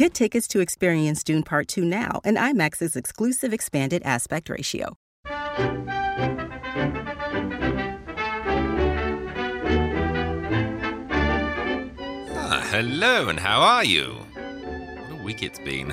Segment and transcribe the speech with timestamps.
[0.00, 4.96] Get tickets to experience Dune Part 2 now and IMAX's exclusive expanded aspect ratio.
[12.46, 14.16] Ah, hello, and how are you?
[14.32, 15.88] What a week it's been.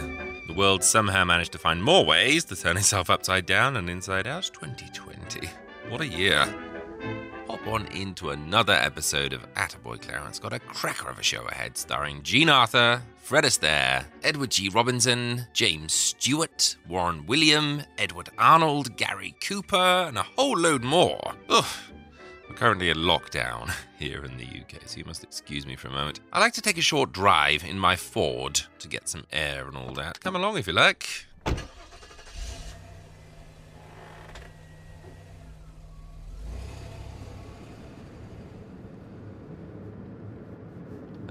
[0.48, 4.26] The world somehow managed to find more ways to turn itself upside down and inside
[4.26, 4.49] out.
[4.54, 5.49] 2020.
[5.90, 6.46] What a year.
[7.49, 10.40] Hop on into another episode of Attaboy Clarence.
[10.40, 14.70] Got a cracker of a show ahead starring Jean Arthur, Fred Astaire, Edward G.
[14.70, 21.34] Robinson, James Stewart, Warren William, Edward Arnold, Gary Cooper, and a whole load more.
[21.49, 21.65] Ugh.
[22.48, 25.91] We're currently in lockdown here in the UK, so you must excuse me for a
[25.91, 26.21] moment.
[26.32, 29.76] I like to take a short drive in my Ford to get some air and
[29.76, 30.21] all that.
[30.21, 31.26] Come along if you like.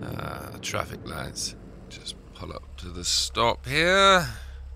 [0.02, 1.56] Ah, traffic lights.
[2.36, 4.26] Just pull up to the stop here.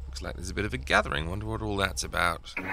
[0.06, 1.28] Looks like there's a bit of a gathering.
[1.28, 2.52] Wonder what all that's about.
[2.56, 2.66] Here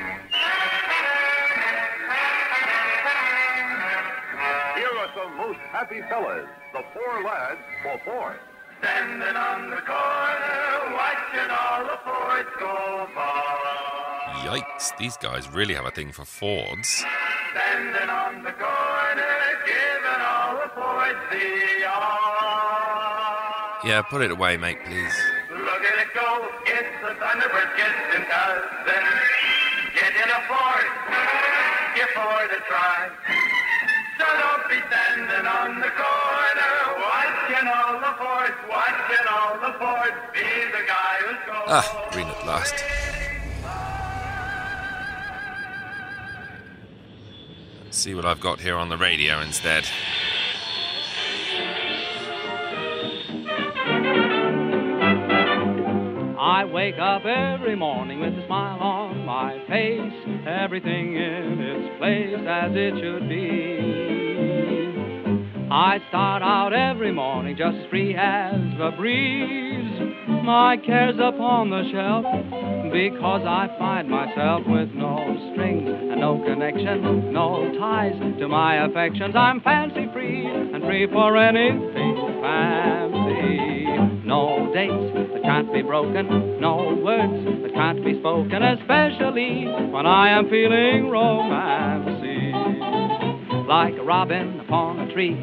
[4.97, 8.39] are some most happy fellas, the four lads for four.
[8.79, 14.43] Standing on the corner, watching all the Fords go by.
[14.45, 17.03] Yikes, these guys really have a thing for Fords.
[17.51, 22.36] Standing on the corner, giving all the Fords the eye.
[23.85, 25.13] Yeah, put it away, mate, please.
[25.51, 27.77] Look at it go, it's the Thunderbird.
[29.97, 30.87] Get in a Ford,
[31.95, 33.09] give Ford a try.
[34.17, 40.17] So don't be standing on the corner, watching all the Fords, watching all the Fords.
[40.33, 41.67] Be the guy who's going.
[41.67, 42.75] Ah, green at last.
[47.83, 49.85] Let's see what I've got here on the radio instead.
[56.39, 60.13] I wake up every morning with a smile on my face,
[60.47, 64.07] everything in its place as it should be.
[65.71, 69.99] I start out every morning just free as the breeze,
[70.43, 72.23] my cares upon the shelf,
[72.93, 75.17] because I find myself with no
[75.53, 79.35] strings and no connection, no ties to my affections.
[79.35, 83.87] I'm fancy free and free for anything fancy.
[84.23, 85.26] No dates
[85.57, 92.53] can't be broken, no words that can't be spoken, especially when I am feeling romancy.
[93.67, 95.35] Like a robin upon a tree,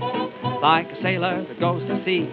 [0.63, 2.31] like a sailor that goes to sea,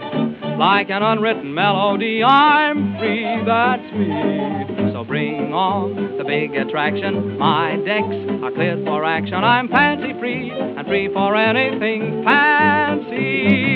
[0.60, 4.94] like an unwritten melody, I'm free, that's me.
[4.94, 9.44] So bring on the big attraction, my decks are cleared for action.
[9.44, 13.71] I'm fancy free and free for anything fancy.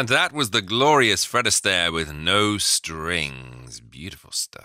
[0.00, 3.80] And that was the glorious Fred Astaire with No Strings.
[3.80, 4.64] Beautiful stuff.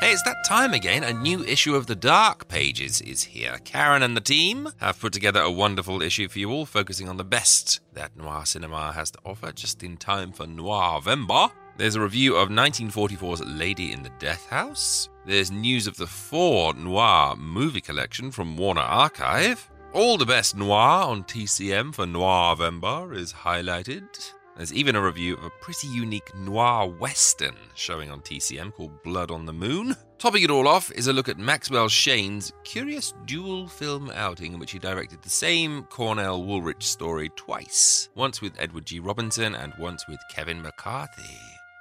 [0.00, 1.04] Hey, it's that time again.
[1.04, 3.58] A new issue of The Dark Pages is here.
[3.62, 7.18] Karen and the team have put together a wonderful issue for you all, focusing on
[7.18, 11.52] the best that noir cinema has to offer, just in time for Noir Noirvember.
[11.76, 15.10] There's a review of 1944's Lady in the Death House.
[15.26, 19.70] There's news of the four noir movie collection from Warner Archive.
[19.94, 24.32] All the best noir on TCM for Noirvember is highlighted.
[24.56, 29.30] There's even a review of a pretty unique noir western showing on TCM called Blood
[29.30, 29.94] on the Moon.
[30.16, 34.58] Topping it all off is a look at Maxwell Shane's curious dual film outing in
[34.58, 38.98] which he directed the same Cornell Woolrich story twice, once with Edward G.
[38.98, 41.36] Robinson and once with Kevin McCarthy.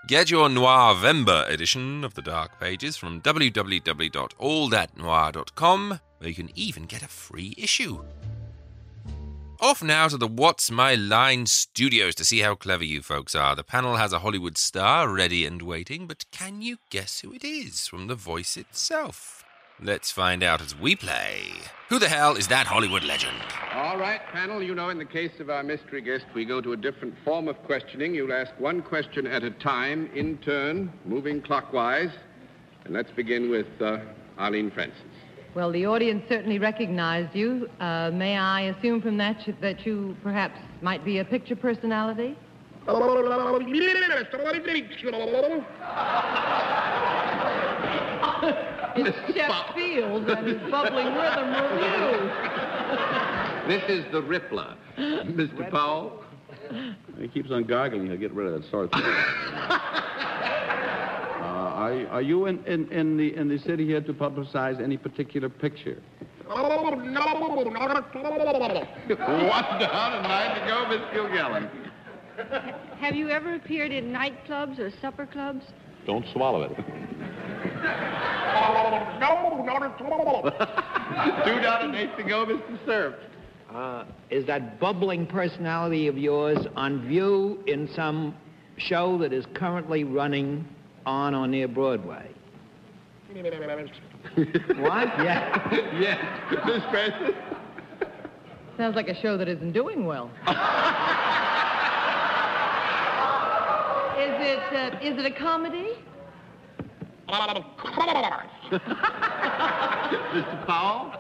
[0.07, 7.01] Get your Noirvember edition of the Dark Pages from www.allthatnoir.com, where you can even get
[7.01, 8.03] a free issue.
[9.59, 13.55] Off now to the What's My Line studios to see how clever you folks are.
[13.55, 17.43] The panel has a Hollywood star ready and waiting, but can you guess who it
[17.43, 19.43] is from the voice itself?
[19.79, 21.43] Let's find out as we play.
[21.89, 23.37] Who the hell is that Hollywood legend?
[23.73, 26.73] All right, panel, you know in the case of our mystery guest, we go to
[26.73, 28.13] a different form of questioning.
[28.13, 32.11] You'll ask one question at a time, in turn, moving clockwise.
[32.85, 33.99] And let's begin with uh,
[34.37, 35.20] Arlene Francis.
[35.53, 37.69] Well, the audience certainly recognized you.
[37.81, 42.37] Uh, may I assume from that you, that you perhaps might be a picture personality?
[48.93, 52.29] It's Shep Fields and his bubbling rhythm review.
[53.67, 54.75] This is the Rippler.
[54.97, 55.69] Mr.
[55.69, 56.23] Powell?
[57.19, 58.07] He keeps on gargling.
[58.07, 60.03] He'll get rid of that sore throat.
[61.81, 65.49] are, are you in, in, in, the, in the city here to publicize any particular
[65.49, 66.01] picture?
[66.47, 67.13] One down and
[70.23, 71.69] nine to go, Miss Kilgallen.
[72.99, 75.65] Have you ever appeared in nightclubs or supper clubs?
[76.05, 76.75] Don't swallow it.
[76.75, 76.83] Two
[81.61, 82.85] down and eight to go, Mr.
[82.85, 83.15] Cerf.
[83.73, 88.35] Uh, is that bubbling personality of yours on view in some
[88.77, 90.65] show that is currently running
[91.05, 92.29] on or near Broadway?
[94.35, 95.07] what?
[95.19, 95.71] Yeah.
[95.99, 96.19] yes.
[96.65, 97.35] Miss Francis?
[98.77, 100.31] Sounds like a show that isn't doing well.
[100.47, 100.53] is
[104.39, 105.93] it uh, is it a comedy?
[110.31, 110.65] Mr.
[110.65, 111.13] Powell?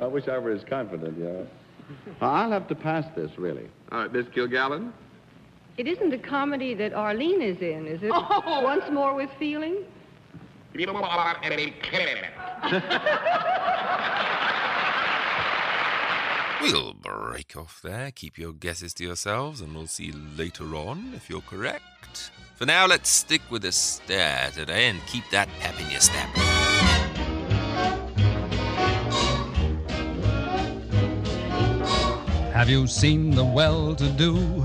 [0.00, 1.44] I wish I were as confident, yeah.
[2.20, 3.68] I'll have to pass this, really.
[3.92, 4.92] All right, Miss Kilgallen?
[5.76, 8.12] It isn't a comedy that Arlene is in, is it?
[8.14, 8.60] Oh.
[8.62, 9.78] Once more with feeling?
[16.62, 18.10] We'll break off there.
[18.10, 22.30] Keep your guesses to yourselves, and we'll see later on if you're correct.
[22.54, 26.28] For now, let's stick with Astaire today and keep that pep in your step.
[32.54, 34.64] Have you seen the well to do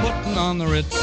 [0.00, 0.96] Putting on the Ritz.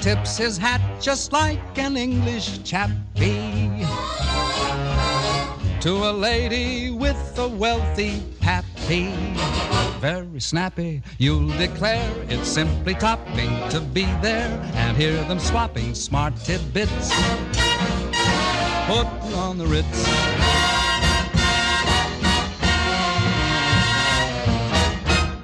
[0.00, 3.55] Tips his hat just like an English chappie
[5.86, 9.12] to a lady with a wealthy pappy.
[10.00, 16.34] Very snappy, you'll declare it's simply topping to be there and hear them swapping smart
[16.38, 17.12] tidbits.
[18.88, 20.04] Putting on the Ritz.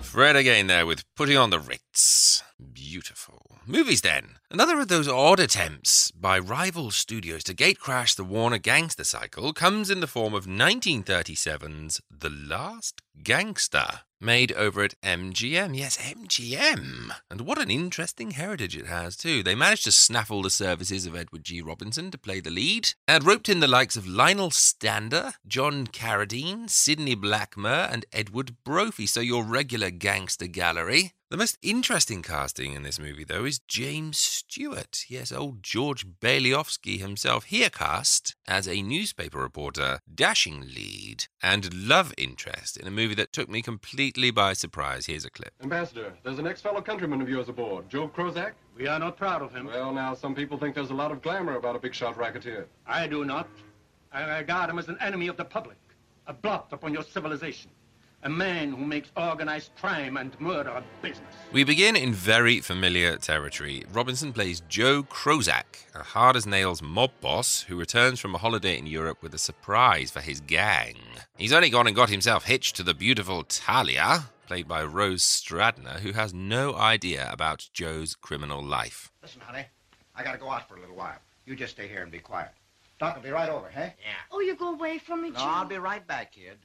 [0.04, 2.42] Fred again there with Putting on the Ritz.
[2.72, 3.41] Beautiful.
[3.66, 4.38] Movies then.
[4.50, 9.88] Another of those odd attempts by rival studios to gatecrash the Warner gangster cycle comes
[9.88, 14.00] in the form of 1937's The Last Gangster.
[14.20, 15.76] made over at MGM.
[15.76, 17.10] Yes, MGM.
[17.30, 19.42] And what an interesting heritage it has, too.
[19.42, 21.60] They managed to snaffle the services of Edward G.
[21.60, 26.70] Robinson to play the lead, and roped in the likes of Lionel Stander, John Carradine,
[26.70, 31.12] Sidney Blackmer, and Edward Brophy, so your regular gangster gallery.
[31.32, 35.06] The most interesting casting in this movie, though, is James Stewart.
[35.08, 42.12] Yes, old George Baileyovsky himself, here cast as a newspaper reporter, dashing lead, and love
[42.18, 45.06] interest in a movie that took me completely by surprise.
[45.06, 45.54] Here's a clip.
[45.62, 48.52] Ambassador, there's an ex-fellow countryman of yours aboard, Joe Krozac.
[48.76, 49.64] We are not proud of him.
[49.64, 52.66] Well, now, some people think there's a lot of glamour about a big shot racketeer.
[52.86, 53.48] I do not.
[54.12, 55.78] I regard him as an enemy of the public,
[56.26, 57.70] a blot upon your civilization.
[58.24, 61.34] A man who makes organized crime and murder a business.
[61.50, 63.84] We begin in very familiar territory.
[63.92, 68.78] Robinson plays Joe Krozac, a hard as nails mob boss who returns from a holiday
[68.78, 70.94] in Europe with a surprise for his gang.
[71.36, 75.98] He's only gone and got himself hitched to the beautiful Talia, played by Rose Stradner,
[75.98, 79.10] who has no idea about Joe's criminal life.
[79.20, 79.64] Listen, honey,
[80.14, 81.18] I gotta go out for a little while.
[81.44, 82.50] You just stay here and be quiet.
[83.00, 83.94] Doc will be right over, hey?
[83.98, 84.12] Yeah.
[84.30, 85.44] Oh, you go away from me, No, Joe?
[85.44, 86.58] I'll be right back, kid.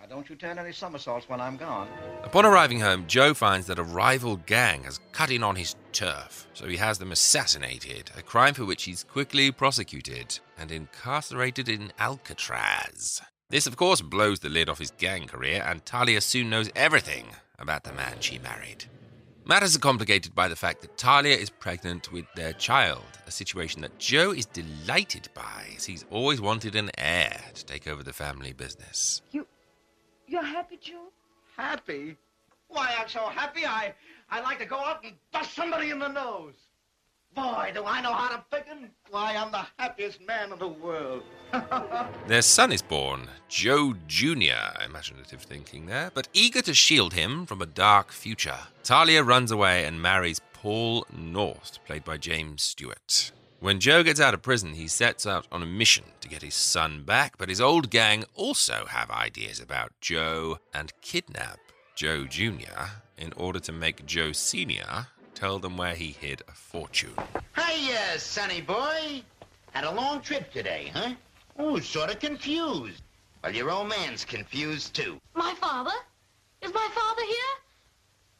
[0.00, 1.86] Now, don't you turn any somersaults when I'm gone.
[2.22, 6.48] Upon arriving home, Joe finds that a rival gang has cut in on his turf,
[6.54, 11.92] so he has them assassinated, a crime for which he's quickly prosecuted and incarcerated in
[11.98, 13.20] Alcatraz.
[13.50, 17.26] This, of course, blows the lid off his gang career, and Talia soon knows everything
[17.58, 18.86] about the man she married.
[19.44, 23.82] Matters are complicated by the fact that Talia is pregnant with their child, a situation
[23.82, 28.12] that Joe is delighted by, as he's always wanted an heir to take over the
[28.14, 29.20] family business.
[30.30, 31.08] You're happy, Joe?
[31.56, 32.16] Happy?
[32.68, 33.92] Why, I'm so happy I,
[34.30, 36.54] I'd like to go out and bust somebody in the nose.
[37.34, 38.90] Boy, do I know how to pick 'em.
[39.10, 41.24] Why, I'm the happiest man in the world.
[42.28, 47.60] Their son is born, Joe Jr., imaginative thinking there, but eager to shield him from
[47.60, 48.58] a dark future.
[48.84, 53.32] Talia runs away and marries Paul North, played by James Stewart.
[53.60, 56.54] When Joe gets out of prison, he sets out on a mission to get his
[56.54, 61.58] son back, but his old gang also have ideas about Joe and kidnap
[61.94, 62.88] Joe Jr.
[63.18, 65.08] in order to make Joe Sr.
[65.34, 67.12] tell them where he hid a fortune.
[67.54, 69.22] Hey, uh, sonny boy.
[69.72, 71.12] Had a long trip today, huh?
[71.58, 73.02] Oh, sort of confused.
[73.44, 75.20] Well, your old man's confused, too.
[75.34, 75.92] My father?
[76.62, 77.58] Is my father here?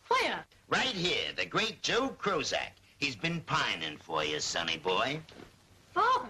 [0.08, 0.46] Where?
[0.68, 2.72] Right here, the great Joe Krozac.
[3.00, 5.20] He's been pining for you, sonny boy.
[5.94, 6.28] Father?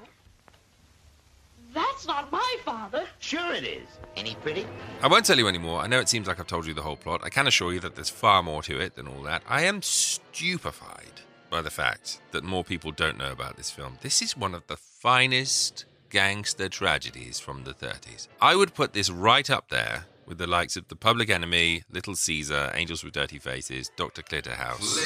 [1.75, 3.05] That's not my father.
[3.19, 3.87] Sure it is.
[4.17, 4.67] Any pretty?
[5.03, 5.81] I won't tell you anymore.
[5.81, 7.21] I know it seems like I've told you the whole plot.
[7.25, 9.43] I can assure you that there's far more to it than all that.
[9.49, 13.99] I am stupefied by the fact that more people don't know about this film.
[14.01, 18.29] This is one of the finest gangster tragedies from the 30s.
[18.41, 22.15] I would put this right up there with the likes of The Public Enemy, Little
[22.15, 24.23] Caesar, Angels with Dirty Faces, Dr.
[24.23, 24.97] Clitterhouse,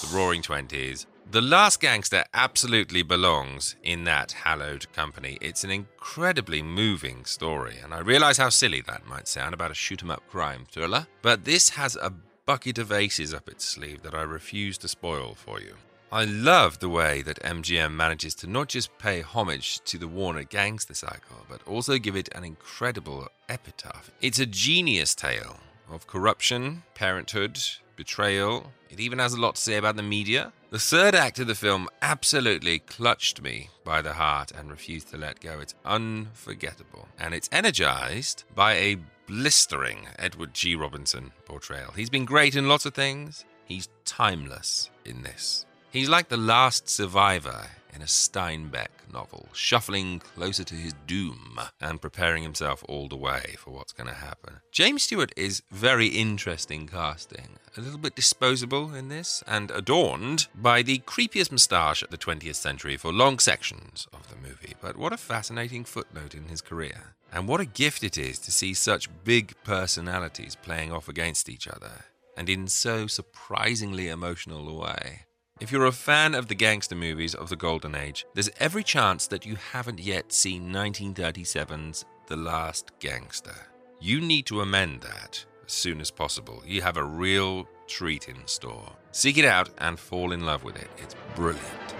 [0.00, 1.06] The Roaring Twenties.
[1.30, 5.36] The Last Gangster absolutely belongs in that hallowed company.
[5.42, 9.74] It's an incredibly moving story, and I realize how silly that might sound about a
[9.74, 12.14] shoot 'em up crime thriller, but this has a
[12.46, 15.76] bucket of aces up its sleeve that I refuse to spoil for you.
[16.10, 20.44] I love the way that MGM manages to not just pay homage to the Warner
[20.44, 24.10] gangster cycle, but also give it an incredible epitaph.
[24.20, 27.60] It's a genius tale of corruption, parenthood,
[28.00, 28.72] betrayal.
[28.88, 30.54] It even has a lot to say about the media.
[30.70, 35.18] The third act of the film absolutely clutched me by the heart and refused to
[35.18, 35.60] let go.
[35.60, 37.08] It's unforgettable.
[37.18, 40.74] And it's energized by a blistering Edward G.
[40.74, 41.92] Robinson portrayal.
[41.92, 45.66] He's been great in lots of things, he's timeless in this.
[45.90, 52.00] He's like the last survivor in a Steinbeck novel, shuffling closer to his doom and
[52.00, 54.60] preparing himself all the way for what's going to happen.
[54.72, 60.82] James Stewart is very interesting casting, a little bit disposable in this, and adorned by
[60.82, 64.74] the creepiest moustache of the 20th century for long sections of the movie.
[64.80, 67.14] But what a fascinating footnote in his career.
[67.32, 71.68] And what a gift it is to see such big personalities playing off against each
[71.68, 72.04] other,
[72.36, 75.26] and in so surprisingly emotional a way.
[75.60, 79.26] If you're a fan of the gangster movies of the Golden Age, there's every chance
[79.26, 83.54] that you haven't yet seen 1937's The Last Gangster.
[84.00, 86.62] You need to amend that as soon as possible.
[86.66, 88.90] You have a real treat in store.
[89.12, 90.88] Seek it out and fall in love with it.
[90.96, 91.99] It's brilliant.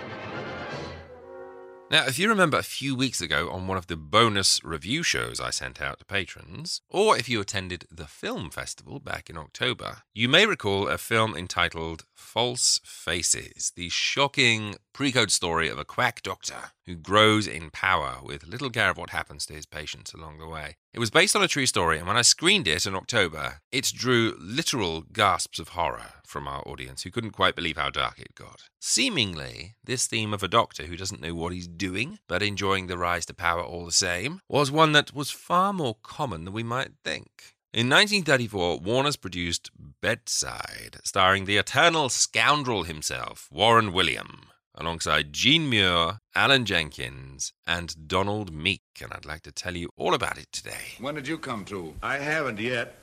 [1.90, 5.40] Now, if you remember a few weeks ago on one of the bonus review shows
[5.40, 10.02] I sent out to patrons, or if you attended the film festival back in October,
[10.14, 16.22] you may recall a film entitled False Faces, the shocking pre-code story of a quack
[16.22, 20.38] doctor who grows in power with little care of what happens to his patients along
[20.38, 20.76] the way.
[20.92, 23.92] It was based on a true story, and when I screened it in October, it
[23.94, 28.34] drew literal gasps of horror from our audience who couldn't quite believe how dark it
[28.34, 28.62] got.
[28.80, 32.98] Seemingly, this theme of a doctor who doesn't know what he's doing, but enjoying the
[32.98, 36.62] rise to power all the same, was one that was far more common than we
[36.62, 37.54] might think.
[37.72, 39.70] In 1934, Warner's produced
[40.00, 44.49] Bedside, starring the eternal scoundrel himself, Warren William,
[44.80, 50.14] alongside Jean Muir, Allen Jenkins, and Donald Meek, and I'd like to tell you all
[50.14, 50.96] about it today.
[50.98, 51.94] When did you come to?
[52.02, 52.96] I haven't yet.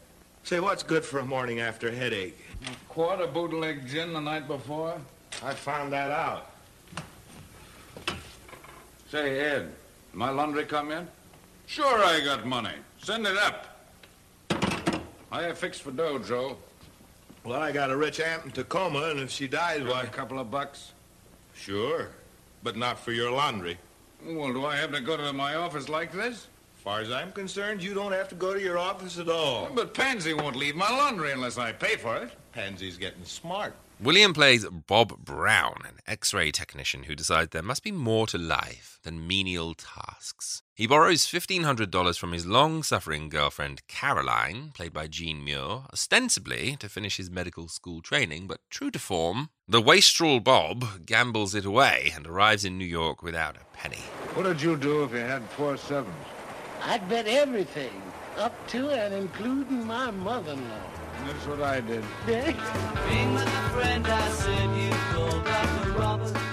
[0.44, 2.38] Say, what's good for a morning after a headache?
[2.64, 5.00] A quart of bootleg gin the night before?
[5.44, 6.52] I found that out.
[9.10, 9.72] Say, Ed,
[10.14, 11.08] my laundry come in?
[11.68, 12.76] Sure, I got money.
[13.02, 13.68] Send it up.
[15.32, 16.58] I have fixed for dough, Joe.
[17.44, 20.04] Well, I got a rich aunt in Tacoma, and if she dies, why...
[20.04, 20.94] A couple of bucks?
[21.58, 22.10] Sure,
[22.64, 23.78] but not for your laundry.
[24.26, 26.48] Well, do I have to go to my office like this?
[26.78, 29.70] As far as I'm concerned, you don't have to go to your office at all.
[29.74, 32.32] But Pansy won't leave my laundry unless I pay for it.
[32.54, 33.76] Pansy's getting smart.
[34.00, 38.38] William plays Bob Brown, an x ray technician who decides there must be more to
[38.38, 40.62] life than menial tasks.
[40.76, 46.88] He borrows $1,500 from his long suffering girlfriend Caroline, played by Jean Muir, ostensibly to
[46.88, 52.12] finish his medical school training, but true to form, the wastrel Bob gambles it away
[52.16, 54.04] and arrives in New York without a penny.
[54.36, 56.14] What'd you do if you had four sevens?
[56.84, 58.00] I'd bet everything,
[58.38, 60.97] up to and including my mother-in-law.
[61.26, 62.04] That's what I did.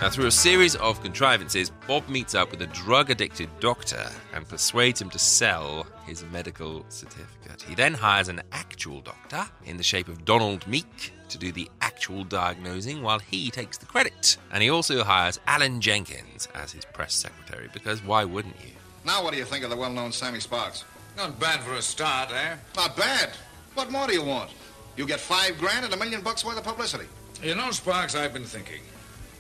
[0.00, 4.47] Now, through a series of contrivances, Bob meets up with a drug addicted doctor and
[4.49, 7.62] persuades him to sell his medical certificate.
[7.62, 11.71] He then hires an actual doctor in the shape of Donald Meek to do the
[11.80, 14.37] actual diagnosing while he takes the credit.
[14.52, 18.73] And he also hires Allen Jenkins as his press secretary because why wouldn't you?
[19.06, 20.85] Now, what do you think of the well known Sammy Sparks?
[21.16, 22.56] Not bad for a start, eh?
[22.76, 23.30] Not bad.
[23.74, 24.50] What more do you want?
[24.96, 27.06] You get five grand and a million bucks worth of publicity.
[27.42, 28.80] You know, Sparks, I've been thinking.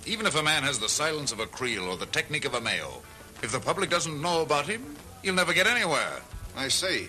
[0.06, 2.60] Even if a man has the silence of a creel or the technique of a
[2.60, 3.00] Mayo,
[3.42, 6.20] if the public doesn't know about him, he'll never get anywhere.
[6.56, 7.08] I see.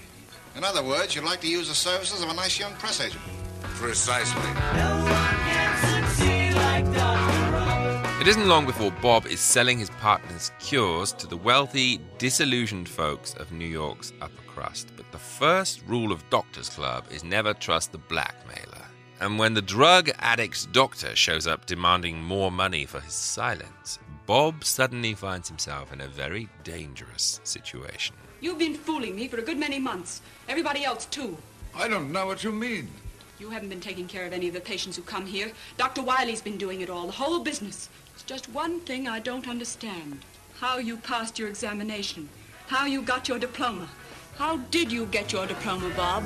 [0.56, 3.22] In other words, you'd like to use the services of a nice young press agent.
[3.62, 4.42] Precisely.
[8.22, 13.34] It isn't long before Bob is selling his partner's cures to the wealthy, disillusioned folks
[13.34, 14.88] of New York's upper crust.
[14.96, 18.86] But the first rule of Doctors Club is never trust the blackmailer.
[19.20, 24.64] And when the drug addict's doctor shows up demanding more money for his silence, Bob
[24.64, 28.16] suddenly finds himself in a very dangerous situation.
[28.42, 30.22] You've been fooling me for a good many months.
[30.50, 31.38] Everybody else, too.
[31.76, 32.90] I don't know what you mean.
[33.40, 35.52] You haven't been taking care of any of the patients who come here.
[35.78, 36.02] Dr.
[36.02, 37.90] Wiley's been doing it all, the whole business.
[38.14, 40.24] It's just one thing I don't understand.
[40.60, 42.30] How you passed your examination.
[42.68, 43.90] How you got your diploma.
[44.38, 46.24] How did you get your diploma, Bob?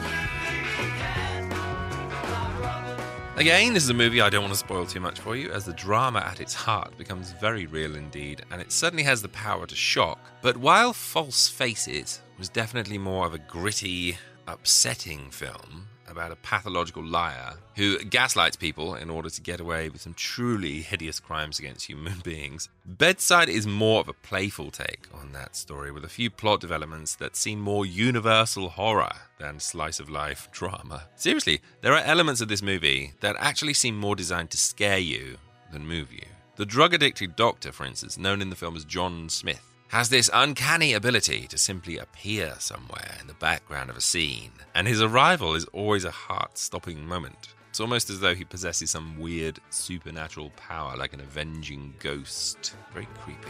[3.37, 5.65] Again, this is a movie I don't want to spoil too much for you, as
[5.65, 9.67] the drama at its heart becomes very real indeed, and it certainly has the power
[9.67, 10.19] to shock.
[10.41, 14.17] But while False Faces was definitely more of a gritty,
[14.47, 20.01] upsetting film, about a pathological liar who gaslights people in order to get away with
[20.01, 22.69] some truly hideous crimes against human beings.
[22.85, 27.15] Bedside is more of a playful take on that story, with a few plot developments
[27.15, 31.03] that seem more universal horror than slice of life drama.
[31.15, 35.37] Seriously, there are elements of this movie that actually seem more designed to scare you
[35.71, 36.25] than move you.
[36.55, 40.29] The drug addicted doctor, for instance, known in the film as John Smith, has this
[40.33, 45.55] uncanny ability to simply appear somewhere in the background of a scene, and his arrival
[45.55, 47.55] is always a heart stopping moment.
[47.69, 52.75] It's almost as though he possesses some weird supernatural power, like an avenging ghost.
[52.93, 53.49] Very creepy.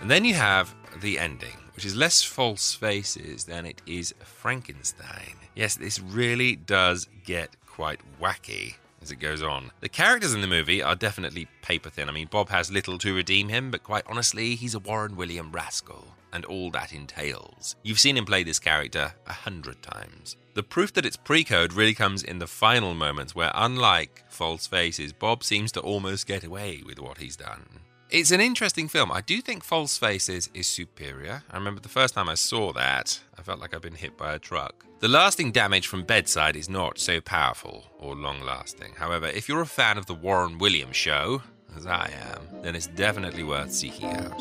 [0.00, 5.34] And then you have the ending, which is less false faces than it is Frankenstein.
[5.56, 9.70] Yes, this really does get quite wacky as it goes on.
[9.80, 12.08] The characters in the movie are definitely paper thin.
[12.08, 15.50] I mean, Bob has little to redeem him, but quite honestly, he's a Warren William
[15.52, 17.76] rascal, and all that entails.
[17.82, 20.36] You've seen him play this character a hundred times.
[20.54, 24.66] The proof that it's pre code really comes in the final moments where, unlike False
[24.66, 27.80] Faces, Bob seems to almost get away with what he's done.
[28.10, 29.10] It's an interesting film.
[29.10, 31.42] I do think False Faces is superior.
[31.50, 34.34] I remember the first time I saw that, I felt like I'd been hit by
[34.34, 34.84] a truck.
[35.02, 38.92] The lasting damage from Bedside is not so powerful or long lasting.
[38.98, 41.42] However, if you're a fan of the Warren Williams show,
[41.76, 44.40] as I am, then it's definitely worth seeking out.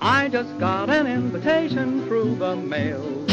[0.00, 3.24] I just got an invitation through the mail.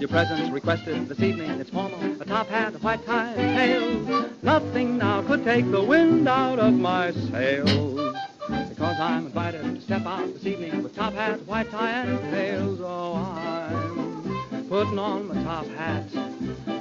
[0.00, 1.52] Your presence requested this evening.
[1.60, 4.32] It's formal, a top hat, a white tie, and tails.
[4.42, 8.16] Nothing now could take the wind out of my sails.
[8.50, 12.80] Because I'm invited to step out this evening with top hat, white tie, and tails.
[12.82, 16.10] Oh, I'm putting on my top hat,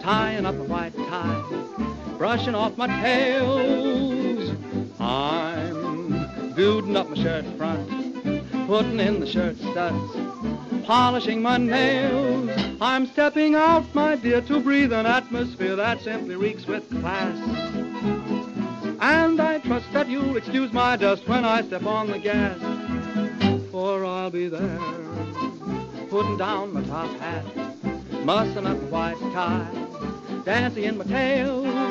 [0.02, 1.44] tying up a white tie,
[2.18, 4.56] brushing off my tails.
[5.00, 7.88] I'm building up my shirt front,
[8.68, 12.50] putting in the shirt studs, polishing my nails.
[12.82, 17.38] I'm stepping out, my dear, to breathe an atmosphere that simply reeks with class.
[19.02, 22.58] And I trust that you'll excuse my dust when I step on the gas.
[23.72, 24.80] For I'll be there,
[26.10, 27.46] putting down my top hat,
[28.26, 31.89] mussing up my white tie, dancing in my tail.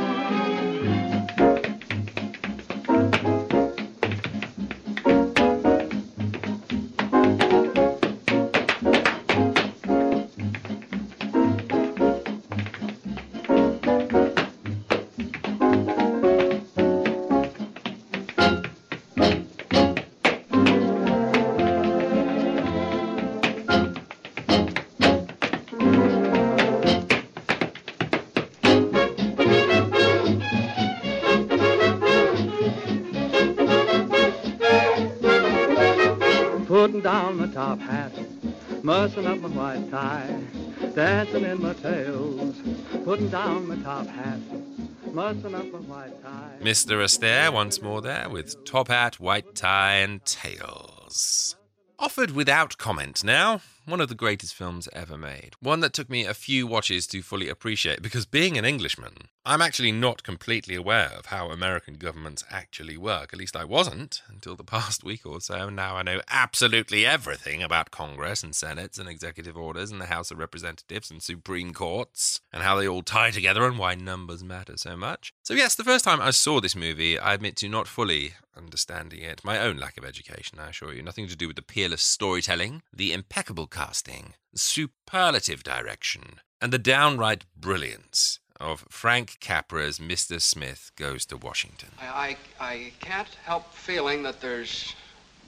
[46.61, 47.03] Mr.
[47.03, 51.57] Astaire once more there with top hat, white tie, and tails.
[51.99, 53.61] Offered without comment now.
[53.89, 55.55] One of the greatest films ever made.
[55.61, 59.63] One that took me a few watches to fully appreciate because being an Englishman, I'm
[59.63, 63.33] actually not completely aware of how American governments actually work.
[63.33, 65.71] At least I wasn't until the past week or so.
[65.71, 70.31] Now I know absolutely everything about Congress and Senates and executive orders and the House
[70.31, 74.77] of Representatives and Supreme Courts and how they all tie together and why numbers matter
[74.77, 75.33] so much.
[75.43, 79.23] So, yes, the first time I saw this movie, I admit to not fully understanding
[79.23, 79.45] it.
[79.45, 81.03] My own lack of education, I assure you.
[81.03, 87.45] Nothing to do with the peerless storytelling, the impeccable casting, superlative direction, and the downright
[87.57, 90.41] brilliance of Frank Capra's Mr.
[90.41, 91.91] Smith Goes to Washington.
[92.01, 94.95] I, I, I can't help feeling that there's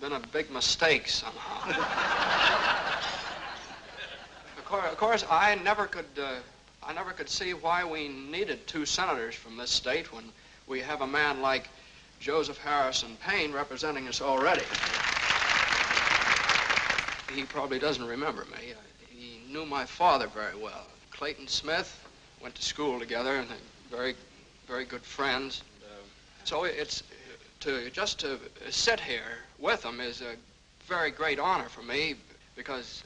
[0.01, 1.71] been a big mistake somehow.
[4.57, 6.37] of, course, of course, I never could, uh,
[6.83, 10.25] I never could see why we needed two senators from this state when
[10.67, 11.69] we have a man like
[12.21, 14.63] Joseph Harrison Paine representing us already.
[17.35, 18.75] He probably doesn't remember me.
[19.09, 20.87] He knew my father very well.
[21.11, 22.07] Clayton Smith
[22.43, 23.57] went to school together, and they're
[23.91, 24.15] very,
[24.69, 25.63] very good friends.
[26.45, 27.03] So it's
[27.61, 28.39] to just to
[28.71, 30.35] sit here with them is a
[30.87, 32.15] very great honor for me
[32.57, 33.05] because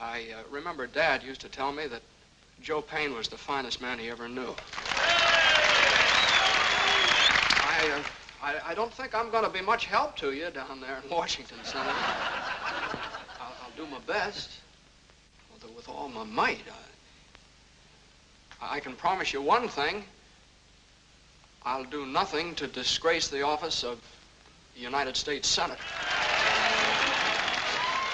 [0.00, 2.02] I uh, remember Dad used to tell me that
[2.60, 4.54] Joe Paine was the finest man he ever knew.
[7.66, 8.02] I, uh,
[8.44, 11.08] I, I don't think I'm going to be much help to you down there in
[11.10, 11.90] Washington, Senator.
[13.40, 14.50] I'll, I'll do my best
[15.50, 16.60] with, with all my might.
[18.60, 20.04] I, I can promise you one thing.
[21.64, 23.98] I'll do nothing to disgrace the office of
[24.76, 25.80] United States Senator.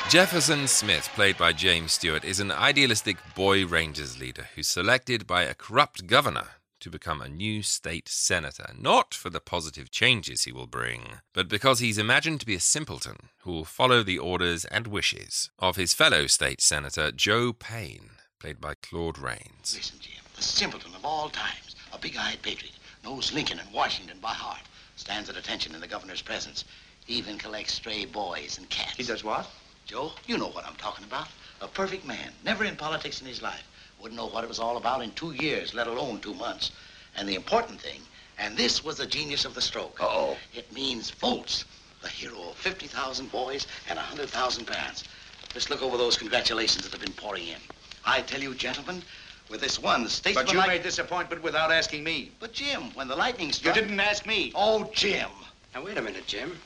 [0.08, 5.42] Jefferson Smith, played by James Stewart, is an idealistic boy Rangers leader who's selected by
[5.42, 6.46] a corrupt governor
[6.80, 11.48] to become a new state senator, not for the positive changes he will bring, but
[11.48, 15.76] because he's imagined to be a simpleton who will follow the orders and wishes of
[15.76, 19.74] his fellow state senator, Joe Paine, played by Claude Rains.
[19.76, 24.32] Listen, Jim, the simpleton of all times, a big-eyed patriot, knows Lincoln and Washington by
[24.32, 24.62] heart,
[24.96, 26.64] stands at attention in the governor's presence,
[27.06, 28.96] even collects stray boys and cats.
[28.96, 29.48] He does what?
[29.86, 31.28] Joe, you know what I'm talking about.
[31.60, 33.66] A perfect man, never in politics in his life.
[34.02, 36.70] Wouldn't know what it was all about in two years, let alone two months.
[37.16, 38.00] And the important thing,
[38.38, 40.00] and this was the genius of the stroke.
[40.00, 40.36] Uh-oh.
[40.54, 41.64] It means volts.
[42.00, 45.04] The hero of 50,000 boys and 100,000 parents.
[45.52, 47.58] Just look over those congratulations that have been pouring in.
[48.06, 49.02] I tell you, gentlemen,
[49.50, 50.46] with this one, the statesman...
[50.46, 52.32] But you like- made this appointment without asking me.
[52.40, 53.76] But, Jim, when the lightning struck...
[53.76, 54.52] You didn't ask me.
[54.54, 55.28] Oh, Jim.
[55.74, 56.56] Now, wait a minute, Jim.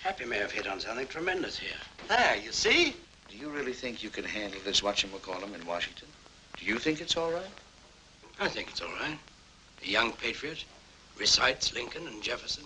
[0.00, 1.78] Happy may have hit on something tremendous here.
[2.08, 2.96] There, you see?
[3.28, 6.08] Do you really think you can handle this whatchamacallum in Washington?
[6.58, 7.50] Do you think it's all right?
[8.40, 9.18] I think it's all right.
[9.82, 10.64] A young patriot
[11.18, 12.64] recites Lincoln and Jefferson,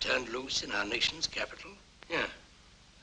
[0.00, 1.70] turned loose in our nation's capital.
[2.08, 2.26] Yeah,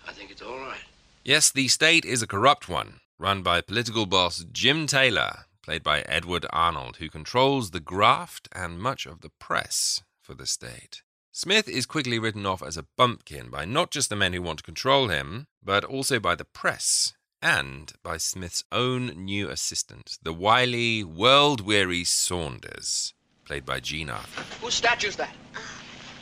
[0.08, 0.84] I think it's all right.
[1.24, 6.02] Yes, the state is a corrupt one, run by political boss Jim Taylor, played by
[6.02, 11.02] Edward Arnold, who controls the graft and much of the press for the state.
[11.32, 14.60] Smith is quickly written off as a bumpkin by not just the men who want
[14.60, 17.14] to control him, but also by the press
[17.46, 23.14] and by Smith's own new assistant, the wily, world weary Saunders.
[23.46, 24.42] played by Jean Arthur.
[24.66, 25.36] Whose statue's that?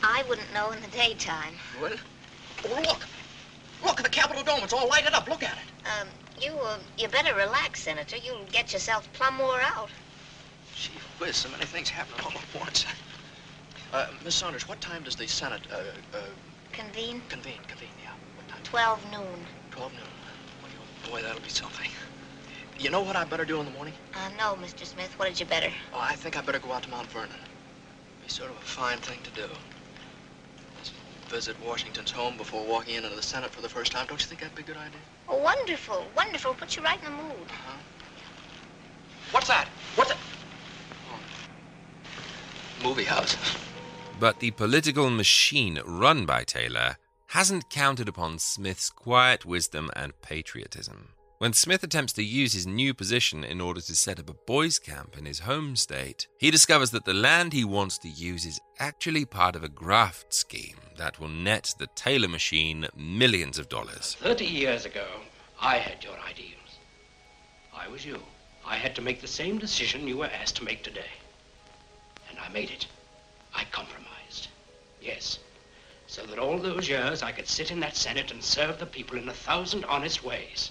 [0.02, 1.54] I wouldn't know in the daytime.
[1.80, 1.94] Well,
[2.66, 3.06] oh, look.
[3.82, 4.60] Look at the Capitol Dome.
[4.64, 5.26] It's all lighted up.
[5.26, 5.88] Look at it.
[5.98, 6.08] Um,
[6.38, 8.18] you, uh, you better relax, Senator.
[8.18, 9.88] You'll get yourself plumb wore out.
[10.76, 12.84] Gee whiz, so many things happening all at once.
[13.94, 15.76] Uh, Miss Saunders, what time does the Senate, uh,
[16.18, 16.20] uh,
[16.72, 17.22] Convene?
[17.30, 17.60] convene?
[17.66, 18.10] Convene, yeah.
[18.36, 18.60] What time?
[18.62, 19.46] 12 noon.
[19.70, 20.02] 12 noon.
[21.04, 21.90] Well, boy, that'll be something.
[22.78, 23.94] You know what I better do in the morning?
[24.14, 24.84] Uh, no, Mr.
[24.84, 25.12] Smith.
[25.18, 25.70] What did you better?
[25.92, 27.30] Oh, I think I better go out to Mount Vernon.
[28.22, 29.48] Be sort of a fine thing to do.
[30.80, 30.94] Just
[31.28, 34.06] visit Washington's home before walking into the Senate for the first time.
[34.06, 35.00] Don't you think that'd be a good idea?
[35.28, 36.54] Oh, wonderful, wonderful.
[36.54, 37.48] Put you right in the mood.
[37.48, 37.78] Uh-huh.
[39.30, 39.68] What's that?
[39.94, 40.16] What's it?
[41.10, 41.18] Oh.
[42.88, 43.36] Movie house.
[44.18, 46.96] But the political machine run by Taylor
[47.34, 51.08] hasn't counted upon Smith's quiet wisdom and patriotism.
[51.38, 54.78] When Smith attempts to use his new position in order to set up a boys'
[54.78, 58.60] camp in his home state, he discovers that the land he wants to use is
[58.78, 64.16] actually part of a graft scheme that will net the Taylor machine millions of dollars.
[64.20, 65.08] Thirty years ago,
[65.60, 66.78] I had your ideals.
[67.74, 68.20] I was you.
[68.64, 71.14] I had to make the same decision you were asked to make today.
[72.30, 72.86] And I made it.
[73.52, 74.46] I compromised.
[75.02, 75.40] Yes.
[76.14, 79.18] So that all those years I could sit in that Senate and serve the people
[79.18, 80.70] in a thousand honest ways.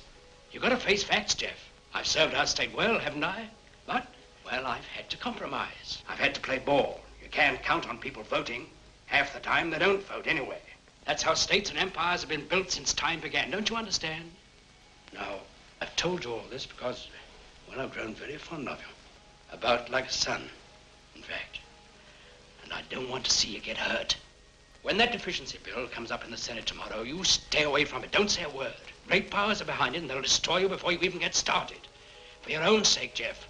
[0.53, 1.69] You've gotta face facts, Jeff.
[1.93, 3.49] I've served our state well, haven't I?
[3.86, 4.08] But,
[4.45, 6.01] well, I've had to compromise.
[6.08, 7.01] I've had to play ball.
[7.21, 8.67] You can't count on people voting.
[9.08, 10.62] Half the time, they don't vote anyway.
[11.06, 13.51] That's how states and empires have been built since time began.
[13.51, 14.32] Don't you understand?
[15.13, 15.41] Now,
[15.82, 17.10] I've told you all this because,
[17.67, 18.88] well, I've grown very fond of you.
[19.51, 20.43] About like a son,
[21.17, 21.60] in fact.
[22.63, 24.15] And I don't want to see you get hurt.
[24.84, 28.12] When that deficiency bill comes up in the Senate tomorrow, you stay away from it.
[28.12, 28.74] Don't say a word.
[29.08, 31.78] Great powers are behind it, and they'll destroy you before you even get started.
[32.41, 33.48] For your own sake, Jeff,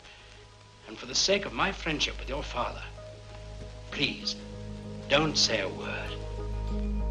[0.87, 2.83] and for the sake of my friendship with your father,
[3.89, 4.35] please,
[5.09, 6.11] don't say a word.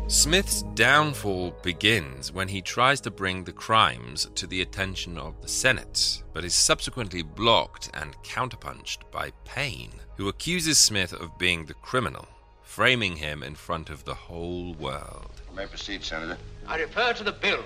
[0.06, 5.48] Smith's downfall begins when he tries to bring the crimes to the attention of the
[5.48, 11.74] Senate, but is subsequently blocked and counterpunched by Paine, who accuses Smith of being the
[11.74, 12.28] criminal,
[12.72, 15.30] framing him in front of the whole world.
[15.50, 16.38] You may proceed, Senator.
[16.66, 17.62] I refer to the bill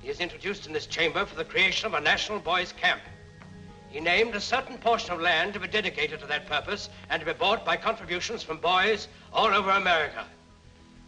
[0.00, 3.02] he has introduced in this chamber for the creation of a national boys' camp.
[3.90, 7.26] He named a certain portion of land to be dedicated to that purpose and to
[7.26, 10.24] be bought by contributions from boys all over America.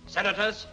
[0.06, 0.66] Senators,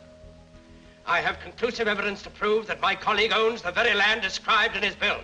[1.07, 4.83] I have conclusive evidence to prove that my colleague owns the very land described in
[4.83, 5.21] his bill.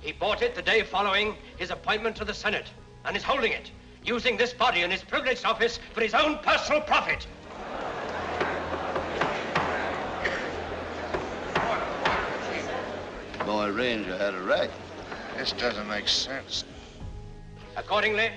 [0.00, 2.66] He bought it the day following his appointment to the Senate
[3.06, 3.70] and is holding it,
[4.04, 7.26] using this body in his privileged office for his own personal profit.
[13.46, 14.70] Boy Ranger had a right.
[15.36, 16.64] This doesn't make sense.
[17.76, 18.30] Accordingly,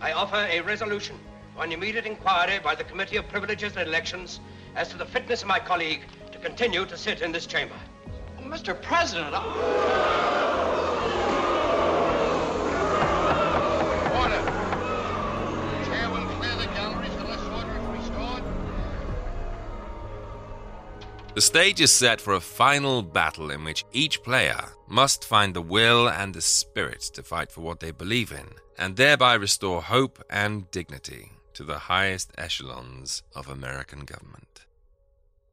[0.00, 1.18] I offer a resolution
[1.56, 4.40] for an immediate inquiry by the Committee of Privileges and Elections
[4.76, 7.74] as to the fitness of my colleague to continue to sit in this chamber.
[8.40, 8.80] Mr.
[8.80, 10.91] President, I...
[21.34, 25.62] The stage is set for a final battle in which each player must find the
[25.62, 30.22] will and the spirit to fight for what they believe in, and thereby restore hope
[30.28, 34.66] and dignity to the highest echelons of American government.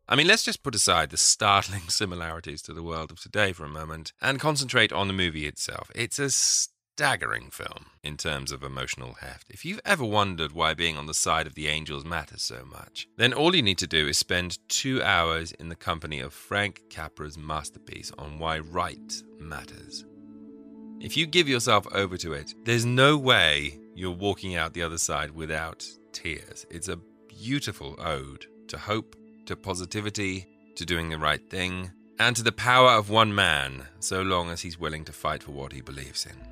[0.10, 3.64] I mean, let's just put aside the startling similarities to the world of today for
[3.64, 5.90] a moment and concentrate on the movie itself.
[5.96, 6.30] It's a
[7.00, 9.50] staggering film in terms of emotional heft.
[9.50, 13.08] If you've ever wondered why being on the side of the angels matters so much,
[13.16, 16.82] then all you need to do is spend two hours in the company of Frank
[16.90, 20.04] Capra's masterpiece on why right matters.
[21.00, 24.98] If you give yourself over to it, there's no way you're walking out the other
[24.98, 26.66] side without tears.
[26.70, 32.44] It's a beautiful ode to hope, to positivity, to doing the right thing, and to
[32.44, 35.80] the power of one man, so long as he's willing to fight for what he
[35.80, 36.49] believes in.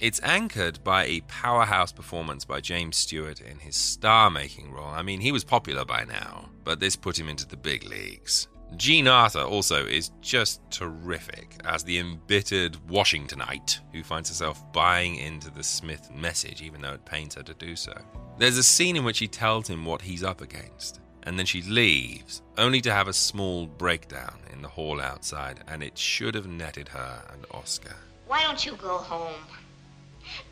[0.00, 4.88] It's anchored by a powerhouse performance by James Stewart in his star making role.
[4.88, 8.48] I mean, he was popular by now, but this put him into the big leagues.
[8.76, 15.48] Jean Arthur also is just terrific as the embittered Washingtonite who finds herself buying into
[15.48, 17.94] the Smith message even though it pains her to do so.
[18.36, 21.62] There's a scene in which he tells him what he's up against, and then she
[21.62, 26.48] leaves, only to have a small breakdown in the hall outside, and it should have
[26.48, 27.94] netted her an Oscar.
[28.26, 29.40] Why don't you go home?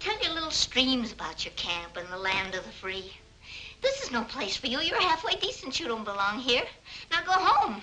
[0.01, 3.13] Tell your little streams about your camp and the land of the free.
[3.81, 4.81] This is no place for you.
[4.81, 5.81] You're halfway decent.
[5.81, 6.63] You don't belong here.
[7.11, 7.83] Now go home.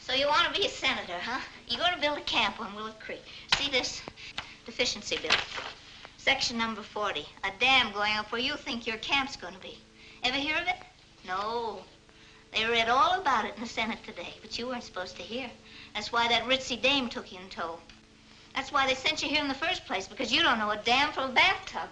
[0.00, 1.40] So you want to be a senator, huh?
[1.66, 3.24] You're going to build a camp on Willow Creek.
[3.56, 4.02] See this?
[4.64, 5.32] Deficiency bill.
[6.18, 7.26] Section number 40.
[7.44, 9.78] A dam going up where you think your camp's going to be.
[10.22, 10.76] Ever hear of it?
[11.26, 11.80] No.
[12.52, 15.50] They read all about it in the Senate today, but you weren't supposed to hear.
[15.94, 17.78] That's why that ritzy dame took you in tow.
[18.56, 20.78] That's why they sent you here in the first place, because you don't know a
[20.78, 21.90] dam from a bathtub.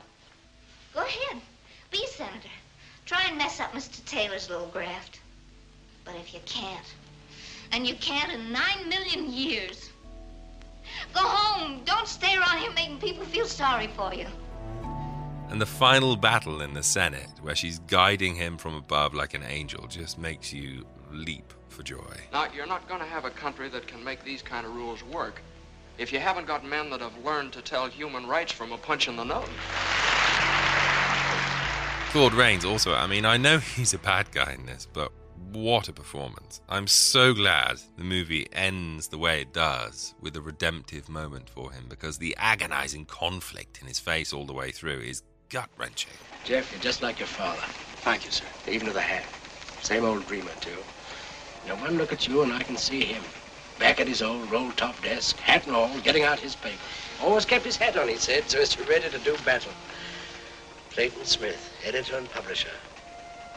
[0.95, 1.41] Go ahead.
[1.91, 2.49] Be a senator.
[3.05, 4.03] Try and mess up Mr.
[4.07, 5.21] Taylor's little graft.
[6.07, 6.95] But if you can't,
[7.71, 9.91] and you can't in nine million years,
[11.13, 11.83] go home.
[11.85, 14.27] Don't stay around here making people feel sorry for you.
[15.51, 19.43] And the final battle in the Senate, where she's guiding him from above like an
[19.43, 22.17] angel, just makes you leap for joy.
[22.33, 25.05] Now, you're not going to have a country that can make these kind of rules
[25.05, 25.43] work
[25.99, 29.09] if you haven't got men that have learned to tell human rights from a punch
[29.09, 29.49] in the nose.
[32.11, 35.13] Claude Rains also, I mean, I know he's a bad guy in this, but
[35.53, 36.61] what a performance.
[36.69, 41.71] I'm so glad the movie ends the way it does with a redemptive moment for
[41.73, 46.13] him because the agonizing conflict in his face all the way through is gut wrenching.
[46.45, 47.63] Jeff, you're just like your father.
[48.03, 48.45] Thank you, sir.
[48.69, 49.25] Even to the hat.
[49.83, 50.71] Same old dreamer, too.
[51.67, 53.23] Now, one look at you and I can see him.
[53.79, 56.79] Back at his old roll-top desk, hat and all, getting out his paper.
[57.23, 59.73] Always kept his hat on, he said, so as to be ready to do battle.
[60.93, 62.71] Clayton Smith, editor and publisher,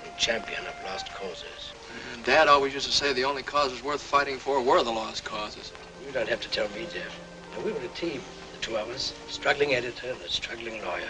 [0.03, 1.73] and champion of lost causes.
[2.23, 5.71] Dad always used to say the only causes worth fighting for were the lost causes.
[6.06, 7.19] You don't have to tell me, Jeff.
[7.53, 8.21] Now, we were a team,
[8.53, 11.10] the two of us, struggling editor and a struggling lawyer.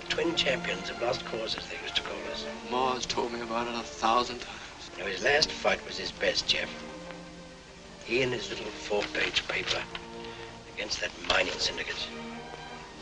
[0.00, 2.44] The twin champions of lost causes, they used to call us.
[2.70, 4.90] Ma's told me about it a thousand times.
[4.98, 6.68] Now, his last fight was his best, Jeff.
[8.04, 9.82] He and his little four-page paper
[10.74, 12.08] against that mining syndicate.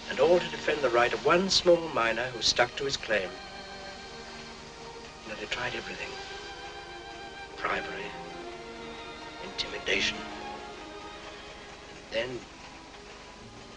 [0.08, 3.28] And all to defend the right of one small miner who stuck to his claim.
[5.28, 6.10] Now, they tried everything.
[7.60, 8.10] Bribery,
[9.44, 10.16] intimidation.
[11.90, 12.40] And then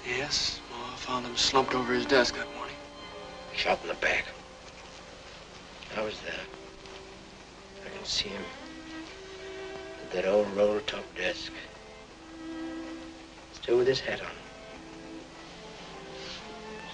[0.06, 2.76] Yes, Ma found him slumped over his desk that morning.
[3.56, 4.26] shot in the back.
[5.96, 6.34] I was there.
[7.86, 8.44] I can see him
[10.14, 11.52] that old roll-top desk.
[13.54, 14.28] Still with his hat on.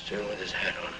[0.03, 0.93] Still with his hat on.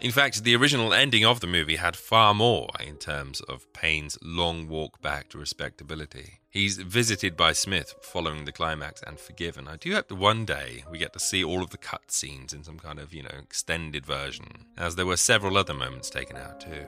[0.00, 4.18] In fact, the original ending of the movie had far more in terms of Paine's
[4.22, 6.40] long walk back to respectability.
[6.50, 9.66] He's visited by Smith following the climax and forgiven.
[9.66, 12.52] I do hope that one day we get to see all of the cut scenes
[12.52, 16.36] in some kind of, you know, extended version, as there were several other moments taken
[16.36, 16.84] out too.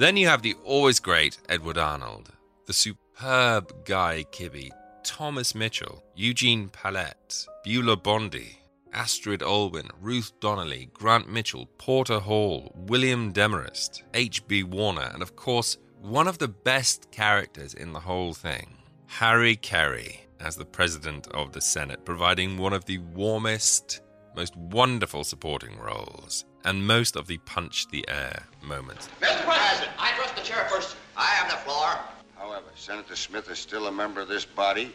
[0.00, 2.32] Then you have the always great Edward Arnold,
[2.64, 4.70] the superb Guy Kibbee,
[5.04, 8.60] Thomas Mitchell, Eugene Pallette, Beulah Bondi,
[8.94, 14.62] Astrid Allwyn, Ruth Donnelly, Grant Mitchell, Porter Hall, William Demarest, H.B.
[14.62, 20.22] Warner, and of course, one of the best characters in the whole thing, Harry Carey,
[20.40, 24.00] as the President of the Senate, providing one of the warmest,
[24.34, 29.08] most wonderful supporting roles, and most of the punch the air moments.
[29.20, 29.44] Mr.
[29.44, 30.96] President, I address the chair first.
[31.16, 31.98] I have the floor.
[32.36, 34.94] However, Senator Smith is still a member of this body,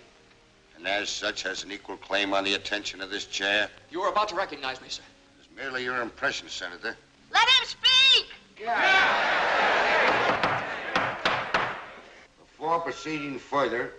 [0.76, 3.70] and as such has an equal claim on the attention of this chair.
[3.92, 5.04] You were about to recognize me, sir.
[5.40, 6.98] It's merely your impression, Senator.
[7.32, 7.86] Let him speak!
[12.40, 13.94] Before proceeding further,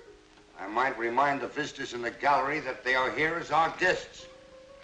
[0.59, 4.27] I might remind the visitors in the gallery that they are here as our guests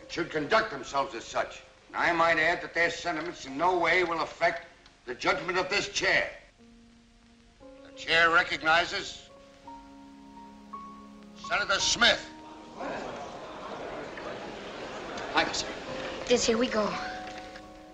[0.01, 1.62] and should conduct themselves as such.
[1.92, 4.66] And I might add that their sentiments in no way will affect
[5.05, 6.31] the judgment of this chair.
[7.85, 9.28] The chair recognizes
[11.48, 12.24] Senator Smith.
[15.35, 15.66] Thank you, sir.
[16.26, 16.88] This here we go.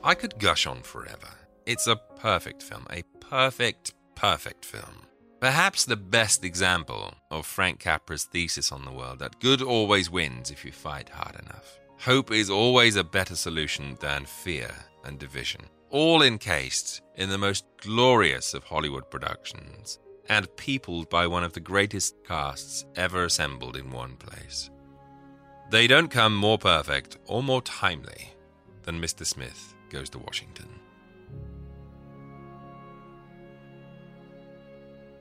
[0.04, 1.28] I could gush on forever.
[1.66, 5.06] It's a perfect film, a perfect, perfect film.
[5.40, 10.50] Perhaps the best example of Frank Capra's thesis on the world that good always wins
[10.50, 11.78] if you fight hard enough.
[12.00, 14.70] Hope is always a better solution than fear
[15.04, 15.62] and division.
[15.90, 21.60] All encased in the most glorious of Hollywood productions and peopled by one of the
[21.60, 24.70] greatest casts ever assembled in one place.
[25.70, 28.32] They don't come more perfect or more timely
[28.82, 29.26] than Mr.
[29.26, 30.68] Smith Goes to Washington.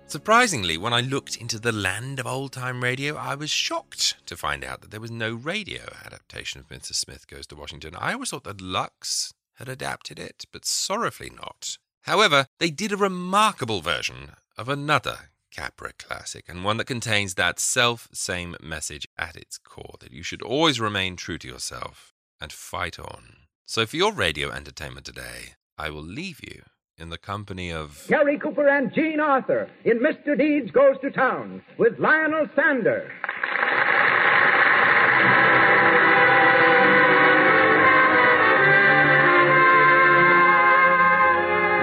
[0.10, 4.38] Surprisingly, when I looked into the land of old time radio, I was shocked to
[4.38, 6.94] find out that there was no radio adaptation of Mr.
[6.94, 7.94] Smith Goes to Washington.
[7.94, 11.78] I always thought that Lux had adapted it, but sorrowfully not.
[12.04, 17.60] However, they did a remarkable version of another Capra classic, and one that contains that
[17.60, 22.54] self same message at its core that you should always remain true to yourself and
[22.54, 23.48] fight on.
[23.66, 26.64] So, for your radio entertainment today, I will leave you
[27.00, 30.36] in the company of Gary Cooper and Jean Arthur in Mr.
[30.36, 33.12] Deeds Goes to Town with Lionel Stander.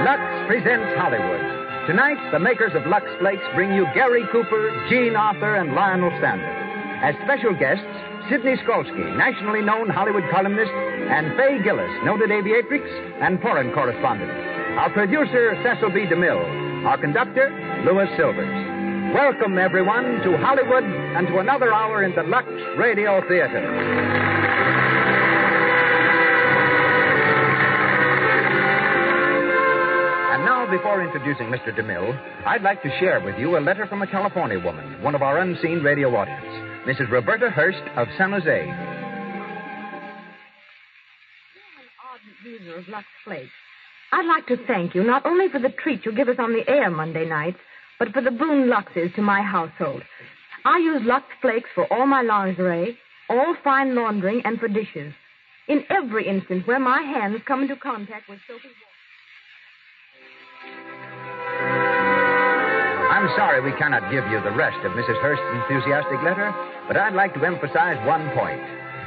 [0.03, 1.41] Lux presents Hollywood.
[1.87, 6.51] Tonight, the makers of Lux Flakes bring you Gary Cooper, Jean Arthur, and Lionel Stander.
[7.07, 7.87] As special guests,
[8.29, 12.83] Sidney Skolsky, nationally known Hollywood columnist, and Fay Gillis, noted aviatrix
[13.23, 14.54] and foreign correspondent.
[14.75, 16.01] Our producer, Cecil B.
[16.07, 16.85] DeMille.
[16.85, 17.49] Our conductor,
[17.87, 19.15] Louis Silvers.
[19.15, 23.63] Welcome, everyone, to Hollywood and to another hour in the Lux Radio Theater.
[30.33, 31.71] And now, before introducing Mr.
[31.73, 35.23] DeMille, I'd like to share with you a letter from a California woman, one of
[35.23, 36.45] our unseen radio audience,
[36.85, 37.11] Mrs.
[37.13, 38.69] Roberta Hurst of San Jose.
[42.03, 43.53] ardent user of Lux Flakes.
[44.15, 46.63] I'd like to thank you not only for the treat you give us on the
[46.71, 47.59] air Monday nights,
[47.99, 50.03] but for the boon Luxes to my household.
[50.65, 52.97] I use Lux Flakes for all my lingerie,
[53.29, 55.13] all fine laundering, and for dishes.
[55.67, 58.95] In every instance where my hands come into contact with soapy water.
[63.11, 65.21] I'm sorry we cannot give you the rest of Mrs.
[65.23, 66.55] Hurst's enthusiastic letter,
[66.87, 68.63] but I'd like to emphasize one point.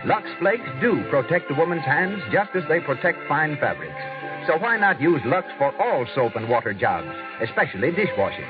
[0.06, 4.17] Lux Flakes do protect a woman's hands just as they protect fine fabrics.
[4.48, 7.12] So why not use Lux for all soap and water jobs,
[7.44, 8.48] especially dishwashing?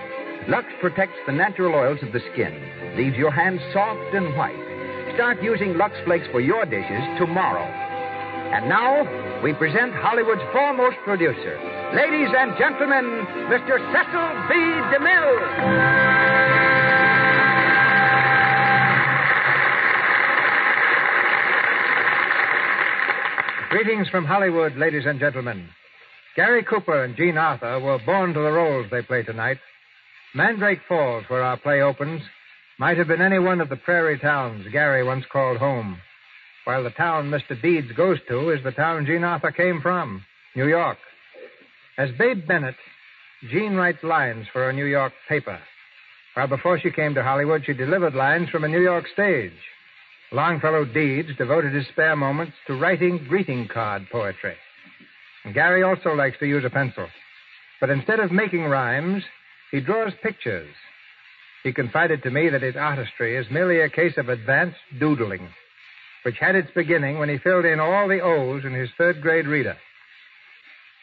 [0.48, 2.54] Lux protects the natural oils of the skin,
[2.96, 4.54] leaves your hands soft and white.
[5.16, 7.66] Start using Lux Flakes for your dishes tomorrow.
[7.66, 11.58] And now, we present Hollywood's foremost producer.
[11.96, 13.82] Ladies and gentlemen, Mr.
[13.90, 14.54] Cecil B.
[14.94, 15.98] DeMille.
[23.72, 25.68] Greetings from Hollywood, ladies and gentlemen.
[26.38, 29.58] Gary Cooper and Jean Arthur were born to the roles they play tonight.
[30.36, 32.22] Mandrake Falls, where our play opens,
[32.78, 35.98] might have been any one of the prairie towns Gary once called home,
[36.66, 37.60] while the town Mr.
[37.60, 40.24] Deeds goes to is the town Jean Arthur came from,
[40.56, 41.00] New York.
[41.98, 42.76] As Babe Bennett,
[43.50, 45.60] Jean writes lines for a New York paper,
[46.36, 49.58] while before she came to Hollywood, she delivered lines from a New York stage.
[50.32, 54.56] Longfellow Deeds devoted his spare moments to writing greeting card poetry.
[55.54, 57.08] Gary also likes to use a pencil.
[57.80, 59.24] But instead of making rhymes,
[59.72, 60.74] he draws pictures.
[61.64, 65.50] He confided to me that his artistry is merely a case of advanced doodling,
[66.24, 69.48] which had its beginning when he filled in all the O's in his third grade
[69.48, 69.78] reader.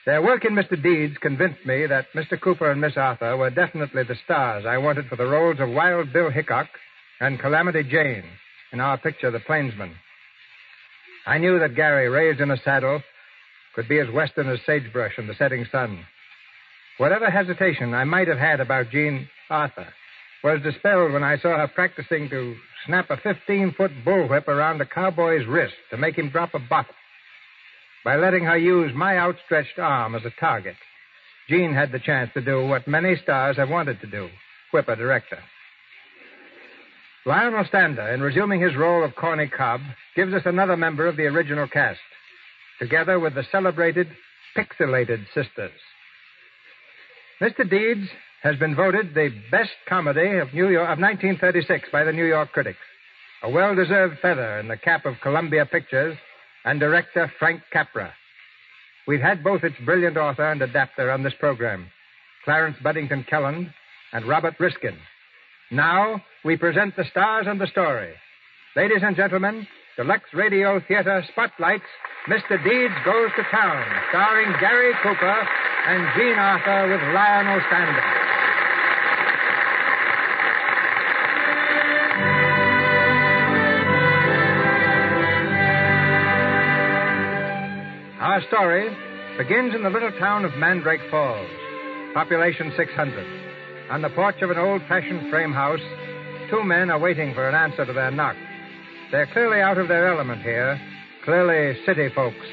[0.06, 0.80] Their work in Mr.
[0.80, 2.38] Deeds convinced me that Mr.
[2.38, 6.12] Cooper and Miss Arthur were definitely the stars I wanted for the roles of Wild
[6.12, 6.68] Bill Hickok
[7.20, 8.24] and Calamity Jane
[8.72, 9.94] in our picture, The Plainsman.
[11.26, 13.02] I knew that Gary, raised in a saddle,
[13.74, 16.04] could be as western as sagebrush in the setting sun.
[16.98, 19.88] Whatever hesitation I might have had about Jean Arthur
[20.42, 22.54] was dispelled when I saw her practicing to
[22.86, 26.94] snap a 15 foot bullwhip around a cowboy's wrist to make him drop a bottle.
[28.04, 30.76] By letting her use my outstretched arm as a target,
[31.48, 34.28] Jean had the chance to do what many stars have wanted to do
[34.72, 35.38] whip a director.
[37.26, 39.80] Lionel Stander, in resuming his role of Corny Cobb,
[40.14, 42.00] gives us another member of the original cast,
[42.78, 44.08] together with the celebrated
[44.56, 45.72] Pixelated Sisters.
[47.40, 47.68] Mr.
[47.68, 48.08] Deeds
[48.42, 52.52] has been voted the best comedy of New York of 1936 by the New York
[52.52, 52.78] critics,
[53.42, 56.16] a well-deserved feather in the cap of Columbia Pictures
[56.64, 58.12] and director Frank Capra.
[59.06, 61.86] We've had both its brilliant author and adapter on this program,
[62.44, 63.72] Clarence Buddington Kelland
[64.12, 64.96] and Robert Riskin.
[65.70, 68.12] Now, we present the stars and the story.
[68.76, 69.66] Ladies and gentlemen,
[69.96, 71.86] The Lux Radio Theater Spotlights
[72.26, 72.58] Mr.
[72.64, 75.38] Deeds Goes to Town, starring Gary Cooper
[75.86, 78.00] and Jean Arthur with Lionel Stander.
[88.18, 88.90] Our story
[89.38, 91.48] begins in the little town of Mandrake Falls,
[92.14, 93.90] population 600.
[93.92, 95.78] On the porch of an old fashioned frame house,
[96.50, 98.34] two men are waiting for an answer to their knock.
[99.10, 100.80] They're clearly out of their element here,
[101.24, 102.46] clearly city folks.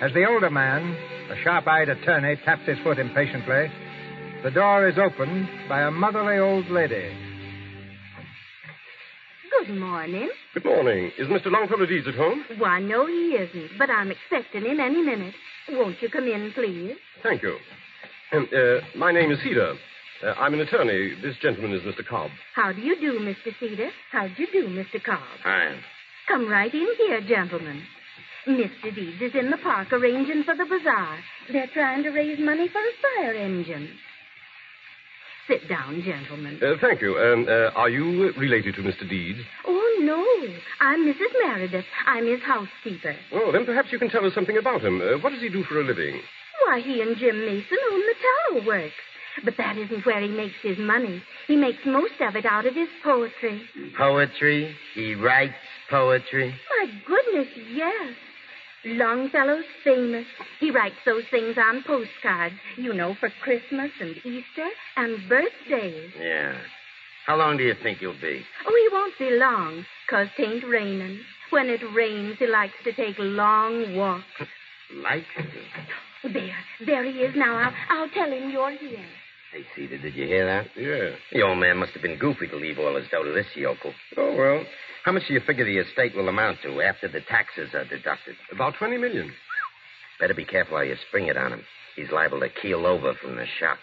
[0.00, 0.94] As the older man,
[1.30, 3.70] a sharp eyed attorney, taps his foot impatiently,
[4.42, 7.16] the door is opened by a motherly old lady.
[9.66, 10.28] Good morning.
[10.54, 11.10] Good morning.
[11.18, 11.46] Is Mr.
[11.46, 12.44] Longfellow Deeds at home?
[12.58, 15.34] Why, no, he isn't, but I'm expecting him any minute.
[15.70, 16.96] Won't you come in, please?
[17.22, 17.56] Thank you.
[18.32, 19.74] And, uh, my name is Cedar.
[20.24, 21.14] Uh, I'm an attorney.
[21.22, 22.06] This gentleman is Mr.
[22.06, 22.30] Cobb.
[22.54, 23.52] How do you do, Mr.
[23.60, 23.90] Cedar?
[24.10, 25.02] How do you do, Mr.
[25.02, 25.20] Cobb?
[25.44, 25.74] Hi.
[26.28, 27.82] Come right in here, gentlemen.
[28.48, 28.94] Mr.
[28.94, 31.18] Deeds is in the park arranging for the bazaar.
[31.52, 33.90] They're trying to raise money for a fire engine.
[35.48, 36.58] Sit down, gentlemen.
[36.62, 37.16] Uh, thank you.
[37.18, 39.08] Um, uh, are you related to Mr.
[39.08, 39.38] Deeds?
[39.64, 40.24] Oh, no.
[40.80, 41.32] I'm Mrs.
[41.44, 41.84] Meredith.
[42.06, 43.14] I'm his housekeeper.
[43.32, 45.00] Well, then perhaps you can tell us something about him.
[45.00, 46.20] Uh, what does he do for a living?
[46.66, 48.94] Why, he and Jim Mason own the tower works.
[49.44, 51.22] But that isn't where he makes his money.
[51.46, 53.62] He makes most of it out of his poetry.
[53.96, 54.74] Poetry?
[54.94, 55.54] He writes
[55.90, 56.54] poetry?
[56.80, 58.14] My goodness, yes.
[58.84, 60.26] Longfellow's famous.
[60.60, 66.12] He writes those things on postcards, you know, for Christmas and Easter and birthdays.
[66.20, 66.56] Yeah.
[67.26, 68.42] How long do you think he'll be?
[68.66, 71.20] Oh, he won't be long, 'cause tain't raining.
[71.50, 74.24] When it rains, he likes to take long walks.
[75.02, 75.26] Like?
[76.22, 76.56] There,
[76.86, 77.56] there he is now.
[77.56, 79.04] I'll, I'll tell him you're here.
[79.56, 80.66] Hey, Cedar, did you hear that?
[80.76, 81.16] Yeah.
[81.32, 83.94] The old man must have been goofy to leave all his dough to this yokel.
[84.18, 84.62] Oh, well.
[85.02, 88.36] How much do you figure the estate will amount to after the taxes are deducted?
[88.52, 89.32] About 20 million.
[90.20, 91.62] Better be careful how you spring it on him.
[91.96, 93.78] He's liable to keel over from the shock.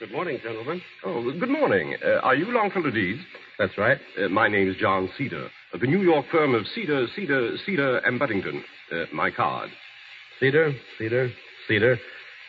[0.00, 0.82] Good morning, gentlemen.
[1.04, 1.94] Oh, good morning.
[2.04, 3.20] Uh, are you Longfellow Deeds?
[3.60, 3.98] That's right.
[4.20, 7.98] Uh, my name is John Cedar, of the New York firm of Cedar, Cedar, Cedar
[7.98, 8.64] and Buddington.
[8.90, 9.70] Uh, my card.
[10.40, 11.30] Cedar, Cedar,
[11.68, 11.98] Cedar,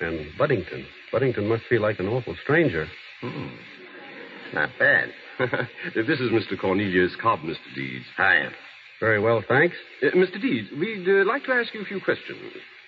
[0.01, 0.83] and Buddington.
[1.13, 2.87] Buddington must feel like an awful stranger.
[3.21, 3.47] Hmm.
[4.53, 5.09] Not bad.
[5.95, 6.59] this is Mr.
[6.59, 7.55] Cornelius Cobb, Mr.
[7.75, 8.03] Deeds.
[8.17, 8.51] Hiya.
[8.99, 9.75] Very well, thanks.
[10.01, 10.41] Uh, Mr.
[10.41, 12.39] Deeds, we'd uh, like to ask you a few questions.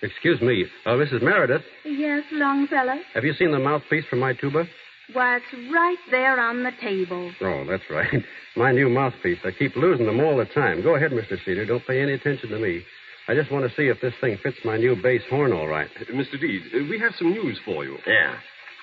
[0.02, 1.22] Excuse me, uh, Mrs.
[1.22, 2.96] Meredith, Yes, Longfellow?
[3.14, 4.64] have you seen the mouthpiece for my tuba?
[5.12, 7.32] Why, it's right there on the table.
[7.40, 8.12] Oh, that's right.
[8.56, 9.38] My new mouthpiece.
[9.44, 10.82] I keep losing them all the time.
[10.82, 11.36] Go ahead, Mr.
[11.44, 11.64] Cedar.
[11.64, 12.82] Don't pay any attention to me.
[13.28, 15.88] I just want to see if this thing fits my new bass horn all right.
[16.00, 16.40] Uh, Mr.
[16.40, 17.98] Deeds, uh, we have some news for you.
[18.06, 18.36] Yeah.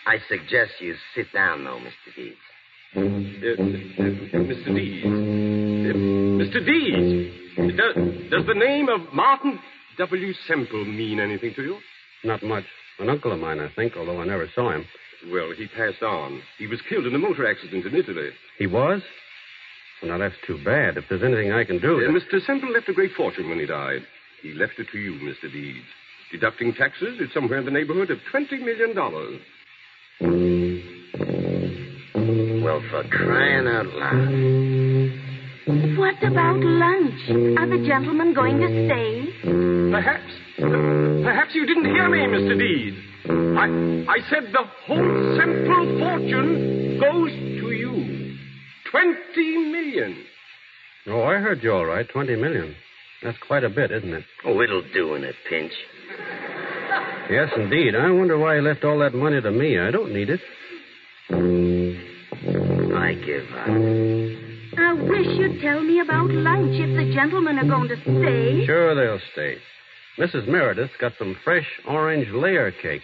[0.06, 2.16] I suggest you sit down, though, Mr.
[2.16, 2.36] Deeds.
[2.96, 3.04] Uh, uh,
[4.44, 4.76] Mr.
[4.76, 5.06] Deeds.
[5.06, 5.96] Uh,
[6.44, 6.66] Mr.
[6.66, 7.78] Deeds.
[7.78, 7.96] Does,
[8.30, 9.60] does the name of Martin
[9.98, 10.34] W.
[10.48, 11.78] Semple mean anything to you?
[12.26, 12.66] Not much.
[13.00, 14.86] An uncle of mine, I think, although I never saw him.
[15.32, 16.42] Well, he passed on.
[16.58, 18.30] He was killed in a motor accident in Italy.
[18.60, 19.02] He was?
[20.02, 20.98] Well, now, that's too bad.
[20.98, 21.96] If there's anything I can do...
[21.96, 22.46] Uh, Mr.
[22.46, 24.02] Semple left a great fortune when he died.
[24.44, 25.50] He left it to you, Mr.
[25.52, 25.86] Deeds.
[26.34, 28.94] Deducting taxes, it's somewhere in the neighborhood of $20 million.
[32.62, 35.34] Well, for crying out loud.
[35.98, 37.58] What about lunch?
[37.58, 39.32] Are the gentlemen going to stay?
[39.92, 40.34] Perhaps.
[41.24, 42.60] Perhaps you didn't hear me, Mr.
[42.60, 42.98] Deeds.
[43.26, 48.36] I, I said the whole Semple fortune goes to you.
[48.92, 50.26] Twenty million.
[51.08, 52.08] Oh, I heard you all right.
[52.10, 52.76] Twenty million.
[53.24, 54.24] That's quite a bit, isn't it?
[54.46, 55.72] Oh, it'll do in a pinch.
[57.30, 57.96] Yes, indeed.
[57.96, 59.80] I wonder why he left all that money to me.
[59.80, 60.42] I don't need it.
[62.94, 63.68] I give up.
[64.78, 68.66] I wish you'd tell me about lunch if the gentlemen are going to stay.
[68.66, 69.56] Sure, they'll stay.
[70.20, 70.48] Mrs.
[70.48, 73.04] Meredith's got some fresh orange layer cake.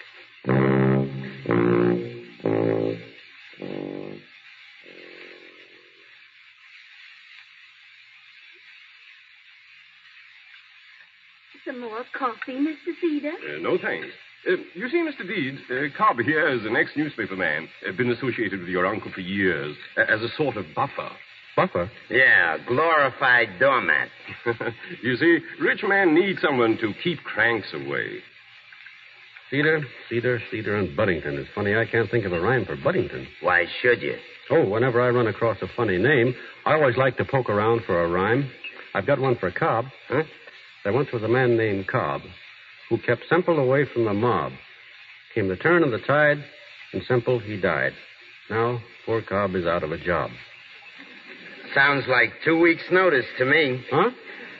[12.29, 12.93] Coffee, Mr.
[13.01, 13.31] Cedar?
[13.31, 14.07] Uh, no thanks.
[14.47, 15.27] Uh, you see, Mr.
[15.27, 17.67] Deeds, uh, Cobb here is an ex-newspaper man.
[17.87, 21.09] Uh, been associated with your uncle for years uh, as a sort of buffer.
[21.55, 21.91] Buffer?
[22.09, 24.09] Yeah, glorified doormat.
[25.03, 28.19] you see, rich men need someone to keep cranks away.
[29.49, 31.35] Cedar, Cedar, Cedar, and Buddington.
[31.35, 33.27] It's funny I can't think of a rhyme for Buddington.
[33.41, 34.15] Why should you?
[34.51, 36.33] Oh, whenever I run across a funny name,
[36.65, 38.49] I always like to poke around for a rhyme.
[38.93, 39.85] I've got one for Cobb.
[40.07, 40.23] Huh?
[40.83, 42.21] There once was a man named Cobb
[42.89, 44.53] who kept Semple away from the mob.
[45.35, 46.43] Came the turn of the tide,
[46.93, 47.93] and Semple, he died.
[48.49, 50.31] Now, poor Cobb is out of a job.
[51.75, 53.83] Sounds like two weeks' notice to me.
[53.91, 54.09] Huh?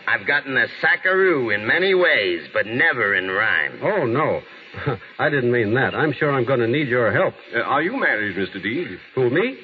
[0.08, 3.80] I've gotten a sackaroo in many ways, but never in rhyme.
[3.82, 4.42] Oh, no.
[5.20, 5.96] I didn't mean that.
[5.96, 7.34] I'm sure I'm going to need your help.
[7.56, 8.62] Uh, are you married, Mr.
[8.62, 9.00] Deeds?
[9.16, 9.58] Who, me?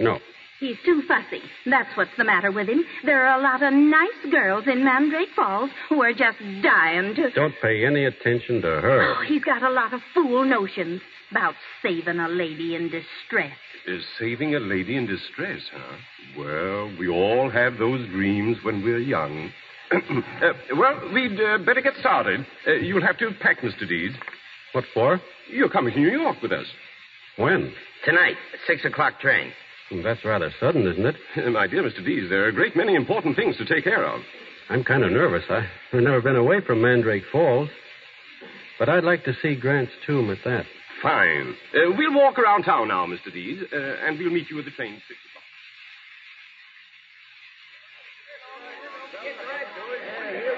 [0.00, 0.18] No.
[0.62, 1.42] He's too fussy.
[1.66, 2.84] That's what's the matter with him.
[3.04, 7.30] There are a lot of nice girls in Mandrake Falls who are just dying to.
[7.30, 9.16] Don't pay any attention to her.
[9.16, 11.00] Oh, he's got a lot of fool notions
[11.32, 13.56] about saving a lady in distress.
[13.88, 15.96] Is saving a lady in distress, huh?
[16.38, 19.50] Well, we all have those dreams when we're young.
[19.92, 22.46] uh, well, we'd uh, better get started.
[22.68, 23.88] Uh, you'll have to pack, Mr.
[23.88, 24.14] Deeds.
[24.70, 25.20] What for?
[25.50, 26.66] You're coming to New York with us.
[27.36, 27.74] When?
[28.04, 28.36] Tonight,
[28.68, 29.52] six o'clock train.
[29.92, 31.16] Well, that's rather sudden, isn't it?
[31.52, 32.02] My dear Mr.
[32.04, 34.22] Deeds, there are a great many important things to take care of.
[34.70, 35.44] I'm kind of nervous.
[35.50, 37.68] I, I've never been away from Mandrake Falls.
[38.78, 40.64] But I'd like to see Grant's tomb at that.
[41.02, 41.54] Fine.
[41.74, 43.30] Uh, we'll walk around town now, Mr.
[43.32, 45.42] Deeds, uh, and we'll meet you at the train at six o'clock.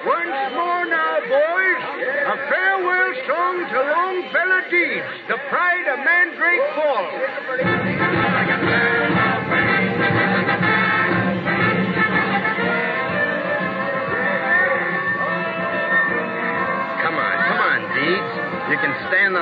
[0.06, 1.82] Once more now, boys,
[2.28, 7.22] a farewell song to Longfellow Deeds, the pride of Mandrake Falls.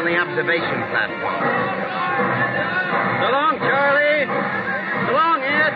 [0.03, 1.43] On the observation platform.
[3.23, 4.27] So long, Charlie.
[5.07, 5.75] So long, Ed.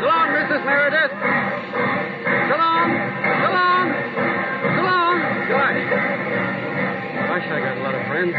[0.00, 0.62] So long, Mrs.
[0.68, 1.12] Meredith.
[2.44, 2.88] So long.
[3.40, 3.86] So long.
[4.76, 5.16] So long.
[5.48, 5.80] Gosh.
[7.24, 8.36] Gosh, I got a lot of friends.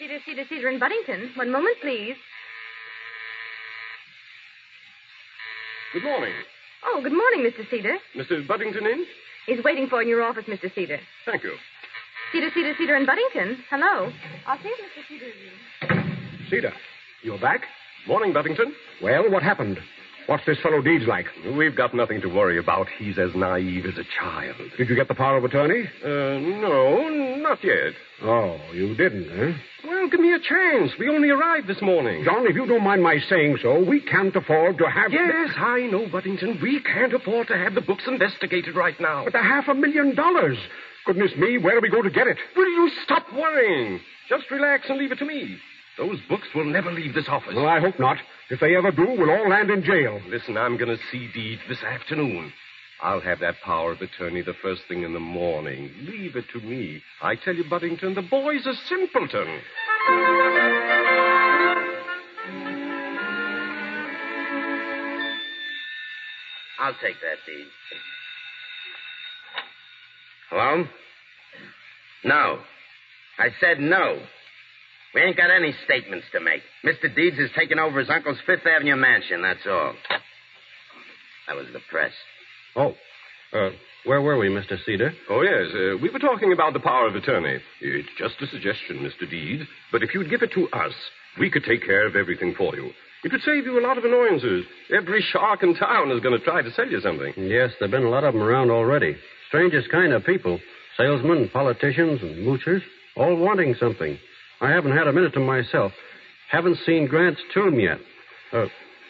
[0.00, 1.30] Cedar, Cedar, Cedar in Buddington.
[1.36, 2.16] One moment, please.
[5.92, 6.32] Good morning.
[6.84, 7.68] Oh, good morning, Mr.
[7.70, 7.96] Cedar.
[8.16, 8.46] Mr.
[8.46, 9.04] Buddington in?
[9.46, 10.72] He's waiting for you in your office, Mr.
[10.74, 10.98] Cedar.
[11.26, 11.52] Thank you.
[12.32, 13.62] Cedar, Cedar, Cedar and Buddington.
[13.70, 14.10] Hello.
[14.46, 15.08] I'll see if Mr.
[15.08, 15.34] Cedar is
[15.90, 16.46] in.
[16.50, 16.72] Cedar,
[17.22, 17.62] you're back?
[18.06, 18.74] Morning, Buddington.
[19.02, 19.78] Well, what happened?
[20.26, 21.26] What's this fellow Deeds like?
[21.56, 22.86] We've got nothing to worry about.
[22.98, 24.56] He's as naive as a child.
[24.78, 25.84] Did you get the power of attorney?
[26.04, 27.08] Uh, no,
[27.38, 27.92] not yet.
[28.22, 29.58] Oh, you didn't, huh?
[30.02, 30.90] Well, give me a chance.
[30.98, 32.24] We only arrived this morning.
[32.24, 35.12] John, if you don't mind my saying so, we can't afford to have.
[35.12, 36.58] Yes, I know, Buddington.
[36.60, 39.22] We can't afford to have the books investigated right now.
[39.22, 40.58] But the half a million dollars.
[41.06, 42.36] Goodness me, where are we going to get it?
[42.56, 44.00] Will you stop worrying?
[44.28, 45.56] Just relax and leave it to me.
[45.96, 47.54] Those books will never leave this office.
[47.54, 48.16] Well, I hope not.
[48.50, 50.20] If they ever do, we'll all land in jail.
[50.28, 52.52] Listen, I'm going to see Deeds this afternoon.
[53.02, 55.90] I'll have that power of attorney the first thing in the morning.
[56.02, 57.02] Leave it to me.
[57.20, 59.60] I tell you, Buddington, the boy's a simpleton.
[66.78, 67.66] I'll take that deed.
[70.50, 70.84] Hello?
[72.24, 72.58] No.
[73.38, 74.20] I said no.
[75.14, 76.62] We ain't got any statements to make.
[76.84, 77.14] Mr.
[77.14, 79.94] Deeds has taken over his uncle's Fifth Avenue mansion, that's all.
[81.46, 82.12] That was the press.
[82.74, 82.94] Oh,
[83.52, 83.70] uh,
[84.04, 84.76] where were we, Mr.
[84.84, 85.12] Cedar?
[85.30, 85.72] Oh, yes.
[85.72, 87.58] Uh, we were talking about the power of attorney.
[87.80, 89.28] It's just a suggestion, Mr.
[89.30, 89.62] Deeds.
[89.90, 90.92] But if you'd give it to us,
[91.38, 92.90] we could take care of everything for you.
[93.24, 94.64] It would save you a lot of annoyances.
[94.92, 97.32] Every shark in town is going to try to sell you something.
[97.36, 99.16] Yes, there have been a lot of them around already.
[99.48, 100.58] Strangest kind of people.
[100.96, 102.82] Salesmen, politicians, and moochers,
[103.16, 104.18] all wanting something.
[104.60, 105.92] I haven't had a minute to myself.
[106.50, 107.98] Haven't seen Grant's tomb yet.
[108.52, 108.66] Uh,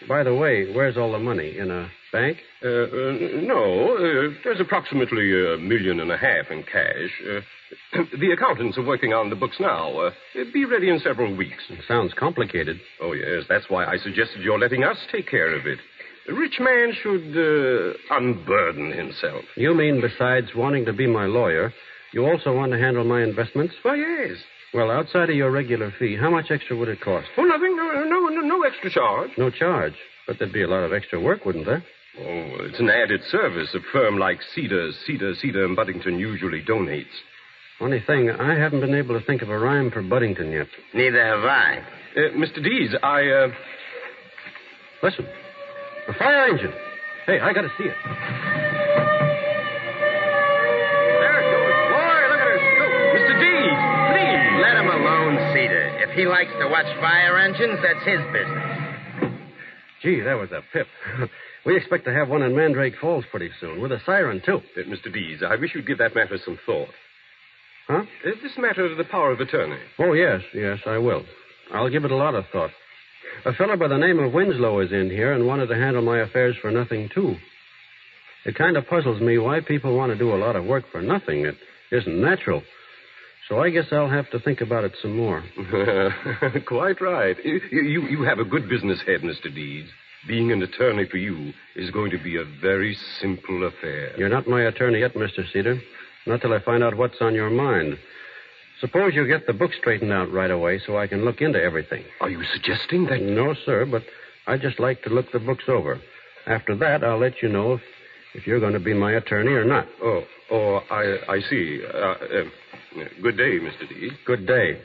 [0.07, 1.59] by the way, where's all the money?
[1.59, 2.39] In a bank?
[2.65, 7.11] Uh, uh, no, uh, there's approximately a million and a half in cash.
[7.27, 7.41] Uh,
[8.21, 9.99] the accountants are working on the books now.
[9.99, 10.11] Uh,
[10.53, 11.63] be ready in several weeks.
[11.71, 12.79] It sounds complicated.
[13.01, 13.45] Oh, yes.
[13.49, 15.79] That's why I suggested your letting us take care of it.
[16.29, 19.43] A rich man should uh, unburden himself.
[19.57, 21.73] You mean besides wanting to be my lawyer,
[22.13, 23.75] you also want to handle my investments?
[23.83, 24.37] Why, yes.
[24.75, 27.27] Well, outside of your regular fee, how much extra would it cost?
[27.37, 27.77] Oh, nothing.
[27.77, 29.31] No, no, no, no extra charge.
[29.37, 29.95] No charge.
[30.27, 31.85] But there'd be a lot of extra work, wouldn't there?
[32.19, 37.07] Oh, it's an added service a firm like Cedar, Cedar, Cedar, and Buddington usually donates.
[37.79, 40.67] Funny thing, I haven't been able to think of a rhyme for Buddington yet.
[40.93, 41.79] Neither have I.
[42.15, 42.63] Uh, Mr.
[42.63, 43.49] Deeds, I, uh...
[45.03, 45.27] Listen.
[46.09, 46.73] A fire engine.
[47.25, 47.97] Hey, I gotta see it.
[51.17, 51.75] There it goes.
[51.97, 52.93] Boy, look at her scoop.
[53.17, 53.35] Mr.
[53.41, 53.83] Deeds,
[54.13, 54.61] please.
[54.61, 55.97] Let him alone, Cedar.
[56.05, 58.69] If he likes to watch fire engines, that's his business.
[60.03, 60.87] Gee, that was a pip.
[61.65, 64.61] we expect to have one in Mandrake Falls pretty soon, with a siren, too.
[64.77, 65.13] Uh, Mr.
[65.13, 66.89] Deeds, I wish you'd give that matter some thought.
[67.89, 68.03] Huh?
[68.25, 69.79] Is this matter of the power of attorney.
[69.99, 71.25] Oh, yes, yes, I will.
[71.73, 72.71] I'll give it a lot of thought.
[73.45, 76.19] A fellow by the name of Winslow is in here and wanted to handle my
[76.21, 77.37] affairs for nothing, too.
[78.45, 81.01] It kind of puzzles me why people want to do a lot of work for
[81.01, 81.47] nothing.
[81.47, 81.57] It
[81.91, 82.63] isn't natural.
[83.49, 85.45] So I guess I'll have to think about it some more.
[86.67, 87.37] Quite right.
[87.45, 89.53] You, you, you have a good business head, Mr.
[89.55, 89.89] Deeds.
[90.29, 94.17] Being an attorney for you is going to be a very simple affair.
[94.17, 95.51] You're not my attorney yet, Mr.
[95.53, 95.81] Cedar.
[96.27, 97.99] Not till I find out what's on your mind.
[98.81, 102.05] Suppose you get the book straightened out right away so I can look into everything.
[102.21, 103.21] Are you suggesting that?
[103.21, 104.03] No, sir, but
[104.47, 106.01] I'd just like to look the books over.
[106.47, 107.81] After that, I'll let you know if,
[108.35, 109.87] if you're going to be my attorney or not.
[110.03, 111.81] Oh, oh, I, I see.
[111.85, 113.89] Uh, uh, good day, Mr.
[113.89, 114.11] D.
[114.25, 114.81] Good day.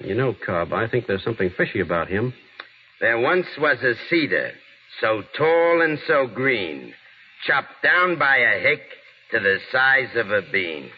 [0.00, 2.32] You know, Cobb, I think there's something fishy about him.
[3.00, 4.50] There once was a cedar,
[5.00, 6.92] so tall and so green,
[7.46, 8.80] chopped down by a hick
[9.30, 10.90] to the size of a bean.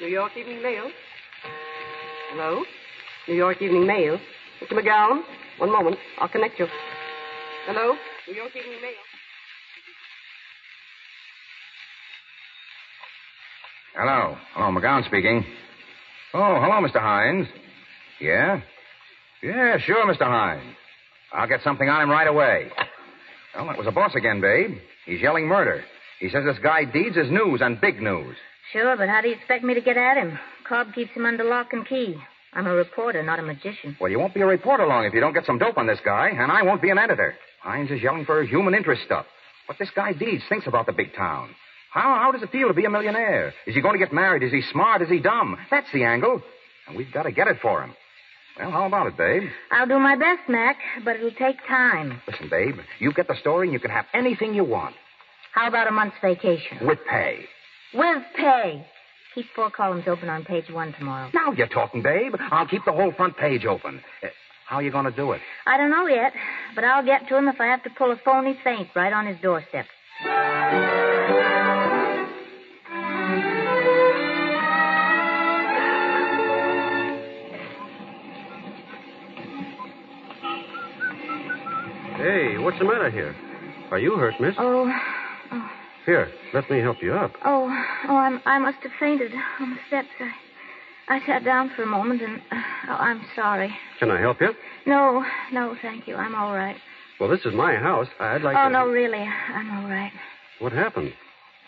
[0.00, 0.90] New York Evening Mail.
[2.32, 2.64] Hello?
[3.28, 4.18] New York Evening Mail.
[4.60, 4.72] Mr.
[4.72, 5.22] McGowan,
[5.58, 5.96] one moment.
[6.18, 6.66] I'll connect you.
[7.66, 7.94] Hello?
[8.26, 9.09] New York Evening Mail.
[13.94, 14.36] Hello.
[14.54, 15.44] Hello, McGowan speaking.
[16.32, 17.00] Oh, hello, Mr.
[17.00, 17.46] Hines.
[18.20, 18.60] Yeah?
[19.42, 20.24] Yeah, sure, Mr.
[20.24, 20.74] Hines.
[21.32, 22.70] I'll get something on him right away.
[23.54, 24.78] Well, that was a boss again, babe.
[25.06, 25.82] He's yelling murder.
[26.20, 28.36] He says this guy Deeds is news and big news.
[28.72, 30.38] Sure, but how do you expect me to get at him?
[30.68, 32.16] Cobb keeps him under lock and key.
[32.52, 33.96] I'm a reporter, not a magician.
[34.00, 36.00] Well, you won't be a reporter long if you don't get some dope on this
[36.04, 37.34] guy, and I won't be an editor.
[37.62, 39.26] Hines is yelling for human interest stuff.
[39.66, 41.50] What this guy Deeds thinks about the big town.
[41.92, 43.52] How, how does it feel to be a millionaire?
[43.66, 44.42] Is he going to get married?
[44.42, 45.02] Is he smart?
[45.02, 45.56] Is he dumb?
[45.70, 46.40] That's the angle.
[46.86, 47.94] And we've got to get it for him.
[48.58, 49.48] Well, how about it, babe?
[49.70, 52.20] I'll do my best, Mac, but it'll take time.
[52.28, 54.94] Listen, babe, you get the story and you can have anything you want.
[55.52, 56.78] How about a month's vacation?
[56.86, 57.40] With pay.
[57.94, 58.86] With pay.
[59.34, 61.30] Keep four columns open on page one tomorrow.
[61.32, 62.34] Now you're talking, babe.
[62.50, 64.00] I'll keep the whole front page open.
[64.22, 64.28] Uh,
[64.66, 65.40] how are you going to do it?
[65.66, 66.32] I don't know yet,
[66.74, 69.26] but I'll get to him if I have to pull a phony feint right on
[69.26, 69.86] his doorstep.
[82.20, 83.34] Hey, what's the matter here?
[83.90, 84.54] Are you hurt, miss?
[84.58, 84.92] Oh,
[86.04, 87.32] Here, let me help you up.
[87.46, 87.66] oh,
[88.08, 88.14] oh!
[88.14, 90.08] I'm, I must have fainted on the steps.
[91.08, 93.74] I, I sat down for a moment, and oh, I'm sorry.
[93.98, 94.50] Can I help you?
[94.86, 96.16] No, no, thank you.
[96.16, 96.76] I'm all right.
[97.18, 98.08] Well, this is my house.
[98.18, 98.70] I'd like oh to.
[98.70, 99.18] no, really,
[99.54, 100.12] I'm all right.
[100.58, 101.14] What happened?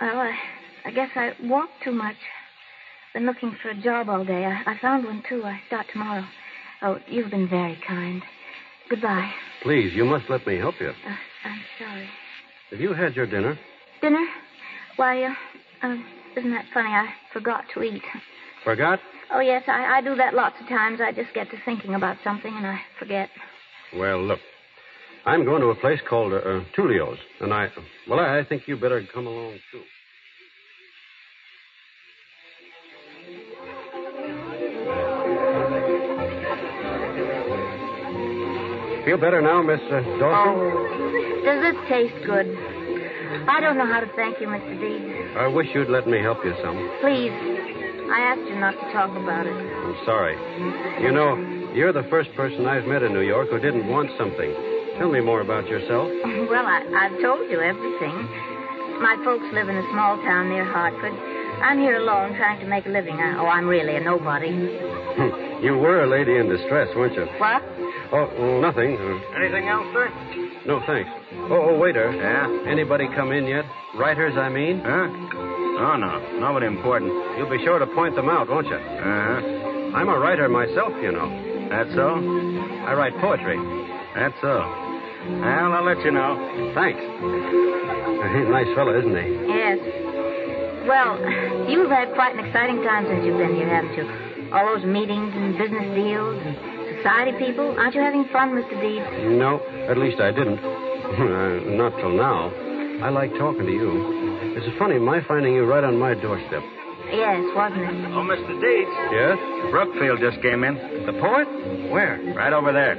[0.02, 0.36] Well, I,
[0.84, 2.16] I guess I walked too much.
[3.14, 4.44] Been looking for a job all day.
[4.44, 5.44] I, I found one too.
[5.44, 6.24] I start tomorrow.
[6.82, 8.22] Oh, you've been very kind.
[8.92, 9.30] Goodbye.
[9.62, 10.90] Please, you must let me help you.
[10.90, 12.06] Uh, I'm sorry.
[12.70, 13.58] Have you had your dinner?
[14.02, 14.26] Dinner?
[14.96, 15.30] Why, uh,
[15.82, 15.96] uh,
[16.36, 16.90] isn't that funny?
[16.90, 18.02] I forgot to eat.
[18.64, 19.00] Forgot?
[19.32, 21.00] Oh, yes, I, I do that lots of times.
[21.00, 23.30] I just get to thinking about something and I forget.
[23.96, 24.40] Well, look.
[25.24, 27.68] I'm going to a place called uh, uh, Tulio's, and I.
[28.10, 29.84] Well, I, I think you better come along, too.
[39.04, 40.54] Feel better now, Miss uh, Dawson?
[40.54, 42.46] Oh, does it taste good?
[43.48, 44.78] I don't know how to thank you, Mr.
[44.78, 45.34] Deeds.
[45.36, 46.78] I wish you'd let me help you some.
[47.02, 47.34] Please,
[48.12, 49.56] I asked you not to talk about it.
[49.58, 50.38] I'm sorry.
[51.02, 51.34] You know,
[51.74, 54.54] you're the first person I've met in New York who didn't want something.
[54.98, 56.08] Tell me more about yourself.
[56.52, 58.14] Well, I, I've told you everything.
[59.00, 61.16] My folks live in a small town near Hartford.
[61.64, 63.16] I'm here alone trying to make a living.
[63.16, 64.50] I, oh, I'm really a nobody.
[65.64, 67.24] you were a lady in distress, weren't you?
[67.40, 67.62] What?
[68.12, 68.92] Oh, nothing.
[69.36, 70.08] Anything else, sir?
[70.66, 71.08] no, thanks.
[71.50, 72.12] Oh, oh, waiter.
[72.12, 72.70] Yeah?
[72.70, 73.64] Anybody come in yet?
[73.96, 74.80] Writers, I mean?
[74.84, 75.08] Huh?
[75.08, 76.38] Oh, no.
[76.38, 77.10] Nobody important.
[77.38, 78.76] You'll be sure to point them out, won't you?
[78.76, 79.96] Uh-huh.
[79.96, 81.28] I'm a writer myself, you know.
[81.70, 82.20] That's so?
[82.84, 83.56] I write poetry.
[84.14, 84.60] That's so.
[85.40, 86.36] Well, I'll let you know.
[86.74, 87.00] Thanks.
[87.00, 89.28] He's a nice fellow, isn't he?
[89.48, 89.78] Yes.
[90.84, 91.16] Well,
[91.70, 94.52] you've had quite an exciting time since you've been here, haven't you?
[94.52, 96.56] All those meetings and business deals and
[97.02, 97.74] society people.
[97.78, 98.78] Aren't you having fun, Mr.
[98.80, 99.06] Deeds?
[99.38, 99.58] No,
[99.90, 100.58] at least I didn't.
[100.62, 102.50] Uh, Not till now.
[103.02, 104.54] I like talking to you.
[104.54, 106.62] It's funny, my finding you right on my doorstep.
[107.10, 107.90] Yes, wasn't it?
[108.14, 108.54] Oh, Mr.
[108.62, 108.94] Deeds.
[109.10, 109.36] Yes?
[109.74, 110.74] Brookfield just came in.
[111.04, 111.90] The poet?
[111.90, 112.22] Where?
[112.36, 112.94] Right over there.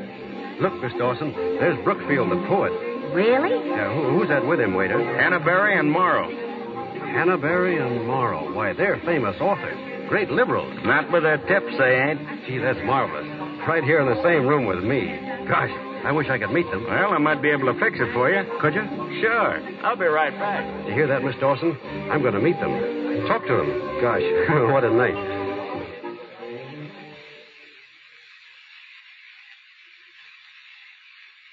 [0.62, 2.72] Look, Miss Dawson, there's Brookfield, the poet.
[3.16, 3.70] Really?
[3.70, 5.00] Yeah, who, who's that with him, waiter?
[5.00, 6.30] Hannaberry and Morrow.
[6.30, 8.54] Hannaberry and Morrow.
[8.54, 9.78] Why, they're famous authors.
[10.10, 10.74] Great liberals.
[10.84, 12.20] Not with their tips, they ain't.
[12.46, 13.26] Gee, that's marvelous.
[13.68, 15.08] Right here in the same room with me.
[15.48, 15.72] Gosh,
[16.04, 16.84] I wish I could meet them.
[16.84, 18.44] Well, I might be able to fix it for you.
[18.60, 18.84] Could you?
[19.22, 19.58] Sure.
[19.84, 20.88] I'll be right back.
[20.88, 21.78] You hear that, Miss Dawson?
[22.12, 23.26] I'm going to meet them.
[23.28, 23.70] Talk to them.
[24.02, 24.22] Gosh,
[24.74, 25.16] what a night.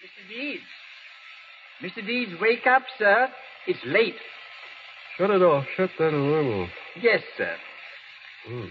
[0.03, 0.29] Mr.
[0.29, 0.63] Deeds.
[1.83, 2.07] Mr.
[2.07, 3.29] Deeds, wake up, sir.
[3.67, 4.17] It's late.
[5.17, 5.65] Shut it off.
[5.77, 6.69] Shut that alarm off.
[7.01, 7.55] Yes, sir.
[8.49, 8.67] Hmm.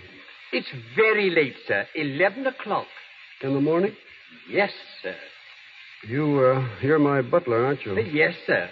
[0.52, 1.86] It's very late, sir.
[1.96, 2.88] Eleven o'clock.
[3.42, 3.96] In the morning?
[4.50, 4.72] Yes,
[5.02, 5.16] sir.
[6.08, 7.98] You, uh, you're my butler, aren't you?
[8.14, 8.70] Yes, sir.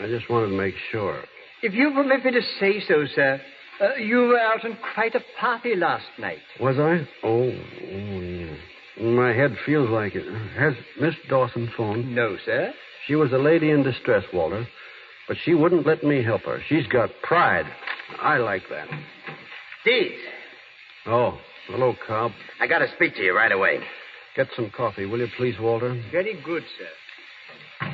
[0.00, 1.22] I just wanted to make sure.
[1.62, 3.40] If you permit me to say so, sir,
[3.80, 6.38] uh, you were out on quite a party last night.
[6.60, 7.08] Was I?
[7.24, 8.54] Oh, oh, yeah.
[9.00, 10.24] My head feels like it.
[10.58, 12.14] Has Miss Dawson phoned?
[12.14, 12.72] No, sir.
[13.06, 14.66] She was a lady in distress, Walter.
[15.28, 16.60] But she wouldn't let me help her.
[16.68, 17.66] She's got pride.
[18.20, 18.88] I like that.
[19.84, 20.14] Deeds,
[21.06, 22.32] Oh, hello, Cobb.
[22.60, 23.80] I got to speak to you right away.
[24.36, 26.00] Get some coffee, will you please, Walter?
[26.12, 27.88] Very good, sir.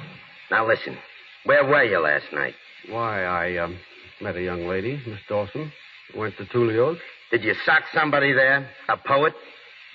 [0.50, 0.96] Now listen.
[1.44, 2.54] Where were you last night?
[2.88, 3.78] Why, I um,
[4.20, 5.72] met a young lady, Miss Dawson.
[6.16, 6.98] Went to Tulio's.
[7.30, 8.68] Did you sock somebody there?
[8.88, 9.32] A poet?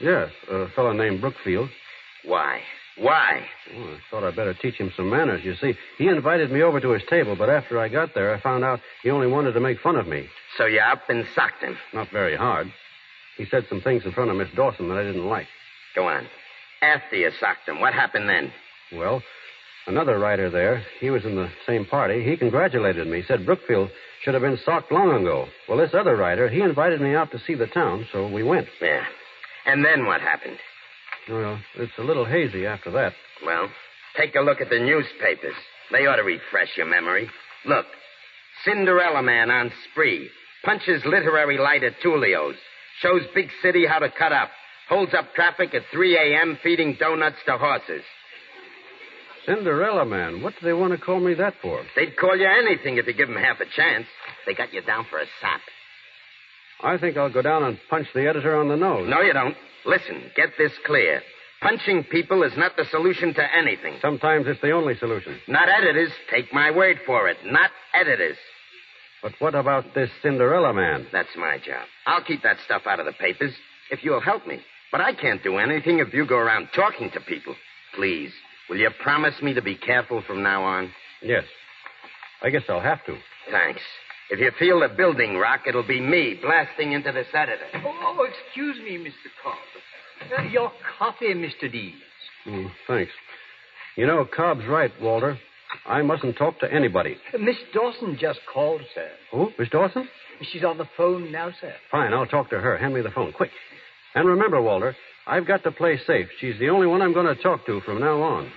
[0.01, 1.69] Yes, a fellow named Brookfield.
[2.25, 2.61] Why?
[2.97, 3.45] Why?
[3.73, 5.41] Well, I thought I'd better teach him some manners.
[5.43, 8.41] You see, he invited me over to his table, but after I got there, I
[8.41, 10.27] found out he only wanted to make fun of me.
[10.57, 11.77] So you up and socked him.
[11.93, 12.71] Not very hard.
[13.39, 15.47] He said some things in front of Miss Dawson that I didn't like.
[15.95, 16.27] Go on.
[16.83, 18.53] After you socked him, what happened then?
[18.93, 19.23] Well,
[19.89, 22.23] Another writer there, he was in the same party.
[22.23, 23.23] He congratulated me.
[23.27, 23.89] Said Brookfield
[24.21, 25.47] should have been socked long ago.
[25.67, 28.67] Well, this other writer, he invited me out to see the town, so we went.
[28.79, 29.01] Yeah.
[29.65, 30.57] And then what happened?
[31.27, 33.13] Well, it's a little hazy after that.
[33.43, 33.67] Well,
[34.15, 35.55] take a look at the newspapers.
[35.91, 37.27] They ought to refresh your memory.
[37.65, 37.87] Look,
[38.65, 40.29] Cinderella Man on spree.
[40.63, 42.57] Punches literary light at Tulio's.
[43.01, 44.49] Shows big city how to cut up.
[44.89, 46.57] Holds up traffic at 3 a.m.
[46.63, 48.03] feeding donuts to horses.
[49.45, 50.41] Cinderella Man.
[50.41, 51.83] What do they want to call me that for?
[51.95, 54.05] They'd call you anything if you give them half a chance.
[54.45, 55.61] They got you down for a sap.
[56.81, 59.07] I think I'll go down and punch the editor on the nose.
[59.09, 59.55] No, you don't.
[59.85, 61.21] Listen, get this clear.
[61.61, 63.95] Punching people is not the solution to anything.
[64.01, 65.37] Sometimes it's the only solution.
[65.47, 66.11] Not editors.
[66.31, 67.37] Take my word for it.
[67.45, 68.37] Not editors.
[69.21, 71.07] But what about this Cinderella Man?
[71.11, 71.85] That's my job.
[72.05, 73.53] I'll keep that stuff out of the papers
[73.91, 74.59] if you'll help me.
[74.91, 77.55] But I can't do anything if you go around talking to people.
[77.95, 78.31] Please,
[78.69, 80.91] will you promise me to be careful from now on?
[81.21, 81.43] Yes.
[82.41, 83.17] I guess I'll have to.
[83.51, 83.81] Thanks.
[84.31, 87.65] If you feel the building rock, it'll be me blasting into this editor.
[87.83, 89.29] Oh, excuse me, Mr.
[89.43, 89.57] Cobb.
[90.37, 91.71] Uh, your coffee, Mr.
[91.71, 91.97] Deeds.
[92.45, 93.11] Mm, thanks.
[93.95, 95.37] You know, Cobb's right, Walter.
[95.85, 97.17] I mustn't talk to anybody.
[97.39, 99.09] Miss Dawson just called, sir.
[99.31, 99.49] Who?
[99.57, 100.07] Miss Dawson?
[100.51, 101.73] She's on the phone now, sir.
[101.91, 102.77] Fine, I'll talk to her.
[102.77, 103.51] Hand me the phone, quick.
[104.15, 104.95] And remember, Walter,
[105.27, 106.27] I've got to play safe.
[106.39, 108.51] She's the only one I'm going to talk to from now on.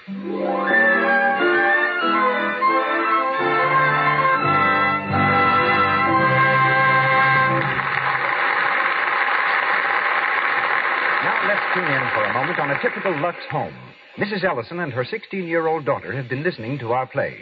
[11.22, 13.74] Now let's tune in for a moment on a typical Lux home.
[14.18, 14.44] Mrs.
[14.44, 17.38] Ellison and her 16 year old daughter have been listening to our play.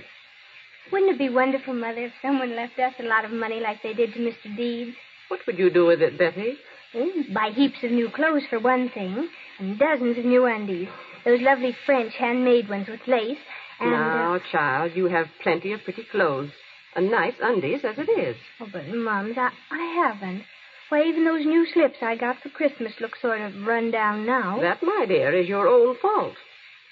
[0.92, 3.92] Wouldn't it be wonderful, Mother, if someone left us a lot of money like they
[3.92, 4.56] did to Mr.
[4.56, 4.96] Deeds?
[5.28, 6.54] What would you do with it, Betty?
[6.94, 10.88] Oh, buy heaps of new clothes for one thing, and dozens of new undies.
[11.24, 13.38] Those lovely French handmade ones with lace.
[13.78, 16.50] And, now, uh, child, you have plenty of pretty clothes.
[16.96, 18.36] And nice undies as it is.
[18.60, 20.42] oh, but, Mums, I, I haven't.
[20.88, 24.58] Why, even those new slips I got for Christmas look sort of run down now.
[24.60, 26.34] That, my dear, is your own fault.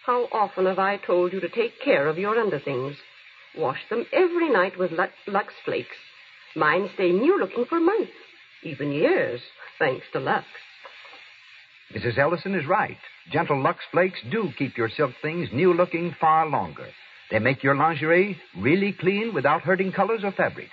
[0.09, 2.97] How often have I told you to take care of your underthings?
[3.55, 5.99] Wash them every night with Lux, Lux Flakes.
[6.57, 8.11] Mine stay new looking for months,
[8.63, 9.43] even years,
[9.79, 10.47] thanks to Lux.
[11.95, 12.17] Mrs.
[12.17, 12.97] Ellison is right.
[13.31, 16.89] Gentle Lux Flakes do keep your silk things new looking far longer.
[17.31, 20.71] They make your lingerie really clean without hurting colors or fabrics.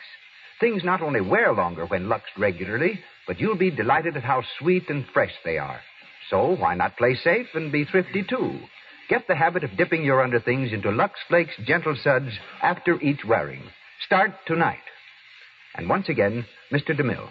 [0.62, 4.90] Things not only wear longer when luxed regularly, but you'll be delighted at how sweet
[4.90, 5.82] and fresh they are.
[6.30, 8.62] So why not play safe and be thrifty too?
[9.08, 12.32] Get the habit of dipping your underthings into Lux Flakes Gentle Suds
[12.62, 13.62] after each wearing.
[14.06, 14.80] Start tonight.
[15.76, 17.00] And once again, Mr.
[17.00, 17.30] DeMille.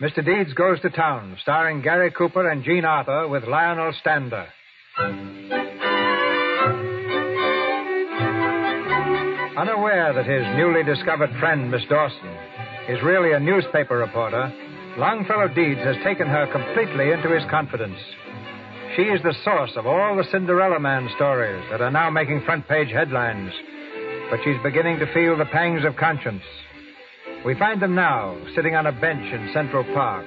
[0.00, 0.22] Mr.
[0.22, 4.46] Deeds Goes to Town, starring Gary Cooper and Jean Arthur with Lionel Stander.
[9.56, 12.36] Unaware that his newly discovered friend, Miss Dawson,
[12.90, 14.52] is really a newspaper reporter,
[14.98, 17.98] Longfellow Deeds has taken her completely into his confidence.
[18.96, 22.66] She is the source of all the Cinderella Man stories that are now making front
[22.66, 23.52] page headlines.
[24.30, 26.42] But she's beginning to feel the pangs of conscience.
[27.44, 30.24] We find them now, sitting on a bench in Central Park.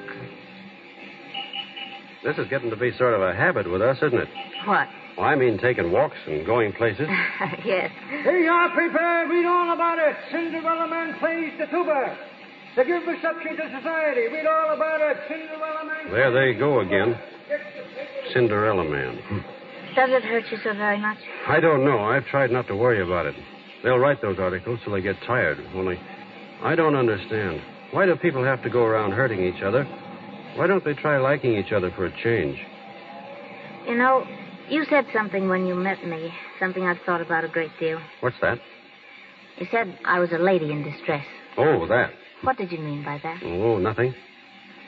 [2.24, 4.30] This is getting to be sort of a habit with us, isn't it?
[4.66, 4.88] What?
[5.18, 7.08] Well, I mean taking walks and going places.
[7.66, 7.90] yes.
[8.24, 9.28] Here you are, prepare.
[9.28, 10.16] Read all about it.
[10.32, 12.16] Cinderella Man plays the tuba.
[12.76, 14.28] To give reception to society.
[14.28, 15.18] Read all about it.
[15.28, 16.14] Cinderella Man.
[16.14, 17.18] There they go again.
[18.34, 19.44] Cinderella Man.
[19.96, 21.18] Does it hurt you so very much?
[21.48, 22.00] I don't know.
[22.00, 23.36] I've tried not to worry about it.
[23.84, 25.58] They'll write those articles till they get tired.
[25.74, 26.00] Only,
[26.62, 27.62] I don't understand.
[27.92, 29.86] Why do people have to go around hurting each other?
[30.56, 32.60] Why don't they try liking each other for a change?
[33.88, 34.26] You know,
[34.70, 38.00] you said something when you met me, something I've thought about a great deal.
[38.20, 38.60] What's that?
[39.58, 41.26] You said I was a lady in distress.
[41.58, 42.12] Oh, that.
[42.44, 43.42] What did you mean by that?
[43.44, 44.14] Oh, nothing.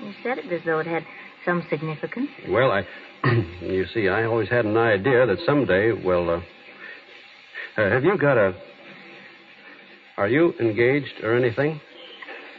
[0.01, 1.03] You said it as though it had
[1.45, 2.29] some significance.
[2.49, 2.83] Well, I.
[3.61, 6.37] you see, I always had an idea that someday, well, uh,
[7.77, 8.53] uh, have you got a.
[10.17, 11.79] Are you engaged or anything?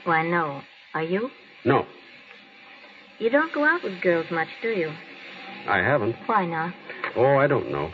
[0.04, 0.62] Why, no.
[0.94, 1.30] Are you?
[1.64, 1.84] No,
[3.18, 4.90] You don't go out with girls much, do you?
[5.68, 6.16] I haven't.
[6.26, 6.74] Why not?
[7.16, 7.90] Oh, I don't know.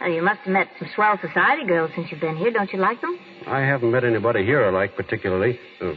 [0.00, 2.50] Oh, you must have met some swell society girls since you've been here.
[2.50, 3.16] Don't you like them?
[3.46, 5.92] I haven't met anybody here I like particularly, uh,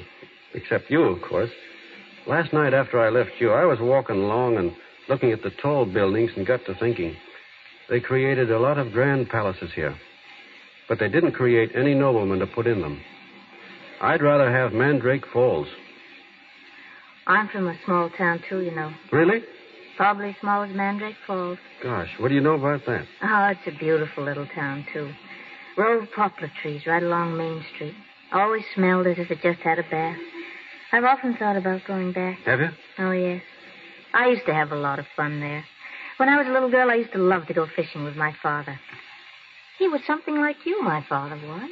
[0.54, 1.50] except you, of course.
[2.26, 4.72] Last night after I left you, I was walking along and
[5.10, 7.16] looking at the tall buildings and got to thinking.
[7.90, 9.96] They created a lot of grand palaces here,
[10.88, 13.02] but they didn't create any noblemen to put in them.
[14.02, 15.68] I'd rather have Mandrake Falls.
[17.28, 18.92] I'm from a small town, too, you know.
[19.12, 19.44] Really?
[19.98, 21.58] Probably as small as Mandrake Falls.
[21.82, 23.06] Gosh, what do you know about that?
[23.22, 25.12] Oh, it's a beautiful little town, too.
[25.78, 27.96] Row of poplar trees right along Main Street.
[28.32, 30.18] Always smelled as if it just had a bath.
[30.94, 32.38] I've often thought about going back.
[32.46, 32.70] Have you?
[33.00, 33.42] Oh, yes.
[34.14, 35.66] I used to have a lot of fun there.
[36.18, 38.32] When I was a little girl, I used to love to go fishing with my
[38.44, 38.80] father.
[39.80, 41.72] He was something like you, my father was.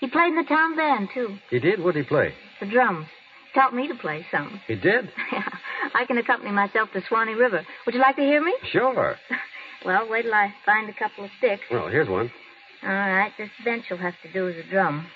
[0.00, 1.36] He played in the town band, too.
[1.50, 1.82] He did?
[1.82, 2.34] What did he play?
[2.60, 3.06] The drums.
[3.54, 4.60] Taught me to play some.
[4.66, 5.08] He did?
[5.94, 7.64] I can accompany myself to Swanee River.
[7.86, 8.54] Would you like to hear me?
[8.72, 9.16] Sure.
[9.84, 11.62] Well, wait till I find a couple of sticks.
[11.70, 12.32] Well, here's one.
[12.82, 15.06] All right, this bench will have to do as a drum.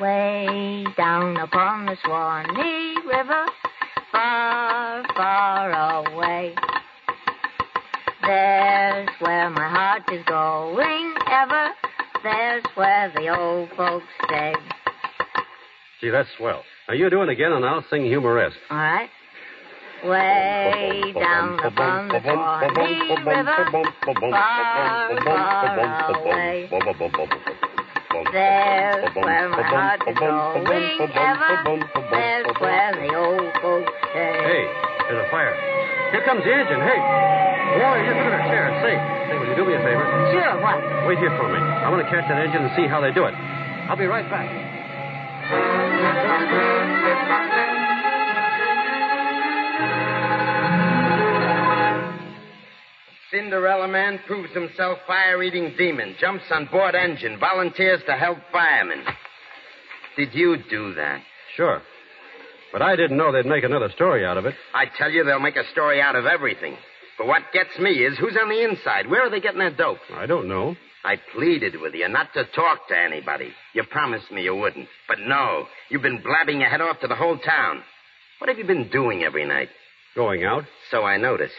[0.00, 3.46] Way down upon the Swanee River,
[4.10, 6.54] far, far away.
[8.22, 11.70] There's where my heart is going ever.
[12.22, 14.54] There's where the old folks stay.
[16.00, 16.62] Gee, that's swell.
[16.88, 18.56] Now you do it again, and I'll sing humoresque.
[18.70, 19.10] All right.
[20.04, 23.84] Way down upon the Swanee River,
[24.32, 26.68] far, far away.
[28.12, 31.80] There's where my heart is going ever.
[32.12, 34.36] There's where the old folks stay.
[34.36, 34.64] Hey,
[35.08, 35.56] there's a fire.
[36.12, 36.80] Here comes the engine.
[36.84, 37.00] Hey.
[37.72, 38.68] Boy, just look at there.
[38.84, 39.00] Say,
[39.32, 40.04] say, will you do me a favor?
[40.28, 41.08] Sure, what?
[41.08, 41.56] Wait here for me.
[41.56, 43.32] I want to catch that engine and see how they do it.
[43.88, 44.71] I'll be right back.
[53.32, 59.02] Cinderella man proves himself fire-eating demon, jumps on board engine, volunteers to help firemen.
[60.16, 61.22] Did you do that?
[61.56, 61.80] Sure.
[62.72, 64.54] But I didn't know they'd make another story out of it.
[64.74, 66.76] I tell you, they'll make a story out of everything.
[67.16, 69.08] But what gets me is who's on the inside?
[69.08, 69.98] Where are they getting their dope?
[70.14, 70.76] I don't know.
[71.04, 73.50] I pleaded with you not to talk to anybody.
[73.74, 74.88] You promised me you wouldn't.
[75.08, 77.82] But no, you've been blabbing your head off to the whole town.
[78.38, 79.68] What have you been doing every night?
[80.14, 80.64] Going out?
[80.90, 81.54] So I noticed.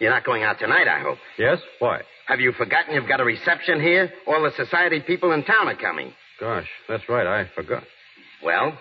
[0.00, 1.18] You're not going out tonight, I hope.
[1.38, 1.58] Yes?
[1.78, 2.02] Why?
[2.26, 4.10] Have you forgotten you've got a reception here?
[4.26, 6.12] All the society people in town are coming.
[6.38, 7.26] Gosh, that's right.
[7.26, 7.82] I forgot.
[8.44, 8.78] Well?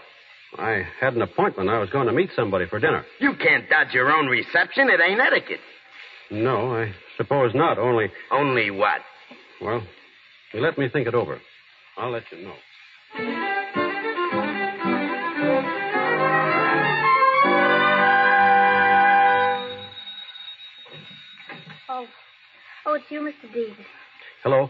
[0.58, 1.70] I had an appointment.
[1.70, 3.04] I was going to meet somebody for dinner.
[3.20, 4.90] You can't dodge your own reception.
[4.90, 5.60] It ain't etiquette.
[6.32, 7.78] No, I suppose not.
[7.78, 8.08] Only.
[8.32, 9.02] Only what?
[9.62, 9.82] Well,
[10.54, 11.40] you let me think it over.
[11.98, 13.37] I'll let you know.
[22.98, 23.54] It's you, Mr.
[23.54, 23.76] Deeds.
[24.44, 24.70] Hello.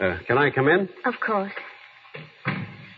[0.00, 0.88] Uh, can I come in?
[1.04, 1.52] Of course.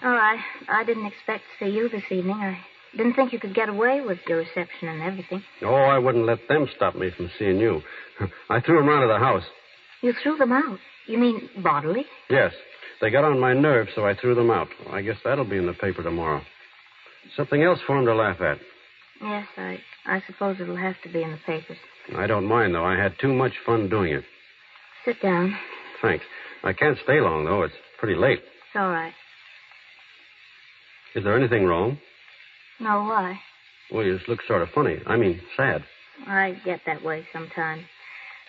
[0.03, 0.39] Right.
[0.71, 2.35] I I didn't expect to see you this evening.
[2.37, 2.59] I
[2.97, 5.43] didn't think you could get away with your reception and everything.
[5.63, 7.83] Oh, I wouldn't let them stop me from seeing you.
[8.51, 9.45] I threw them out of the house.
[10.03, 10.79] You threw them out.
[11.07, 12.05] You mean bodily?
[12.31, 12.53] Yes.
[13.01, 14.69] They got on my nerves, so I threw them out.
[14.85, 16.43] Well, I guess that'll be in the paper tomorrow.
[17.37, 18.59] Something else for 'em to laugh at.
[19.21, 21.77] Yes, I, I suppose it'll have to be in the papers.
[22.17, 22.85] I don't mind, though.
[22.85, 24.25] I had too much fun doing it.
[25.09, 25.57] Sit down.
[26.03, 26.23] Thanks.
[26.63, 27.63] I can't stay long, though.
[27.63, 28.41] It's pretty late.
[28.41, 29.15] It's all right.
[31.15, 31.97] Is there anything wrong?
[32.79, 33.41] No, why?
[33.91, 34.99] Well, you just look sort of funny.
[35.07, 35.83] I mean, sad.
[36.27, 37.85] I get that way sometimes.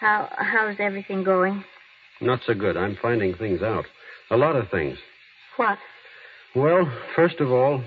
[0.02, 1.64] How how's everything going?
[2.20, 2.76] Not so good.
[2.76, 3.86] I'm finding things out.
[4.30, 4.98] A lot of things.
[5.56, 5.78] What?
[6.58, 7.82] Well, first of all,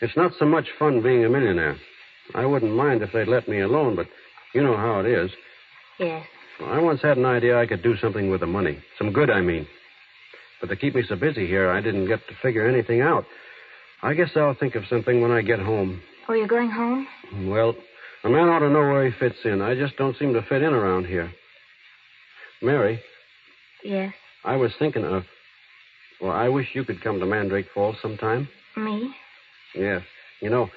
[0.00, 1.76] it's not so much fun being a millionaire.
[2.34, 4.06] I wouldn't mind if they'd let me alone, but
[4.54, 5.30] you know how it is.
[6.00, 6.24] Yes.
[6.60, 8.78] Well, I once had an idea I could do something with the money.
[8.98, 9.66] Some good, I mean.
[10.60, 13.24] But to keep me so busy here, I didn't get to figure anything out.
[14.02, 16.00] I guess I'll think of something when I get home.
[16.28, 17.06] Oh, you're going home?
[17.48, 17.74] Well,
[18.24, 19.62] a man ought to know where he fits in.
[19.62, 21.32] I just don't seem to fit in around here.
[22.62, 23.00] Mary,
[23.84, 24.12] Yes.
[24.44, 25.22] I was thinking of.
[26.20, 28.48] Well, I wish you could come to Mandrake Falls sometime.
[28.76, 29.14] Me?
[29.74, 30.02] Yes.
[30.40, 30.68] You know,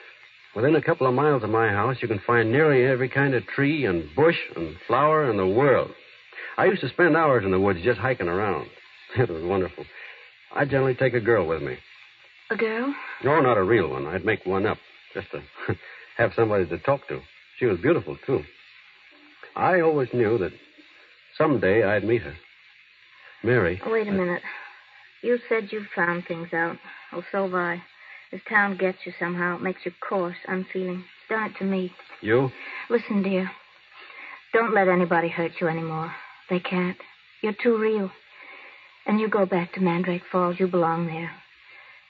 [0.55, 3.45] within a couple of miles of my house, you can find nearly every kind of
[3.47, 5.91] tree and bush and flower in the world.
[6.57, 8.67] I used to spend hours in the woods just hiking around.
[9.17, 9.83] It was wonderful.
[10.55, 11.75] I generally take a girl with me.
[12.49, 12.93] A girl?
[13.25, 14.07] No, not a real one.
[14.07, 14.77] I'd make one up
[15.13, 15.41] just to
[16.17, 17.19] have somebody to talk to.
[17.59, 18.41] She was beautiful, too.
[19.53, 20.51] I always knew that
[21.37, 22.35] someday I'd meet her.
[23.43, 23.81] Mary.
[23.85, 24.41] Oh, wait a minute.
[25.21, 26.77] You said you'd found things out.
[27.11, 27.81] Oh, so have I.
[28.32, 29.57] This town gets you somehow.
[29.57, 31.03] It makes you coarse, unfeeling.
[31.03, 31.91] It's done it to me.
[32.21, 32.49] You?
[32.89, 33.51] Listen, dear.
[34.53, 36.13] Don't let anybody hurt you anymore.
[36.49, 36.97] They can't.
[37.41, 38.11] You're too real.
[39.05, 40.59] And you go back to Mandrake Falls.
[40.59, 41.32] You belong there.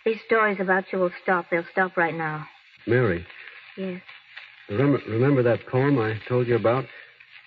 [0.05, 1.45] These stories about you will stop.
[1.49, 2.47] They'll stop right now.
[2.88, 3.26] Mary.
[3.78, 4.01] Yes.
[4.69, 6.86] Remember, remember that poem I told you about?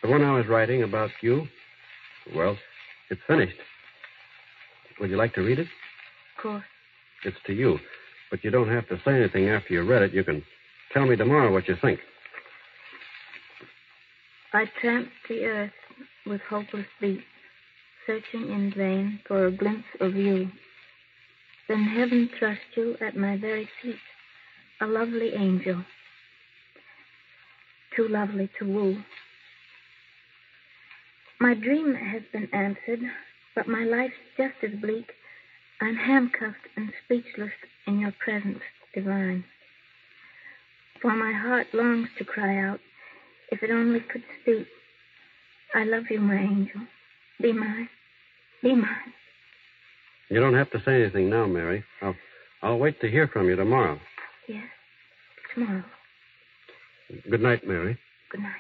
[0.03, 1.47] The one I was writing about you?
[2.35, 2.57] Well,
[3.11, 3.57] it's finished.
[5.01, 5.67] Would you like to read it?
[6.37, 6.65] Of course.
[7.25, 7.79] It's to you.
[8.31, 10.13] But you don't have to say anything after you read it.
[10.13, 10.43] You can
[10.93, 12.01] tell me tomorrow what you think.
[14.53, 15.73] I tramped the earth
[16.27, 17.25] with hopeless beat,
[18.07, 20.51] searching in vain for a glimpse of you.
[21.69, 23.97] Then heaven thrust you at my very feet,
[24.81, 25.83] a lovely angel,
[27.97, 29.03] too lovely to woo.
[31.41, 33.01] My dream has been answered,
[33.55, 35.11] but my life's just as bleak.
[35.81, 37.53] I'm handcuffed and speechless
[37.87, 38.61] in your presence
[38.95, 39.45] divine.
[41.03, 42.81] For my heart longs to cry out,
[43.51, 44.67] if it only could speak.
[45.75, 46.81] I love you, my angel.
[47.41, 47.89] Be mine.
[48.63, 49.13] Be mine.
[50.31, 51.85] You don't have to say anything now, Mary.
[52.01, 52.15] I'll,
[52.63, 53.99] I'll wait to hear from you tomorrow.
[54.49, 54.65] Yes.
[55.53, 55.85] Tomorrow.
[57.31, 57.99] Good night, Mary.
[58.31, 58.53] Good night.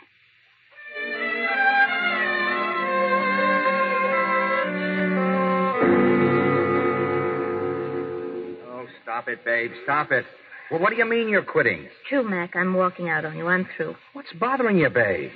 [9.15, 9.71] Stop it, babe.
[9.85, 10.25] Stop it.
[10.71, 11.85] Well, what do you mean you're quitting?
[11.85, 12.57] It's True, Mac.
[12.57, 13.47] I'm walking out on you.
[13.47, 13.95] I'm through.
[14.12, 15.31] What's bothering you, babe?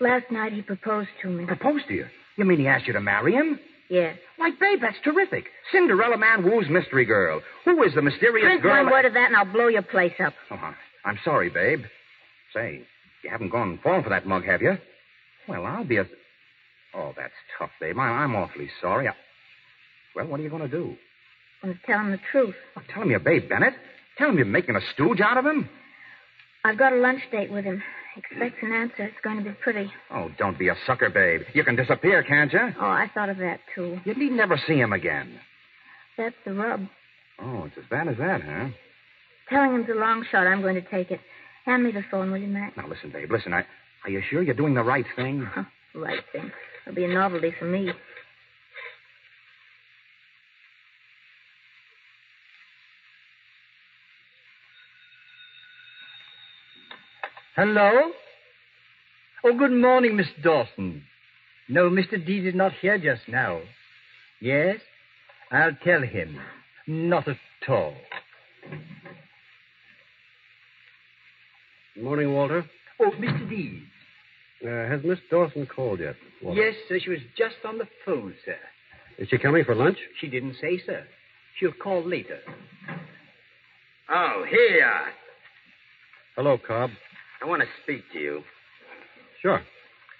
[0.00, 1.44] Last night he proposed to me.
[1.46, 2.06] Proposed to you?
[2.36, 3.58] You mean he asked you to marry him?
[3.88, 4.16] Yes.
[4.36, 5.46] Why, babe, that's terrific.
[5.72, 7.40] Cinderella man woos mystery girl.
[7.64, 8.84] Who is the mysterious Drink girl?
[8.84, 10.32] one word of that and I'll blow your place up.
[10.50, 11.80] Oh, I'm sorry, babe.
[12.54, 12.82] Say,
[13.24, 14.78] you haven't gone and fallen for that mug, have you?
[15.48, 16.06] Well, I'll be a.
[16.94, 17.98] Oh, that's tough, babe.
[17.98, 19.08] I, I'm awfully sorry.
[19.08, 19.14] I...
[20.14, 20.96] Well, what are you going to do?
[21.62, 22.54] I'm to tell him the truth.
[22.76, 23.74] Oh, tell him you're Babe Bennett.
[24.18, 25.68] Tell him you're making a stooge out of him.
[26.64, 27.82] I've got a lunch date with him.
[28.16, 29.04] Expects an answer.
[29.04, 29.90] It's going to be pretty.
[30.10, 31.42] Oh, don't be a sucker, babe.
[31.54, 32.74] You can disappear, can't you?
[32.80, 33.98] Oh, I thought of that, too.
[34.04, 35.38] You need never see him again.
[36.18, 36.86] That's the rub.
[37.40, 38.68] Oh, it's as bad as that, huh?
[39.48, 40.46] Telling him's a long shot.
[40.46, 41.20] I'm going to take it.
[41.64, 42.76] Hand me the phone, will you, Mac?
[42.76, 43.30] Now, listen, babe.
[43.30, 43.64] Listen, I,
[44.04, 45.48] are you sure you're doing the right thing?
[45.92, 46.52] Right thing.
[46.86, 47.90] It'll be a novelty for me.
[57.56, 58.12] Hello?
[59.44, 61.04] Oh, good morning, Miss Dawson.
[61.68, 62.24] No, Mr.
[62.24, 63.60] Deeds is not here just now.
[64.40, 64.76] Yes?
[65.50, 66.38] I'll tell him.
[66.86, 67.36] Not at
[67.68, 67.94] all.
[71.94, 72.64] Good morning, Walter.
[73.00, 73.48] Oh, Mr.
[73.48, 73.82] Deeds.
[74.64, 76.14] Uh, has Miss Dawson called yet?
[76.42, 76.60] Walter?
[76.60, 76.98] Yes, sir.
[77.02, 78.56] She was just on the phone, sir.
[79.18, 79.98] Is she coming for lunch?
[80.20, 81.04] She didn't say, sir.
[81.58, 82.38] She'll call later.
[84.08, 84.92] Oh, here.
[86.36, 86.90] Hello, Cobb.
[87.42, 88.42] I want to speak to you.
[89.42, 89.60] Sure.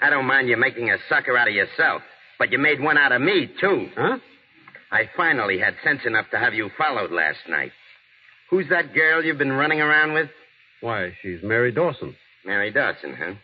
[0.01, 2.03] I don't mind you making a sucker out of yourself,
[2.39, 3.89] but you made one out of me, too.
[3.95, 4.19] Huh?
[4.91, 7.73] I finally had sense enough to have you followed last night.
[8.49, 10.31] Who's that girl you've been running around with?
[10.81, 12.17] Why, she's Mary Dawson.
[12.45, 13.35] Mary Dawson, huh?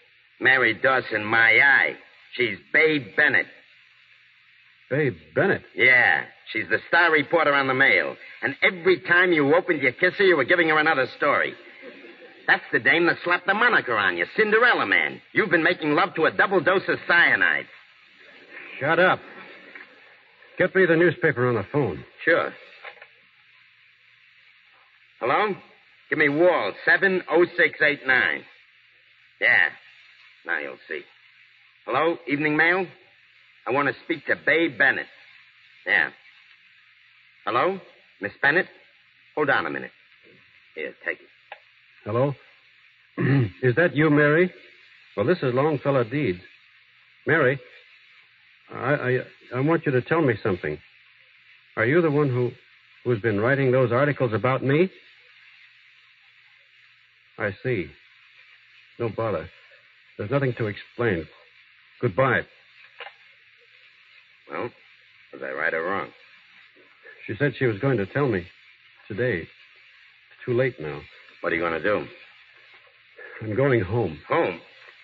[0.41, 1.97] Mary Dawson, my eye.
[2.33, 3.47] She's Babe Bennett.
[4.91, 5.62] Babe Bennett.
[5.74, 8.16] Yeah, she's the star reporter on the mail.
[8.43, 11.55] And every time you opened your kisser, you were giving her another story.
[12.47, 15.20] That's the dame that slapped the moniker on you, Cinderella Man.
[15.32, 17.66] You've been making love to a double dose of cyanide.
[18.78, 19.20] Shut up.
[20.59, 22.05] Get me the newspaper on the phone.
[22.24, 22.53] Sure.
[25.20, 25.55] Hello?
[26.09, 28.44] Give me Wall, 70689.
[29.40, 29.68] Yeah.
[30.47, 31.01] Now you'll see.
[31.84, 32.16] Hello?
[32.28, 32.86] Evening Mail?
[33.66, 35.07] I want to speak to Babe Bennett.
[35.86, 36.11] Yeah.
[37.44, 37.80] Hello?
[38.20, 38.66] Miss Bennett?
[39.34, 39.90] Hold on a minute.
[40.74, 41.26] Here, take it.
[42.07, 42.32] Hello?
[43.64, 44.48] is that you, Mary?
[45.16, 46.38] Well, this is Longfellow Deeds.
[47.26, 47.59] Mary,
[48.72, 49.18] I, I,
[49.57, 50.78] I want you to tell me something.
[51.76, 52.52] Are you the one who,
[53.04, 54.88] who's been writing those articles about me?
[57.40, 57.86] I see.
[59.00, 59.48] No bother.
[60.16, 61.26] There's nothing to explain.
[62.00, 62.42] Goodbye.
[64.48, 64.70] Well,
[65.32, 66.11] was I right or wrong?
[67.26, 68.46] She said she was going to tell me
[69.09, 69.38] today.
[69.40, 71.01] It's too late now.
[71.47, 72.05] What are you going to do?
[73.40, 74.18] I'm going home.
[74.28, 74.60] Home?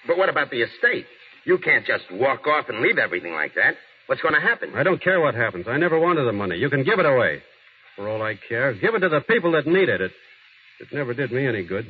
[0.09, 1.07] But what about the estate?
[1.45, 3.77] You can't just walk off and leave everything like that.
[4.09, 4.73] What's going to happen?
[4.75, 5.67] I don't care what happens.
[5.69, 6.57] I never wanted the money.
[6.57, 7.43] You can give it away.
[7.95, 10.01] For all I care, give it to the people that need it.
[10.01, 10.11] It,
[10.81, 11.87] it never did me any good.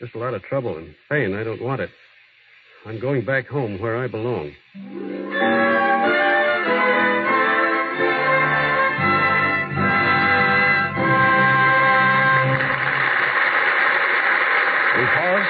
[0.00, 1.34] Just a lot of trouble and pain.
[1.34, 1.90] I don't want it.
[2.86, 4.54] I'm going back home where I belong.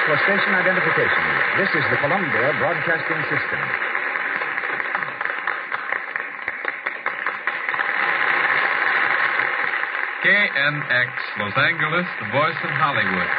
[0.05, 1.23] For station identification.
[1.57, 3.61] This is the Columbia Broadcasting System.
[10.21, 11.09] KNX
[11.39, 13.29] Los Angeles, the voice of Hollywood.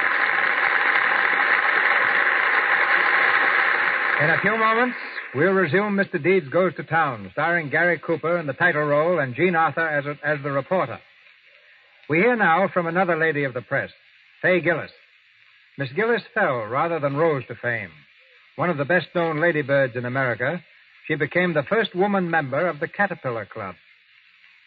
[4.22, 4.96] In a few moments,
[5.36, 6.20] we'll resume Mr.
[6.20, 10.04] Deeds Goes to Town, starring Gary Cooper in the title role and Jean Arthur as,
[10.04, 10.98] a, as the reporter.
[12.10, 13.90] We hear now from another lady of the press,
[14.42, 14.90] Fay Gillis.
[15.78, 17.90] Miss Gillis fell rather than rose to fame.
[18.56, 20.64] one of the best known ladybirds in America,
[21.06, 23.74] she became the first woman member of the Caterpillar Club,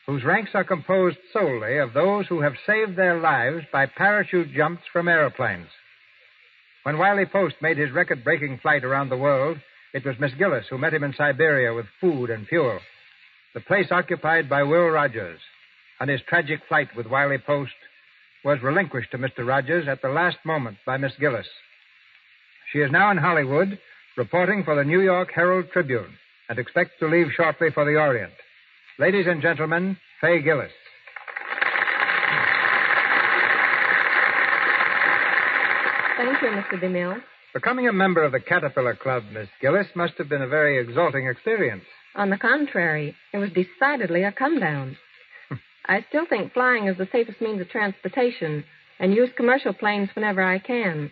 [0.06, 4.84] whose ranks are composed solely of those who have saved their lives by parachute jumps
[4.94, 5.70] from aeroplanes.
[6.84, 9.58] When Wiley Post made his record breaking flight around the world,
[9.94, 12.80] it was Miss Gillis who met him in Siberia with food and fuel.
[13.56, 15.40] The place occupied by Will Rogers,
[16.00, 17.74] and his tragic flight with Wiley Post
[18.44, 19.46] was relinquished to Mr.
[19.46, 21.48] Rogers at the last moment by Miss Gillis.
[22.72, 23.80] She is now in Hollywood,
[24.18, 26.14] reporting for the New York Herald Tribune,
[26.50, 28.34] and expects to leave shortly for the Orient.
[28.98, 30.72] Ladies and gentlemen, Fay Gillis.
[36.18, 36.84] Thank you, Mr.
[36.84, 37.22] DeMille.
[37.54, 41.28] Becoming a member of the Caterpillar Club, Miss Gillis, must have been a very exalting
[41.28, 41.84] experience.
[42.16, 44.98] On the contrary, it was decidedly a come down.
[45.90, 48.64] I still think flying is the safest means of transportation
[49.00, 51.12] and use commercial planes whenever I can.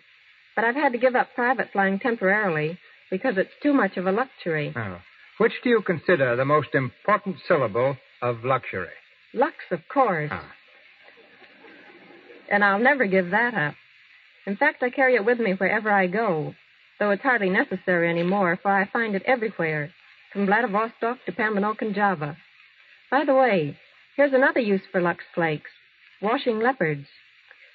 [0.54, 2.78] But I've had to give up private flying temporarily
[3.10, 4.72] because it's too much of a luxury.
[4.76, 4.98] Oh.
[5.38, 8.94] Which do you consider the most important syllable of luxury?
[9.34, 10.30] Lux, of course.
[10.32, 10.52] Ah.
[12.50, 13.74] And I'll never give that up.
[14.46, 16.54] In fact, I carry it with me wherever I go,
[17.00, 19.90] though it's hardly necessary anymore, for I find it everywhere,
[20.32, 22.36] from Vladivostok to Pambanok and Java.
[23.10, 23.76] By the way,
[24.18, 25.70] here's another use for Lux Flakes
[26.20, 27.06] washing leopards.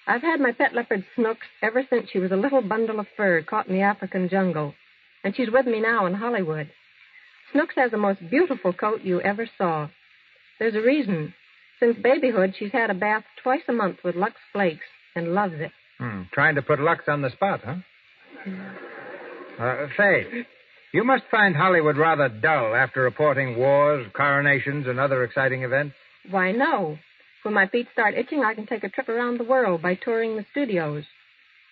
[0.06, 3.42] I've had my pet leopard Snooks ever since she was a little bundle of fur
[3.42, 4.74] caught in the African jungle,
[5.24, 6.70] and she's with me now in Hollywood.
[7.54, 9.88] Snooks has the most beautiful coat you ever saw.
[10.60, 11.34] There's a reason.
[11.80, 15.72] Since babyhood, she's had a bath twice a month with Lux Flakes and loves it.
[16.00, 17.76] Hmm, trying to put Lux on the spot, huh?
[19.58, 20.46] Uh, Faye,
[20.94, 25.96] you must find Hollywood rather dull after reporting wars, coronations, and other exciting events.
[26.30, 27.00] Why, no.
[27.44, 30.36] When my feet start itching, I can take a trip around the world by touring
[30.36, 31.04] the studios.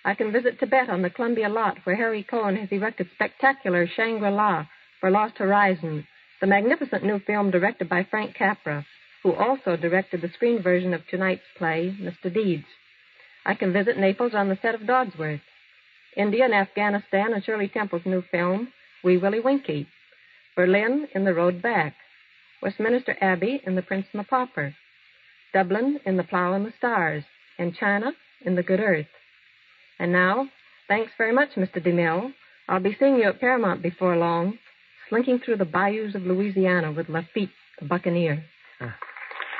[0.03, 4.67] I can visit Tibet on the Columbia lot where Harry Cohn has erected spectacular Shangri-La
[4.99, 6.07] for Lost Horizon,
[6.41, 8.85] the magnificent new film directed by Frank Capra,
[9.23, 12.33] who also directed the screen version of tonight's play, Mr.
[12.33, 12.65] Deeds.
[13.45, 15.41] I can visit Naples on the set of Dodsworth,
[16.17, 18.73] India and Afghanistan in Shirley Temple's new film,
[19.03, 19.87] Wee Willie Winkie,
[20.55, 21.95] Berlin in The Road Back,
[22.61, 24.75] Westminster Abbey in The Prince and the Pauper,
[25.53, 27.23] Dublin in The Plough and the Stars,
[27.57, 28.11] and China
[28.45, 29.07] in The Good Earth.
[29.99, 30.47] And now,
[30.87, 31.85] thanks very much, Mr.
[31.85, 32.33] DeMille.
[32.67, 34.57] I'll be seeing you at Paramount before long,
[35.09, 38.43] slinking through the bayous of Louisiana with Lafitte, the buccaneer.
[38.79, 38.95] Ah.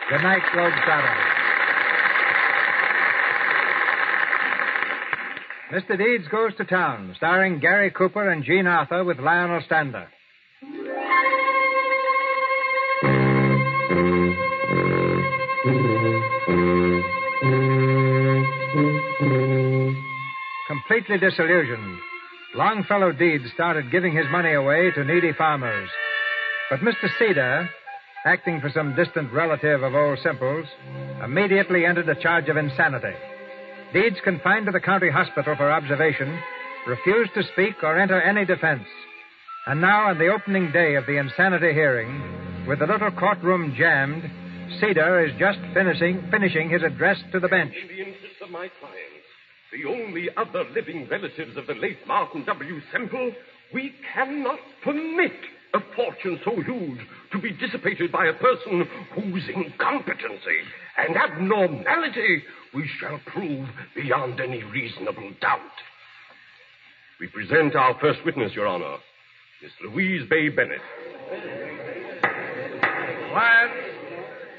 [0.10, 1.42] Good night, Globetrotter.
[5.72, 5.98] Mr.
[5.98, 10.08] Deeds Goes to Town, starring Gary Cooper and Jean Arthur with Lionel Stander.
[20.92, 22.00] Completely disillusioned,
[22.54, 25.88] Longfellow Deeds started giving his money away to needy farmers.
[26.70, 27.08] But Mr.
[27.18, 27.70] Cedar,
[28.26, 30.66] acting for some distant relative of Old Semple's,
[31.24, 33.16] immediately entered a charge of insanity.
[33.94, 36.38] Deeds confined to the county hospital for observation,
[36.86, 38.84] refused to speak or enter any defense.
[39.68, 44.30] And now, on the opening day of the insanity hearing, with the little courtroom jammed,
[44.82, 47.74] Cedar is just finishing, finishing his address to the bench.
[47.88, 49.21] The of my clients,
[49.72, 52.82] the only other living relatives of the late Martin W.
[52.92, 53.32] Semple,
[53.74, 55.32] we cannot permit
[55.74, 57.00] a fortune so huge
[57.32, 58.86] to be dissipated by a person
[59.16, 60.60] whose incompetency
[60.98, 62.44] and abnormality
[62.74, 65.60] we shall prove beyond any reasonable doubt.
[67.20, 68.98] We present our first witness, Your Honor,
[69.62, 70.82] Miss Louise Bay Bennett.
[73.32, 73.72] Quiet.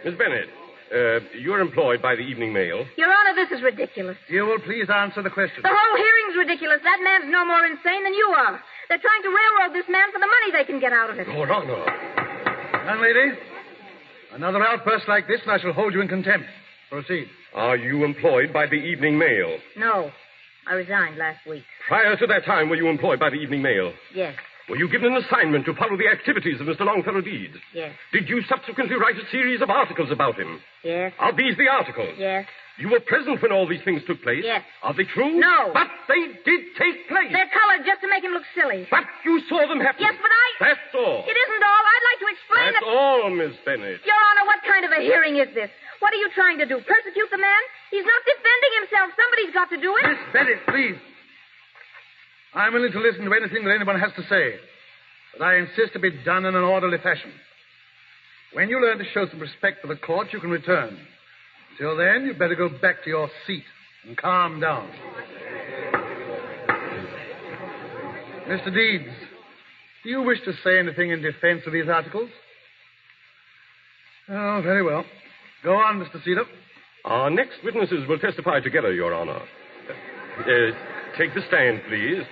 [0.05, 0.49] Miss Bennett,
[0.93, 2.85] uh, you're employed by the Evening Mail.
[2.97, 4.17] Your Honor, this is ridiculous.
[4.29, 5.63] You will please answer the question.
[5.63, 6.81] The whole hearing's ridiculous.
[6.85, 8.61] That man's no more insane than you are.
[8.89, 11.27] They're trying to railroad this man for the money they can get out of it.
[11.27, 11.83] Your Honor.
[12.85, 13.39] Young lady,
[14.35, 16.47] another outburst like this, and I shall hold you in contempt.
[16.91, 17.29] Proceed.
[17.55, 19.59] Are you employed by the Evening Mail?
[19.77, 20.11] No.
[20.67, 21.65] I resigned last week.
[21.89, 23.93] Prior to that time, were you employed by the Evening Mail?
[24.15, 24.35] Yes.
[24.73, 26.89] Were you given an assignment to follow the activities of Mr.
[26.89, 27.61] Longfellow Deeds?
[27.77, 27.93] Yes.
[28.09, 30.65] Did you subsequently write a series of articles about him?
[30.81, 31.13] Yes.
[31.21, 32.17] Are these the articles?
[32.17, 32.49] Yes.
[32.81, 34.41] You were present when all these things took place?
[34.41, 34.65] Yes.
[34.81, 35.37] Are they true?
[35.37, 35.77] No.
[35.77, 37.29] But they did take place.
[37.29, 38.89] They're colored just to make him look silly.
[38.89, 40.09] But you saw them happen.
[40.09, 40.49] Yes, but I.
[40.73, 41.21] That's all.
[41.29, 41.83] It isn't all.
[41.93, 42.73] I'd like to explain it.
[42.73, 42.97] That's that.
[42.97, 44.01] all, Miss Bennett.
[44.09, 45.69] Your Honor, what kind of a hearing is this?
[46.01, 46.81] What are you trying to do?
[46.81, 47.63] Persecute the man?
[47.93, 49.07] He's not defending himself.
[49.21, 50.03] Somebody's got to do it.
[50.09, 50.97] Miss Bennett, please.
[52.55, 54.57] I'm willing to listen to anything that anyone has to say,
[55.39, 57.33] but I insist to be done in an orderly fashion.
[58.53, 60.99] When you learn to show some respect for the court, you can return.
[61.79, 63.65] Till then, you'd better go back to your seat
[64.07, 64.91] and calm down.
[68.47, 68.75] Mr.
[68.75, 69.15] Deeds,
[70.05, 72.29] do you wish to say anything in defense of these articles?
[74.29, 75.05] Oh, very well.
[75.65, 76.23] Go on, Mr.
[76.23, 76.45] Cedar.
[77.07, 79.41] Our next witnesses will testify together, Your Honor.
[80.39, 82.23] Uh, take the stand, please.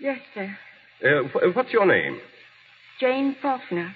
[0.00, 0.56] Yes, sir.
[1.04, 2.20] Uh, what's your name?
[3.00, 3.94] Jane Faulkner.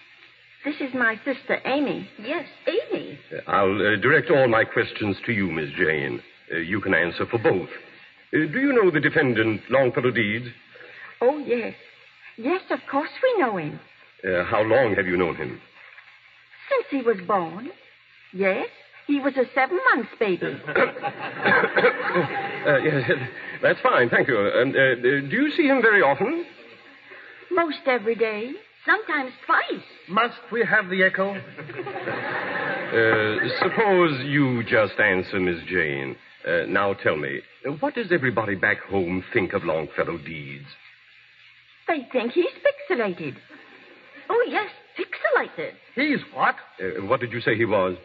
[0.64, 2.08] This is my sister, Amy.
[2.22, 3.18] Yes, Amy.
[3.32, 6.22] Uh, I'll uh, direct all my questions to you, Miss Jane.
[6.52, 7.68] Uh, you can answer for both.
[8.32, 10.46] Uh, do you know the defendant, Longfellow Deeds?
[11.20, 11.74] Oh, yes.
[12.36, 13.78] Yes, of course we know him.
[14.22, 15.60] Uh, how long have you known him?
[16.70, 17.70] Since he was born.
[18.32, 18.68] Yes,
[19.06, 20.56] he was a seven months baby.
[22.64, 23.10] Uh, yes,
[23.62, 24.38] that's fine, thank you.
[24.38, 26.46] Um, uh, do you see him very often?
[27.50, 28.52] Most every day.
[28.86, 29.82] Sometimes twice.
[30.08, 31.34] Must we have the echo?
[32.94, 36.14] Uh, suppose you just answer, Miss Jane.
[36.46, 40.66] Uh, now tell me, uh, what does everybody back home think of Longfellow Deeds?
[41.88, 42.44] They think he's
[42.90, 43.34] pixelated.
[44.30, 45.72] Oh, yes, pixelated.
[45.96, 46.54] He's what?
[46.80, 47.96] Uh, what did you say he was?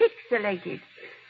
[0.00, 0.80] Pixelated.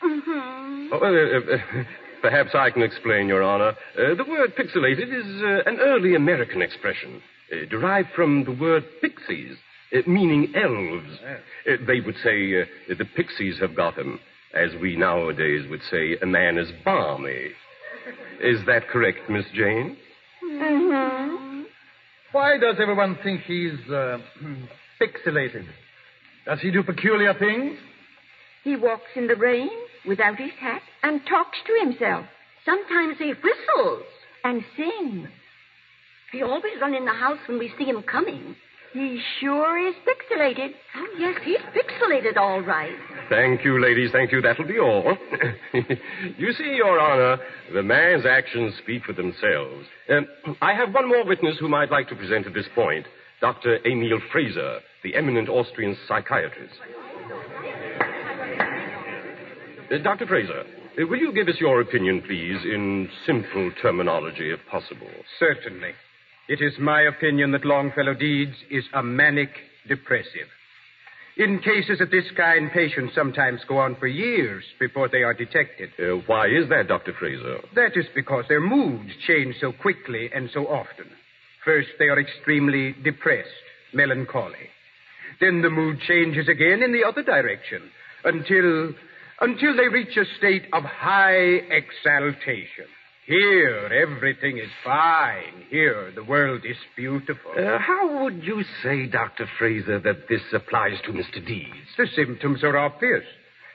[0.02, 0.88] Mm-hmm.
[0.92, 1.84] Oh, uh, uh,
[2.22, 3.74] perhaps I can explain, Your Honor.
[3.98, 7.22] Uh, the word pixelated is uh, an early American expression,
[7.52, 9.56] uh, derived from the word pixies,
[9.94, 11.18] uh, meaning elves.
[11.20, 12.64] Uh, they would say uh,
[12.96, 14.20] the pixies have got him,
[14.54, 17.48] as we nowadays would say a man is balmy.
[18.40, 19.98] Is that correct, Miss Jane?
[20.42, 21.62] Mm-hmm.
[22.32, 24.16] Why does everyone think he's uh,
[25.00, 25.66] pixelated?
[26.46, 27.76] Does he do peculiar things?
[28.64, 29.70] He walks in the rain
[30.06, 32.26] without his hat and talks to himself.
[32.64, 34.04] Sometimes he whistles
[34.44, 35.28] and sings.
[36.32, 38.54] He always run in the house when we see him coming.
[38.92, 40.70] He sure is pixelated.
[40.96, 42.96] Oh, yes, he's pixelated all right.
[43.28, 44.10] Thank you, ladies.
[44.12, 44.40] Thank you.
[44.40, 45.16] That'll be all.
[46.36, 47.40] you see, Your Honor,
[47.72, 49.86] the man's actions speak for themselves.
[50.08, 50.26] Um,
[50.60, 53.06] I have one more witness whom I'd like to present at this point
[53.40, 53.78] Dr.
[53.86, 56.74] Emil Fraser, the eminent Austrian psychiatrist.
[59.90, 60.26] Uh, Dr.
[60.26, 65.10] Fraser, uh, will you give us your opinion, please, in simple terminology, if possible?
[65.38, 65.92] Certainly.
[66.48, 69.50] It is my opinion that Longfellow Deeds is a manic
[69.88, 70.46] depressive.
[71.36, 75.90] In cases of this kind, patients sometimes go on for years before they are detected.
[75.98, 77.12] Uh, why is that, Dr.
[77.18, 77.58] Fraser?
[77.74, 81.06] That is because their moods change so quickly and so often.
[81.64, 83.48] First, they are extremely depressed,
[83.92, 84.70] melancholy.
[85.40, 87.90] Then the mood changes again in the other direction
[88.24, 88.94] until
[89.40, 92.86] until they reach a state of high exaltation.
[93.26, 95.64] Here, everything is fine.
[95.70, 97.52] Here, the world is beautiful.
[97.56, 99.48] Uh, how would you say, Dr.
[99.58, 101.44] Fraser, that this applies to Mr.
[101.46, 101.88] Deeds?
[101.96, 103.24] The symptoms are obvious.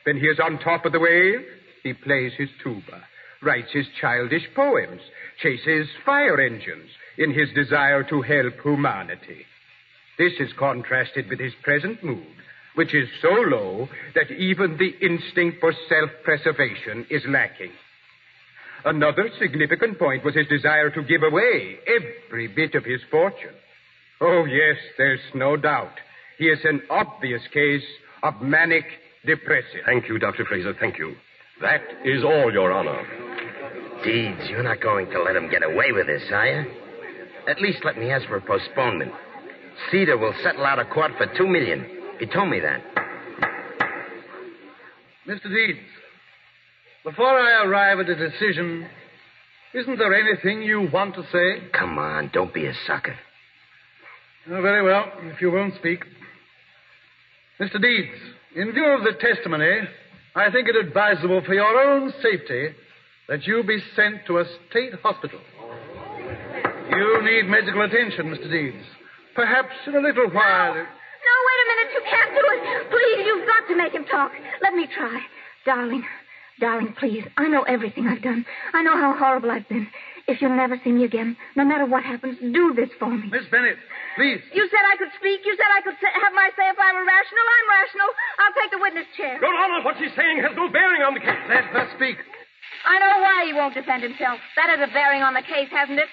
[0.03, 1.39] When he is on top of the wave,
[1.83, 3.03] he plays his tuba,
[3.41, 5.01] writes his childish poems,
[5.41, 9.45] chases fire engines in his desire to help humanity.
[10.17, 12.25] This is contrasted with his present mood,
[12.75, 17.71] which is so low that even the instinct for self-preservation is lacking.
[18.85, 23.55] Another significant point was his desire to give away every bit of his fortune.
[24.21, 25.93] Oh, yes, there's no doubt.
[26.37, 27.83] He is an obvious case
[28.23, 28.85] of manic
[29.25, 29.81] depressive.
[29.85, 30.45] Thank you, Dr.
[30.45, 30.73] Fraser.
[30.79, 31.15] Thank you.
[31.61, 33.01] That is all, Your Honor.
[34.03, 36.71] Deeds, you're not going to let him get away with this, are you?
[37.47, 39.11] At least let me ask for a postponement.
[39.89, 41.94] Cedar will settle out of court for two million.
[42.19, 42.81] He told me that.
[45.27, 45.43] Mr.
[45.43, 45.79] Deeds,
[47.03, 48.87] before I arrive at a decision,
[49.73, 51.67] isn't there anything you want to say?
[51.77, 53.15] Come on, don't be a sucker.
[54.47, 56.05] Oh, very well, if you won't speak.
[57.59, 57.81] Mr.
[57.81, 58.17] Deeds,
[58.55, 59.81] in view of the testimony,
[60.35, 62.69] I think it advisable for your own safety
[63.27, 65.39] that you be sent to a state hospital.
[66.91, 68.49] You need medical attention, Mr.
[68.49, 68.85] Deeds.
[69.35, 70.85] Perhaps in a little while.
[71.25, 71.89] No, wait a minute.
[71.95, 72.61] You can't do it.
[72.93, 74.31] Please, you've got to make him talk.
[74.61, 75.21] Let me try.
[75.65, 76.03] Darling,
[76.59, 77.25] darling, please.
[77.37, 78.45] I know everything I've done.
[78.73, 79.87] I know how horrible I've been.
[80.27, 83.29] If you'll never see me again, no matter what happens, do this for me.
[83.29, 83.77] Miss Bennett,
[84.17, 84.41] please.
[84.57, 85.45] You said I could speak.
[85.45, 87.45] You said I could say, have my say if I were rational.
[87.45, 88.09] I'm rational.
[88.41, 89.37] I'll take the witness chair.
[89.37, 91.37] Your Honor, what she's saying has no bearing on the case.
[91.49, 92.17] Let her speak.
[92.85, 94.41] I know why he won't defend himself.
[94.57, 96.09] That has a bearing on the case, hasn't it?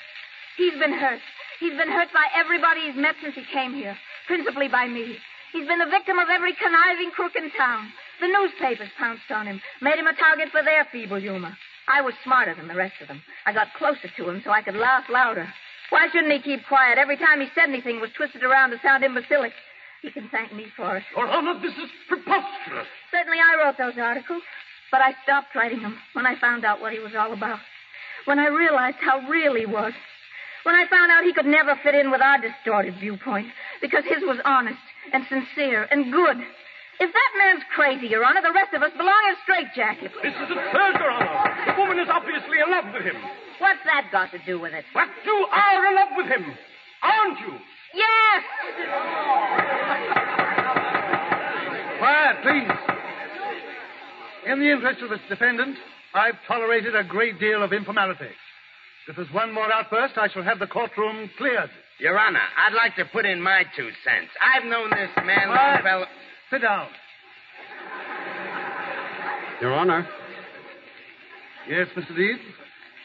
[0.57, 1.21] He's been hurt.
[1.61, 5.17] He's been hurt by everybody he's met since he came here, principally by me.
[5.53, 7.93] He's been the victim of every conniving crook in town.
[8.21, 11.53] The newspapers pounced on him, made him a target for their feeble humor.
[11.89, 13.21] I was smarter than the rest of them.
[13.45, 15.47] I got closer to him so I could laugh louder.
[15.91, 16.97] Why shouldn't he keep quiet?
[16.97, 19.53] Every time he said anything was twisted around to sound imbecilic.
[20.01, 21.05] He can thank me for it.
[21.17, 22.87] Your Honor, this is preposterous.
[23.11, 24.43] Certainly I wrote those articles,
[24.91, 27.59] but I stopped writing them when I found out what he was all about.
[28.25, 29.93] when I realized how real he was.
[30.63, 33.49] When I found out he could never fit in with our distorted viewpoint
[33.81, 34.79] because his was honest
[35.13, 36.39] and sincere and good.
[37.01, 40.15] If that man's crazy, Your Honor, the rest of us belong in straitjackets.
[40.23, 41.35] This is absurd, Your Honor.
[41.67, 43.17] The woman is obviously in love with him.
[43.59, 44.85] What's that got to do with it?
[44.95, 46.45] But you are in love with him,
[47.03, 47.59] aren't you?
[47.95, 48.43] Yes!
[51.99, 52.71] Quiet, please.
[54.47, 55.77] In the interest of this defendant,
[56.15, 58.31] I've tolerated a great deal of informality.
[59.09, 61.71] If there's one more outburst, I shall have the courtroom cleared.
[61.99, 64.31] Your Honor, I'd like to put in my two cents.
[64.41, 65.75] I've known this man, Quiet.
[65.85, 66.07] Longfellow.
[66.51, 66.89] Sit down.
[69.61, 70.07] Your Honor,
[71.69, 72.17] Yes, Mr.
[72.17, 72.41] Deeds?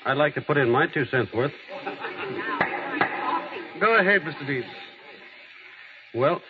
[0.06, 1.52] I'd like to put in my two cents worth.
[3.80, 4.48] Go ahead, Mr.
[4.48, 4.66] Deeds.
[6.16, 6.42] Well,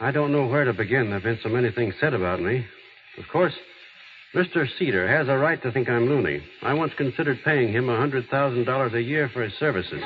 [0.00, 1.04] I don't know where to begin.
[1.04, 2.66] There have been so many things said about me.
[3.18, 3.52] Of course,
[4.34, 4.66] Mr.
[4.78, 6.40] Cedar has a right to think I'm loony.
[6.62, 10.00] I once considered paying him a $100,000 a year for his services.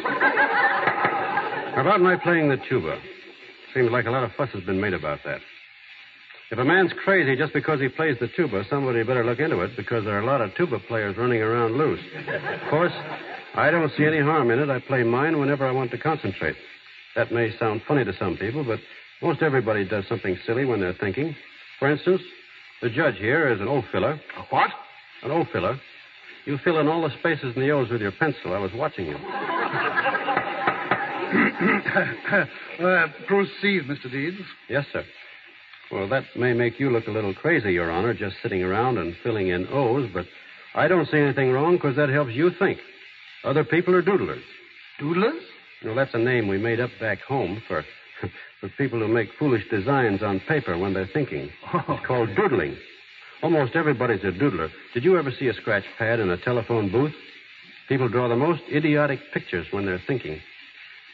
[1.77, 2.99] about my playing the tuba.
[3.75, 5.41] Seems like a lot of fuss has been made about that.
[6.51, 9.77] If a man's crazy just because he plays the tuba, somebody better look into it
[9.77, 12.01] because there are a lot of tuba players running around loose.
[12.63, 12.93] Of course,
[13.55, 14.71] I don't see any harm in it.
[14.71, 16.57] I play mine whenever I want to concentrate.
[17.15, 18.79] That may sound funny to some people, but
[19.21, 21.37] most everybody does something silly when they're thinking.
[21.79, 22.23] For instance,
[22.85, 24.12] the judge here is an O filler.
[24.12, 24.69] A what?
[25.23, 25.81] An O filler.
[26.44, 28.52] You fill in all the spaces in the O's with your pencil.
[28.52, 29.15] I was watching you.
[32.85, 34.12] uh, proceed, Mr.
[34.12, 34.36] Deeds.
[34.69, 35.02] Yes, sir.
[35.90, 39.16] Well, that may make you look a little crazy, Your Honor, just sitting around and
[39.23, 40.27] filling in O's, but
[40.74, 42.81] I don't see anything wrong because that helps you think.
[43.44, 44.43] Other people are doodlers.
[45.01, 45.40] Doodlers?
[45.82, 47.82] Well, that's a name we made up back home for,
[48.61, 51.51] for people who make foolish designs on paper when they're thinking.
[51.74, 52.35] It's called oh.
[52.35, 52.77] doodling.
[53.43, 54.70] Almost everybody's a doodler.
[54.95, 57.12] Did you ever see a scratch pad in a telephone booth?
[57.89, 60.41] People draw the most idiotic pictures when they're thinking.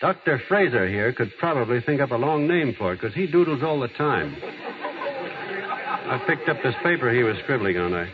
[0.01, 0.41] Dr.
[0.49, 3.81] Fraser here could probably think up a long name for it because he doodles all
[3.81, 4.37] the time.
[4.43, 7.95] I picked up this paper he was scribbling on.
[7.95, 8.09] I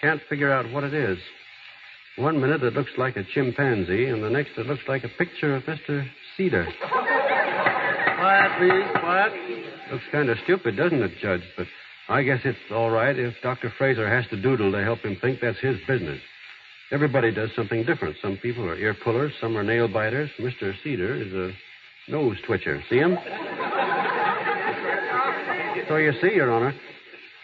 [0.00, 1.18] can't figure out what it is.
[2.16, 5.54] One minute it looks like a chimpanzee, and the next it looks like a picture
[5.54, 6.06] of Mr.
[6.36, 6.66] Cedar.
[8.26, 9.00] Quiet, please.
[9.00, 9.32] Quiet.
[9.92, 11.42] Looks kind of stupid, doesn't it, Judge?
[11.56, 11.68] But
[12.08, 13.72] I guess it's all right if Dr.
[13.78, 16.18] Fraser has to doodle to help him think that's his business.
[16.90, 18.16] Everybody does something different.
[18.20, 20.28] Some people are ear pullers, some are nail biters.
[20.40, 20.74] Mr.
[20.82, 22.82] Cedar is a nose twitcher.
[22.90, 23.16] See him?
[25.88, 26.74] So you see, Your Honor,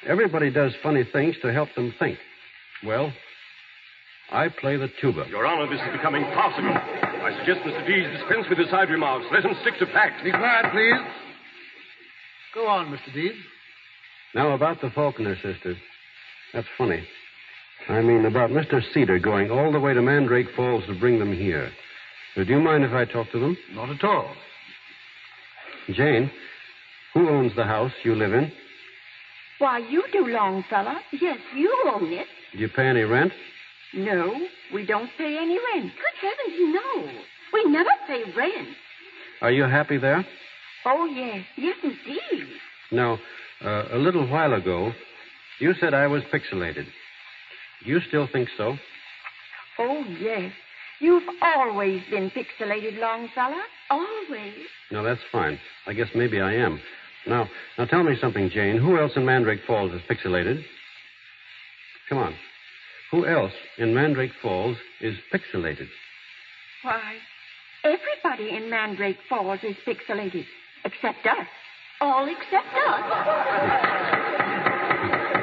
[0.08, 2.18] everybody does funny things to help them think.
[2.84, 3.12] Well,
[4.32, 5.26] I play the tuba.
[5.28, 7.11] Your Honor, this is becoming farcical.
[7.24, 7.86] I suggest Mr.
[7.86, 9.26] Deeds dispense with his side remarks.
[9.32, 10.22] Let him stick to facts.
[10.24, 11.00] Be quiet, please.
[12.54, 13.12] Go on, Mr.
[13.14, 13.38] Deeds.
[14.34, 15.76] Now, about the Faulkner sisters.
[16.52, 17.02] That's funny.
[17.88, 18.80] I mean, about Mr.
[18.92, 21.70] Cedar going all the way to Mandrake Falls to bring them here.
[22.36, 23.56] Do you mind if I talk to them?
[23.72, 24.34] Not at all.
[25.90, 26.30] Jane,
[27.14, 28.52] who owns the house you live in?
[29.58, 30.94] Why, you do, Longfellow.
[31.12, 32.26] Yes, you own it.
[32.52, 33.32] Do you pay any rent?
[33.94, 34.34] No,
[34.72, 35.92] we don't pay any rent.
[35.92, 37.10] Good heavens, no.
[37.52, 38.68] We never pay rent.
[39.42, 40.26] Are you happy there?
[40.86, 41.44] Oh, yes.
[41.56, 42.48] Yes, indeed.
[42.90, 43.18] Now,
[43.64, 44.92] uh, a little while ago,
[45.58, 46.86] you said I was pixelated.
[47.84, 48.76] Do you still think so?
[49.78, 50.52] Oh, yes.
[51.00, 53.60] You've always been pixelated, Longfellow.
[53.90, 54.54] Always.
[54.90, 55.58] No, that's fine.
[55.86, 56.80] I guess maybe I am.
[57.26, 58.78] Now, now tell me something, Jane.
[58.78, 60.62] Who else in Mandrake Falls is pixelated?
[62.08, 62.34] Come on.
[63.12, 65.86] Who else in Mandrake Falls is pixelated?
[66.82, 67.16] Why,
[67.84, 70.46] everybody in Mandrake Falls is pixelated,
[70.84, 71.46] except us.
[72.00, 73.02] All except us.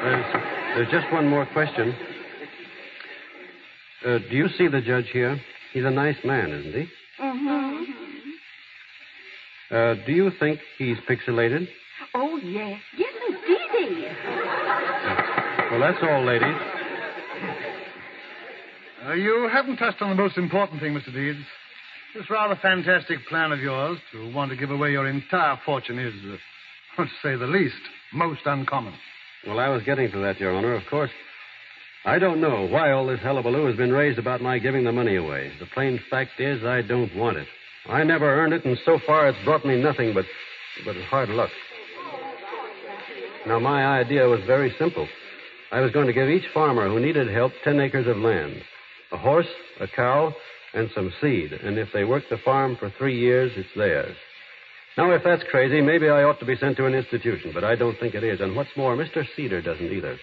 [0.02, 0.26] There's,
[0.74, 1.94] there's just one more question.
[4.04, 5.40] Uh, do you see the judge here?
[5.72, 6.88] He's a nice man, isn't he?
[7.22, 7.84] Mm-hmm.
[9.72, 11.68] Uh, do you think he's pixelated?
[12.14, 12.80] Oh, yes.
[12.98, 14.08] Yes, indeed.
[15.70, 16.56] Well, that's all, ladies.
[19.06, 21.12] Uh, you haven't touched on the most important thing, Mr.
[21.12, 21.38] Deeds.
[22.14, 26.12] This rather fantastic plan of yours to want to give away your entire fortune is,
[26.98, 27.80] uh, to say the least,
[28.12, 28.92] most uncommon.
[29.46, 30.74] Well, I was getting to that, Your Honor.
[30.74, 31.10] Of course,
[32.04, 35.16] I don't know why all this hullabaloo has been raised about my giving the money
[35.16, 35.50] away.
[35.58, 37.46] The plain fact is, I don't want it.
[37.88, 40.26] I never earned it, and so far it's brought me nothing but,
[40.84, 41.50] but hard luck.
[43.46, 45.08] Now, my idea was very simple.
[45.72, 48.62] I was going to give each farmer who needed help ten acres of land,
[49.12, 49.46] a horse,
[49.80, 50.34] a cow,
[50.74, 51.52] and some seed.
[51.52, 54.16] And if they work the farm for three years, it's theirs.
[54.96, 57.76] Now, if that's crazy, maybe I ought to be sent to an institution, but I
[57.76, 58.40] don't think it is.
[58.40, 59.24] And what's more, Mr.
[59.36, 60.18] Cedar doesn't either.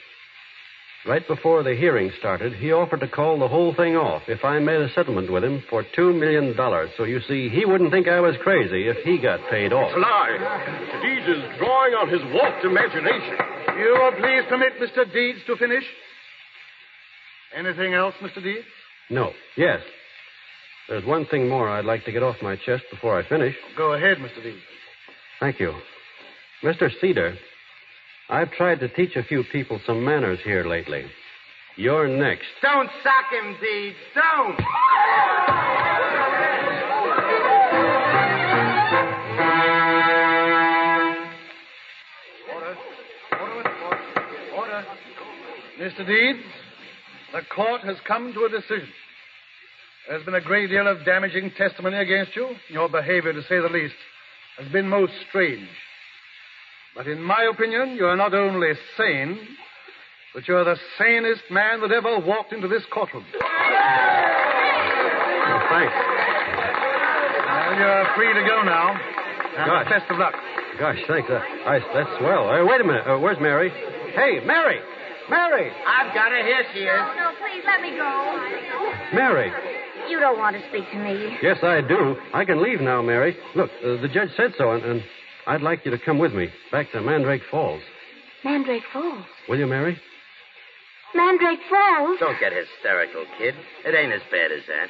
[1.06, 4.60] Right before the hearing started, he offered to call the whole thing off if I
[4.60, 6.90] made a settlement with him for two million dollars.
[6.98, 9.88] So you see, he wouldn't think I was crazy if he got paid off.
[9.88, 11.00] It's a lie.
[11.02, 13.38] Deeds is drawing on his warped imagination.
[13.80, 15.12] You will please permit Mr.
[15.14, 15.84] Deeds to finish?
[17.56, 18.44] Anything else, Mr.
[18.44, 18.66] Deeds?
[19.10, 19.32] No.
[19.56, 19.82] Yes.
[20.90, 23.56] There's one thing more I'd like to get off my chest before I finish.
[23.78, 24.42] Go ahead, Mr.
[24.42, 24.58] Deeds.
[25.40, 25.74] Thank you.
[26.64, 26.90] Mr.
[27.02, 27.36] Cedar,
[28.30, 31.06] I've tried to teach a few people some manners here lately.
[31.76, 32.46] You're next.
[32.62, 33.96] Don't sock him, Deeds.
[34.16, 34.60] Don't.
[42.54, 42.76] Order.
[43.40, 43.70] Order.
[44.58, 44.86] Order.
[45.80, 46.08] Mr.
[46.08, 46.44] Deeds,
[47.34, 48.90] the court has come to a decision.
[50.08, 52.56] There's been a great deal of damaging testimony against you.
[52.70, 53.96] Your behavior, to say the least,
[54.58, 55.68] has been most strange.
[56.96, 59.38] But in my opinion, you are not only sane,
[60.34, 63.26] but you are the sanest man that ever walked into this courtroom.
[63.34, 63.40] Oh,
[65.70, 65.94] thanks.
[67.46, 68.96] Well, you're free to go now.
[69.58, 69.90] And Gosh.
[69.90, 70.34] best of luck.
[70.80, 71.30] Gosh, thanks.
[71.30, 72.50] Uh, I, that's swell.
[72.50, 73.08] Uh, wait a minute.
[73.08, 73.70] Uh, where's Mary?
[74.16, 74.80] Hey, Mary!
[75.30, 75.72] Mary!
[75.86, 76.44] I've got her.
[76.44, 76.96] Here she is.
[76.96, 79.16] No, no, please let me go.
[79.16, 79.52] Mary!
[80.10, 81.38] You don't want to speak to me.
[81.42, 82.16] Yes, I do.
[82.34, 83.36] I can leave now, Mary.
[83.56, 85.04] Look, uh, the judge said so, and, and
[85.46, 87.82] I'd like you to come with me back to Mandrake Falls.
[88.44, 89.26] Mandrake Falls.
[89.50, 90.00] Will you, Mary?
[91.14, 92.20] Mandrake Falls?
[92.20, 93.56] Don't get hysterical, kid.
[93.86, 94.88] It ain't as bad as that.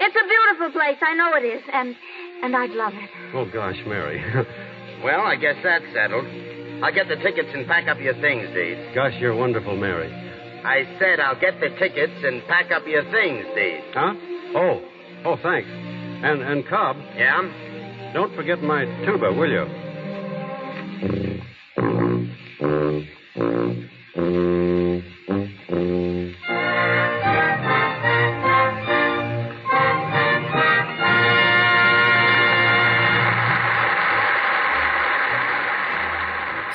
[0.00, 0.98] It's a beautiful place.
[1.02, 1.62] I know it is.
[1.72, 1.96] And
[2.42, 3.10] and I'd love it.
[3.34, 4.22] Oh, gosh, Mary.
[4.98, 6.26] Well, I guess that's settled.
[6.82, 8.80] I'll get the tickets and pack up your things, Deeds.
[8.94, 10.12] gosh, you're wonderful, Mary.
[10.64, 13.84] I said I'll get the tickets and pack up your things, Deeds.
[13.94, 14.14] Huh?
[14.54, 14.82] Oh.
[15.24, 15.68] Oh, thanks.
[15.68, 18.10] And, and Cobb, Yeah?
[18.14, 19.66] don't forget my tuba, will you?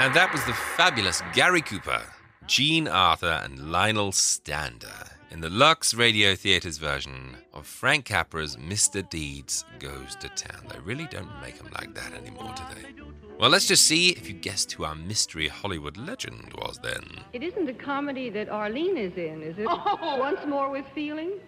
[0.03, 2.01] And that was the fabulous Gary Cooper,
[2.45, 9.09] Jean Arthur, and Lionel Stander in the Lux Radio Theatre's version of Frank Capra's Mr.
[9.09, 10.65] Deeds Goes to Town.
[10.67, 13.01] They really don't make them like that anymore, do they?
[13.39, 17.21] Well, let's just see if you guessed who our mystery Hollywood legend was then.
[17.31, 19.67] It isn't a comedy that Arlene is in, is it?
[19.69, 20.17] Oh.
[20.19, 21.39] Once more with feeling?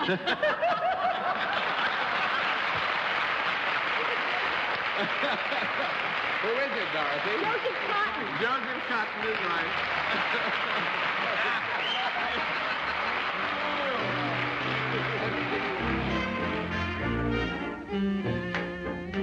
[4.94, 7.34] Who is it, Dorothy?
[7.42, 8.26] Joseph Cotten.
[8.40, 9.72] Joseph Cotten is right.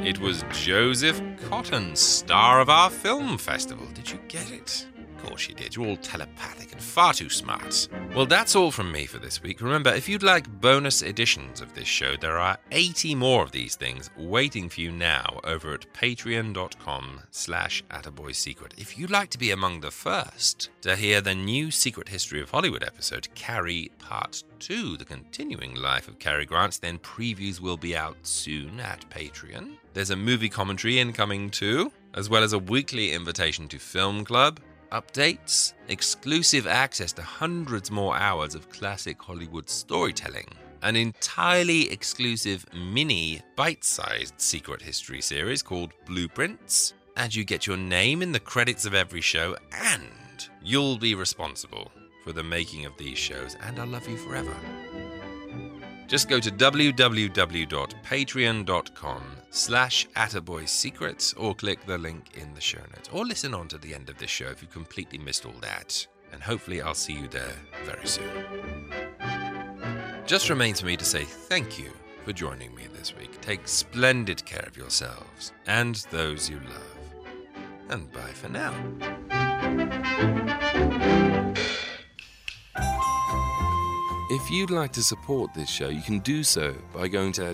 [0.05, 3.85] It was Joseph Cotten, star of our film festival.
[3.93, 4.87] Did you get it?
[5.15, 5.73] Of course you did.
[5.75, 7.87] You're all telepathic and far too smart.
[8.15, 9.61] Well, that's all from me for this week.
[9.61, 13.75] Remember, if you'd like bonus editions of this show, there are 80 more of these
[13.75, 18.77] things waiting for you now over at patreon.com slash attaboysecret.
[18.77, 22.49] If you'd like to be among the first to hear the new Secret History of
[22.49, 27.95] Hollywood episode, Cary Part 2, the continuing life of Cary Grant, then previews will be
[27.95, 29.77] out soon at Patreon.
[29.93, 34.59] There's a movie commentary incoming too, as well as a weekly invitation to Film Club,
[34.91, 40.47] updates, exclusive access to hundreds more hours of classic Hollywood storytelling,
[40.81, 47.77] an entirely exclusive mini bite sized secret history series called Blueprints, and you get your
[47.77, 51.91] name in the credits of every show, and you'll be responsible
[52.23, 54.55] for the making of these shows, and I'll love you forever.
[56.07, 63.09] Just go to www.patreon.com slash attaboysecrets or click the link in the show notes.
[63.11, 66.07] Or listen on to the end of this show if you completely missed all that.
[66.33, 67.55] And hopefully I'll see you there
[67.85, 68.45] very soon.
[70.25, 71.91] Just remains for me to say thank you
[72.23, 73.39] for joining me this week.
[73.41, 76.97] Take splendid care of yourselves and those you love.
[77.89, 78.73] And bye for now.
[84.33, 87.53] If you'd like to support this show, you can do so by going to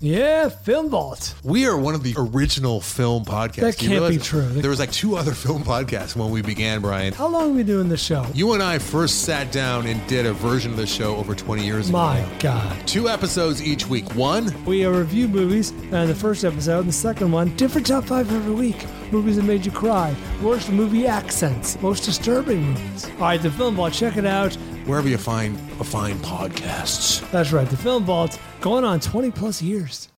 [0.00, 1.34] Yeah, Film Vault.
[1.42, 3.56] We are one of the original film podcasts.
[3.56, 4.42] That can't realize be true.
[4.48, 7.12] There was like two other film podcasts when we began, Brian.
[7.12, 8.24] How long have we been doing this show?
[8.32, 11.64] You and I first sat down and did a version of the show over 20
[11.66, 11.98] years ago.
[11.98, 12.86] My God.
[12.86, 14.14] Two episodes each week.
[14.14, 18.04] One, We uh, review movies, and the first episode, and the second one, different top
[18.04, 18.86] five every week.
[19.10, 23.06] Movies that made you cry, worst movie accents, most disturbing movies.
[23.14, 24.54] All right, the Film Vault, check it out.
[24.86, 27.28] wherever you find a fine podcasts.
[27.32, 30.06] That's right, the Film Vault, going on 20 plus years.